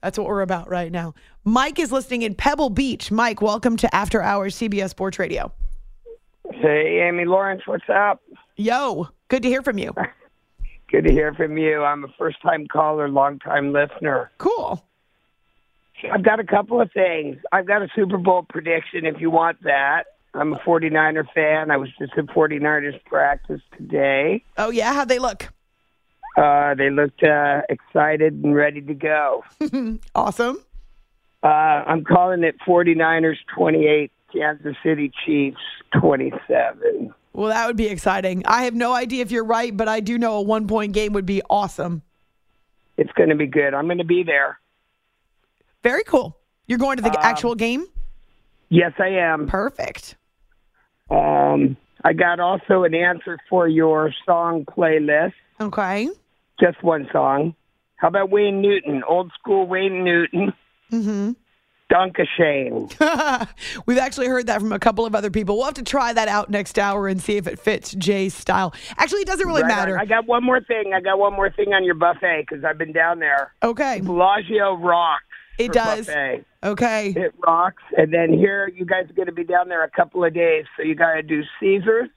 that's 0.00 0.16
what 0.16 0.28
we're 0.28 0.42
about 0.42 0.68
right 0.68 0.92
now. 0.92 1.14
Mike 1.42 1.80
is 1.80 1.90
listening 1.90 2.22
in 2.22 2.36
Pebble 2.36 2.70
Beach. 2.70 3.10
Mike, 3.10 3.42
welcome 3.42 3.76
to 3.78 3.92
After 3.92 4.22
Hours 4.22 4.54
CBS 4.54 4.90
Sports 4.90 5.18
Radio. 5.18 5.50
Hey, 6.52 7.00
Amy 7.08 7.24
Lawrence, 7.24 7.62
what's 7.66 7.88
up? 7.88 8.22
Yo, 8.56 9.08
good 9.26 9.42
to 9.42 9.48
hear 9.48 9.62
from 9.62 9.78
you. 9.78 9.92
Good 10.92 11.04
to 11.04 11.10
hear 11.10 11.32
from 11.32 11.56
you. 11.56 11.82
I'm 11.82 12.04
a 12.04 12.08
first 12.18 12.42
time 12.42 12.66
caller, 12.66 13.08
long 13.08 13.38
time 13.38 13.72
listener. 13.72 14.30
Cool. 14.36 14.84
I've 16.12 16.22
got 16.22 16.38
a 16.38 16.44
couple 16.44 16.82
of 16.82 16.92
things. 16.92 17.38
I've 17.50 17.66
got 17.66 17.80
a 17.80 17.88
Super 17.96 18.18
Bowl 18.18 18.44
prediction 18.46 19.06
if 19.06 19.18
you 19.18 19.30
want 19.30 19.62
that. 19.62 20.04
I'm 20.34 20.52
a 20.52 20.58
49er 20.58 21.24
fan. 21.34 21.70
I 21.70 21.78
was 21.78 21.88
just 21.98 22.12
at 22.18 22.26
49ers 22.26 23.02
practice 23.04 23.62
today. 23.76 24.44
Oh, 24.58 24.70
yeah? 24.70 24.92
How'd 24.92 25.08
they 25.08 25.18
look? 25.18 25.50
Uh, 26.36 26.74
they 26.74 26.90
looked 26.90 27.22
uh, 27.22 27.62
excited 27.70 28.34
and 28.44 28.54
ready 28.54 28.82
to 28.82 28.94
go. 28.94 29.44
awesome. 30.14 30.62
Uh, 31.42 31.46
I'm 31.46 32.04
calling 32.04 32.44
it 32.44 32.56
49ers 32.66 33.36
28, 33.54 34.10
Kansas 34.32 34.76
City 34.82 35.10
Chiefs 35.24 35.60
27. 35.98 37.14
Well, 37.32 37.48
that 37.48 37.66
would 37.66 37.76
be 37.76 37.86
exciting. 37.86 38.42
I 38.46 38.64
have 38.64 38.74
no 38.74 38.92
idea 38.92 39.22
if 39.22 39.30
you're 39.30 39.44
right, 39.44 39.74
but 39.74 39.88
I 39.88 40.00
do 40.00 40.18
know 40.18 40.34
a 40.36 40.42
one 40.42 40.66
point 40.68 40.92
game 40.92 41.12
would 41.14 41.26
be 41.26 41.42
awesome. 41.48 42.02
It's 42.98 43.12
going 43.12 43.30
to 43.30 43.36
be 43.36 43.46
good. 43.46 43.72
I'm 43.74 43.86
going 43.86 43.98
to 43.98 44.04
be 44.04 44.22
there. 44.22 44.58
Very 45.82 46.04
cool. 46.04 46.36
You're 46.66 46.78
going 46.78 46.96
to 46.98 47.02
the 47.02 47.10
Um, 47.10 47.16
actual 47.20 47.54
game? 47.54 47.86
Yes, 48.68 48.92
I 48.98 49.08
am. 49.08 49.46
Perfect. 49.48 50.16
Um, 51.10 51.76
I 52.04 52.12
got 52.12 52.38
also 52.40 52.84
an 52.84 52.94
answer 52.94 53.38
for 53.48 53.66
your 53.66 54.12
song 54.26 54.64
playlist. 54.64 55.32
Okay. 55.60 56.08
Just 56.60 56.82
one 56.82 57.08
song. 57.12 57.54
How 57.96 58.08
about 58.08 58.30
Wayne 58.30 58.60
Newton? 58.60 59.02
Old 59.08 59.32
school 59.38 59.66
Wayne 59.66 60.04
Newton. 60.04 60.52
Mm-hmm. 60.90 61.32
Danke 61.92 62.24
Schoen. 62.36 62.88
We've 63.86 63.98
actually 63.98 64.28
heard 64.28 64.46
that 64.46 64.60
from 64.60 64.72
a 64.72 64.78
couple 64.78 65.04
of 65.04 65.14
other 65.14 65.30
people. 65.30 65.56
We'll 65.56 65.66
have 65.66 65.74
to 65.74 65.82
try 65.82 66.14
that 66.14 66.26
out 66.26 66.48
next 66.48 66.78
hour 66.78 67.06
and 67.06 67.20
see 67.20 67.36
if 67.36 67.46
it 67.46 67.58
fits 67.58 67.92
Jay's 67.92 68.32
style. 68.34 68.72
Actually, 68.96 69.20
it 69.20 69.26
doesn't 69.26 69.46
really 69.46 69.62
Right 69.62 69.72
on. 69.72 69.76
matter. 69.78 69.98
I 69.98 70.06
got 70.06 70.26
one 70.26 70.42
more 70.42 70.60
thing. 70.62 70.92
I 70.94 71.00
got 71.02 71.18
one 71.18 71.34
more 71.34 71.50
thing 71.50 71.74
on 71.74 71.84
your 71.84 71.94
buffet 71.94 72.46
because 72.48 72.64
I've 72.64 72.78
been 72.78 72.92
down 72.92 73.18
there. 73.18 73.52
Okay. 73.62 74.00
Bellagio 74.00 74.76
rocks. 74.78 75.24
It 75.58 75.72
does. 75.72 76.06
Buffet. 76.06 76.44
Okay. 76.64 77.08
It 77.10 77.34
rocks. 77.46 77.82
And 77.96 78.10
then 78.12 78.32
here, 78.32 78.72
you 78.74 78.86
guys 78.86 79.10
are 79.10 79.12
going 79.12 79.26
to 79.26 79.32
be 79.32 79.44
down 79.44 79.68
there 79.68 79.84
a 79.84 79.90
couple 79.90 80.24
of 80.24 80.32
days. 80.32 80.64
So 80.78 80.84
you 80.84 80.94
got 80.94 81.12
to 81.14 81.22
do 81.22 81.42
Caesars. 81.60 82.08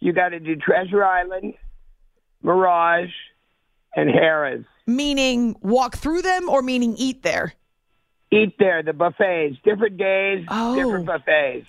You 0.00 0.12
got 0.12 0.28
to 0.30 0.38
do 0.40 0.54
Treasure 0.56 1.02
Island, 1.02 1.54
Mirage, 2.42 3.08
and 3.94 4.10
Harrah's. 4.10 4.66
Meaning 4.86 5.56
walk 5.62 5.96
through 5.96 6.20
them 6.22 6.50
or 6.50 6.60
meaning 6.60 6.94
eat 6.98 7.22
there? 7.22 7.54
Eat 8.30 8.54
there, 8.58 8.82
the 8.82 8.92
buffets, 8.92 9.56
different 9.64 9.96
days, 9.98 10.44
Oh. 10.50 10.74
different 10.74 11.06
buffets. 11.06 11.66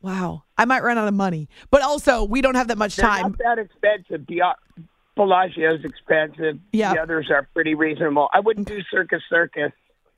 Wow. 0.00 0.42
I 0.58 0.64
might 0.64 0.82
run 0.82 0.98
out 0.98 1.06
of 1.06 1.14
money. 1.14 1.48
But 1.70 1.82
also, 1.82 2.24
we 2.24 2.40
don't 2.40 2.56
have 2.56 2.68
that 2.68 2.78
much 2.78 2.96
They're 2.96 3.06
time. 3.06 3.22
not 3.22 3.38
that 3.38 3.58
expensive. 3.58 4.26
Bellagio's 5.14 5.84
uh, 5.84 5.88
expensive. 5.88 6.58
Yeah. 6.72 6.94
The 6.94 7.00
others 7.02 7.28
are 7.30 7.48
pretty 7.54 7.74
reasonable. 7.74 8.28
I 8.32 8.40
wouldn't 8.40 8.66
do 8.66 8.80
Circus 8.90 9.22
Circus, 9.30 9.70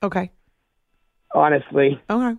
Okay. 0.03 0.31
honestly. 1.35 2.01
Okay. 2.09 2.39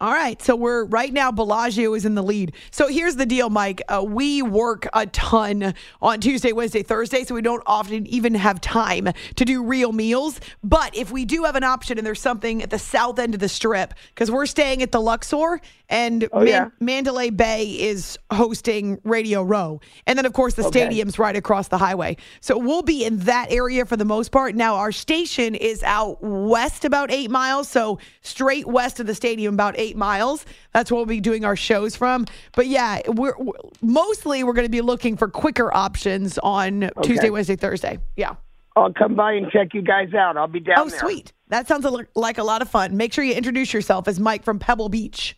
All 0.00 0.12
right. 0.12 0.40
So 0.42 0.56
we're 0.56 0.84
right 0.86 1.12
now, 1.12 1.30
Bellagio 1.30 1.94
is 1.94 2.04
in 2.04 2.14
the 2.16 2.22
lead. 2.22 2.52
So 2.72 2.88
here's 2.88 3.16
the 3.16 3.26
deal, 3.26 3.50
Mike. 3.50 3.82
Uh, 3.88 4.04
we 4.06 4.42
work 4.42 4.88
a 4.92 5.06
ton 5.06 5.74
on 6.00 6.20
Tuesday, 6.20 6.52
Wednesday, 6.52 6.82
Thursday, 6.82 7.22
so 7.24 7.34
we 7.36 7.42
don't 7.42 7.62
often 7.66 8.06
even 8.08 8.34
have 8.34 8.60
time 8.60 9.08
to 9.36 9.44
do 9.44 9.62
real 9.62 9.92
meals. 9.92 10.40
But 10.64 10.96
if 10.96 11.12
we 11.12 11.24
do 11.24 11.44
have 11.44 11.54
an 11.54 11.62
option 11.64 11.98
and 11.98 12.06
there's 12.06 12.20
something 12.20 12.62
at 12.62 12.70
the 12.70 12.78
south 12.80 13.18
end 13.20 13.34
of 13.34 13.40
the 13.40 13.48
strip, 13.48 13.94
because 14.14 14.30
we're 14.30 14.46
staying 14.46 14.82
at 14.82 14.90
the 14.90 15.00
Luxor 15.00 15.60
and 15.88 16.28
Oh, 16.32 16.42
yeah. 16.42 16.70
Mandalay 16.80 17.30
Bay 17.30 17.66
is 17.66 18.18
hosting 18.32 18.98
Radio 19.04 19.42
Row. 19.42 19.80
And 20.06 20.18
then, 20.18 20.26
of 20.26 20.32
course, 20.32 20.54
the 20.54 20.62
Okay. 20.64 20.80
stadium's 20.80 21.18
right 21.18 21.36
across 21.36 21.68
the 21.68 21.78
highway. 21.78 22.16
So 22.40 22.56
we'll 22.58 22.82
be 22.82 23.04
in 23.04 23.18
that 23.20 23.52
area 23.52 23.84
for 23.84 23.96
the 23.96 24.04
most 24.04 24.32
part. 24.32 24.54
Now, 24.56 24.76
our 24.76 24.90
station 24.90 25.54
is 25.54 25.82
out 25.82 26.22
west 26.22 26.84
about 26.84 27.12
eight 27.12 27.30
miles. 27.30 27.68
So 27.68 27.98
straight 28.22 28.66
west 28.66 28.98
of 29.00 29.06
the 29.06 29.14
stadium, 29.14 29.54
about 29.54 29.71
eight 29.76 29.96
miles. 29.96 30.44
That's 30.72 30.90
where 30.90 30.96
we'll 30.96 31.06
be 31.06 31.20
doing 31.20 31.44
our 31.44 31.56
shows 31.56 31.96
from. 31.96 32.26
But 32.54 32.66
yeah, 32.66 33.00
we're, 33.06 33.36
we're 33.38 33.52
mostly 33.80 34.44
we're 34.44 34.52
going 34.52 34.66
to 34.66 34.70
be 34.70 34.80
looking 34.80 35.16
for 35.16 35.28
quicker 35.28 35.74
options 35.74 36.38
on 36.38 36.90
Tuesday, 37.02 37.30
Wednesday, 37.30 37.56
Thursday. 37.56 37.98
Yeah. 38.16 38.34
I'll 38.74 38.92
come 38.92 39.14
by 39.14 39.32
and 39.34 39.50
check 39.50 39.74
you 39.74 39.82
guys 39.82 40.14
out. 40.14 40.36
I'll 40.38 40.46
be 40.48 40.60
down 40.60 40.76
Oh, 40.78 40.88
there. 40.88 40.98
sweet. 40.98 41.32
That 41.48 41.68
sounds 41.68 41.86
like 42.14 42.38
a 42.38 42.42
lot 42.42 42.62
of 42.62 42.70
fun. 42.70 42.96
Make 42.96 43.12
sure 43.12 43.22
you 43.22 43.34
introduce 43.34 43.74
yourself 43.74 44.08
as 44.08 44.18
Mike 44.18 44.44
from 44.44 44.58
Pebble 44.58 44.88
Beach. 44.88 45.36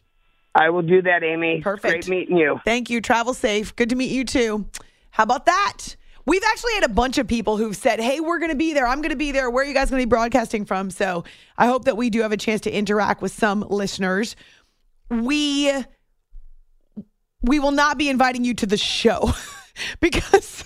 I 0.55 0.70
will 0.70 0.82
do 0.82 1.03
that, 1.03 1.24
Amy. 1.24 1.61
Perfect. 1.61 2.07
Great 2.07 2.09
meeting 2.09 2.37
you. 2.37 2.61
Thank 2.64 2.91
you. 2.91 3.01
Travel 3.01 3.35
safe. 3.35 3.74
Good 3.74 3.91
to 3.91 3.97
meet 3.97 4.12
you 4.12 4.24
too. 4.24 4.66
How 5.11 5.24
about 5.24 5.47
that? 5.47 5.97
We've 6.27 6.43
actually 6.45 6.75
had 6.75 6.85
a 6.85 6.89
bunch 6.89 7.18
of 7.18 7.27
people 7.27 7.57
who've 7.57 7.77
said, 7.77 8.01
Hey, 8.01 8.20
we're 8.20 8.39
going 8.39 8.51
to 8.51 8.57
be 8.57 8.72
there. 8.72 8.87
I'm 8.87 9.03
going 9.03 9.11
to 9.11 9.16
be 9.16 9.33
there. 9.33 9.51
Where 9.51 9.64
are 9.64 9.66
you 9.66 9.75
guys 9.75 9.91
going 9.91 10.01
to 10.01 10.07
be 10.07 10.11
broadcasting 10.11 10.64
from? 10.64 10.91
So 10.91 11.25
I 11.59 11.66
hope 11.66 11.85
that 11.85 11.97
we 11.97 12.11
do 12.11 12.22
have 12.22 12.33
a 12.33 12.37
chance 12.37 12.62
to 12.62 12.70
interact 12.70 13.20
with 13.20 13.33
some 13.33 13.61
listeners. 13.68 14.37
We 15.11 15.72
we 17.43 17.59
will 17.59 17.72
not 17.72 17.99
be 17.99 18.09
inviting 18.09 18.45
you 18.45 18.55
to 18.55 18.66
the 18.66 18.79
show 18.79 19.33
because 20.01 20.64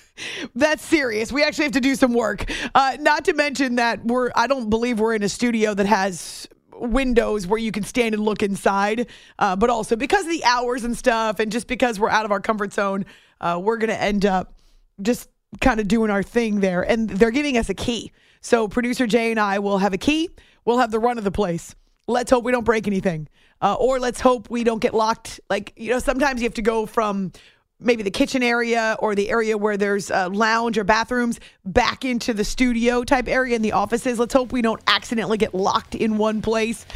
that's 0.54 0.84
serious. 0.84 1.32
We 1.32 1.42
actually 1.42 1.64
have 1.64 1.72
to 1.72 1.80
do 1.80 1.94
some 1.94 2.14
work. 2.14 2.50
Uh, 2.74 2.96
not 3.00 3.24
to 3.24 3.32
mention 3.32 3.76
that 3.76 4.04
we're, 4.04 4.30
I 4.36 4.46
don't 4.46 4.70
believe 4.70 5.00
we're 5.00 5.14
in 5.14 5.22
a 5.22 5.28
studio 5.28 5.74
that 5.74 5.86
has 5.86 6.46
windows 6.72 7.46
where 7.46 7.58
you 7.58 7.72
can 7.72 7.82
stand 7.82 8.14
and 8.14 8.24
look 8.24 8.42
inside. 8.42 9.08
Uh, 9.38 9.56
but 9.56 9.70
also 9.70 9.96
because 9.96 10.24
of 10.24 10.30
the 10.30 10.44
hours 10.44 10.84
and 10.84 10.96
stuff, 10.96 11.40
and 11.40 11.50
just 11.50 11.66
because 11.66 11.98
we're 11.98 12.10
out 12.10 12.24
of 12.24 12.30
our 12.30 12.40
comfort 12.40 12.72
zone, 12.72 13.04
uh, 13.40 13.60
we're 13.60 13.76
going 13.76 13.90
to 13.90 14.00
end 14.00 14.24
up 14.24 14.54
just 15.02 15.28
kind 15.60 15.80
of 15.80 15.88
doing 15.88 16.10
our 16.10 16.22
thing 16.22 16.60
there. 16.60 16.82
And 16.82 17.08
they're 17.08 17.30
giving 17.30 17.56
us 17.56 17.68
a 17.68 17.74
key. 17.74 18.12
So 18.40 18.68
producer 18.68 19.06
Jay 19.06 19.30
and 19.30 19.40
I 19.40 19.58
will 19.58 19.78
have 19.78 19.92
a 19.92 19.98
key. 19.98 20.30
We'll 20.64 20.78
have 20.78 20.90
the 20.90 20.98
run 20.98 21.18
of 21.18 21.24
the 21.24 21.30
place. 21.30 21.74
Let's 22.06 22.30
hope 22.30 22.44
we 22.44 22.52
don't 22.52 22.64
break 22.64 22.86
anything. 22.86 23.28
Uh, 23.60 23.74
or 23.74 23.98
let's 23.98 24.20
hope 24.20 24.50
we 24.50 24.64
don't 24.64 24.80
get 24.80 24.94
locked. 24.94 25.40
Like, 25.50 25.72
you 25.76 25.90
know, 25.90 25.98
sometimes 25.98 26.40
you 26.40 26.46
have 26.46 26.54
to 26.54 26.62
go 26.62 26.86
from 26.86 27.32
maybe 27.80 28.02
the 28.02 28.10
kitchen 28.10 28.42
area 28.42 28.96
or 29.00 29.14
the 29.14 29.30
area 29.30 29.56
where 29.56 29.76
there's 29.76 30.10
a 30.10 30.28
lounge 30.28 30.78
or 30.78 30.84
bathrooms 30.84 31.40
back 31.64 32.04
into 32.04 32.34
the 32.34 32.44
studio 32.44 33.04
type 33.04 33.28
area 33.28 33.56
in 33.56 33.62
the 33.62 33.72
offices. 33.72 34.18
Let's 34.18 34.34
hope 34.34 34.52
we 34.52 34.62
don't 34.62 34.82
accidentally 34.86 35.38
get 35.38 35.54
locked 35.54 35.94
in 35.94 36.18
one 36.18 36.42
place 36.42 36.86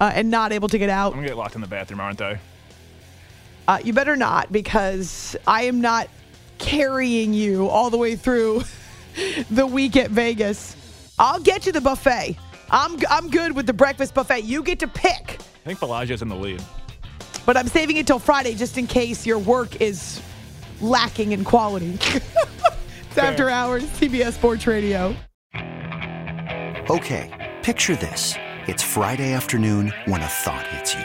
uh, 0.00 0.12
and 0.14 0.30
not 0.30 0.52
able 0.52 0.68
to 0.68 0.78
get 0.78 0.90
out. 0.90 1.12
I'm 1.12 1.18
gonna 1.18 1.28
get 1.28 1.36
locked 1.36 1.54
in 1.54 1.60
the 1.60 1.66
bathroom, 1.66 2.00
aren't 2.00 2.20
I? 2.20 2.38
Uh, 3.68 3.78
you 3.84 3.92
better 3.92 4.16
not 4.16 4.50
because 4.50 5.36
I 5.46 5.64
am 5.64 5.80
not 5.80 6.08
carrying 6.60 7.34
you 7.34 7.66
all 7.68 7.90
the 7.90 7.96
way 7.98 8.14
through 8.14 8.62
the 9.50 9.66
week 9.66 9.96
at 9.96 10.10
Vegas. 10.10 10.76
I'll 11.18 11.40
get 11.40 11.66
you 11.66 11.72
the 11.72 11.80
buffet. 11.80 12.36
I'm 12.70 12.98
I'm 13.10 13.28
good 13.30 13.56
with 13.56 13.66
the 13.66 13.72
breakfast 13.72 14.14
buffet. 14.14 14.44
You 14.44 14.62
get 14.62 14.78
to 14.78 14.86
pick, 14.86 15.40
I 15.64 15.66
think 15.66 15.80
Bellagio's 15.80 16.22
in 16.22 16.28
the 16.28 16.36
lead. 16.36 16.62
but 17.44 17.56
I'm 17.56 17.66
saving 17.66 17.96
it 17.96 18.06
till 18.06 18.20
Friday 18.20 18.54
just 18.54 18.78
in 18.78 18.86
case 18.86 19.26
your 19.26 19.38
work 19.38 19.80
is 19.80 20.22
lacking 20.80 21.32
in 21.32 21.44
quality. 21.44 21.94
it's 21.94 23.18
after 23.18 23.50
hours, 23.50 23.82
CBS 23.98 24.34
Sports 24.34 24.66
Radio. 24.66 25.16
Okay, 26.88 27.52
picture 27.62 27.96
this. 27.96 28.34
It's 28.66 28.82
Friday 28.82 29.32
afternoon 29.32 29.92
when 30.06 30.22
a 30.22 30.26
thought 30.26 30.66
hits 30.68 30.94
you. 30.94 31.04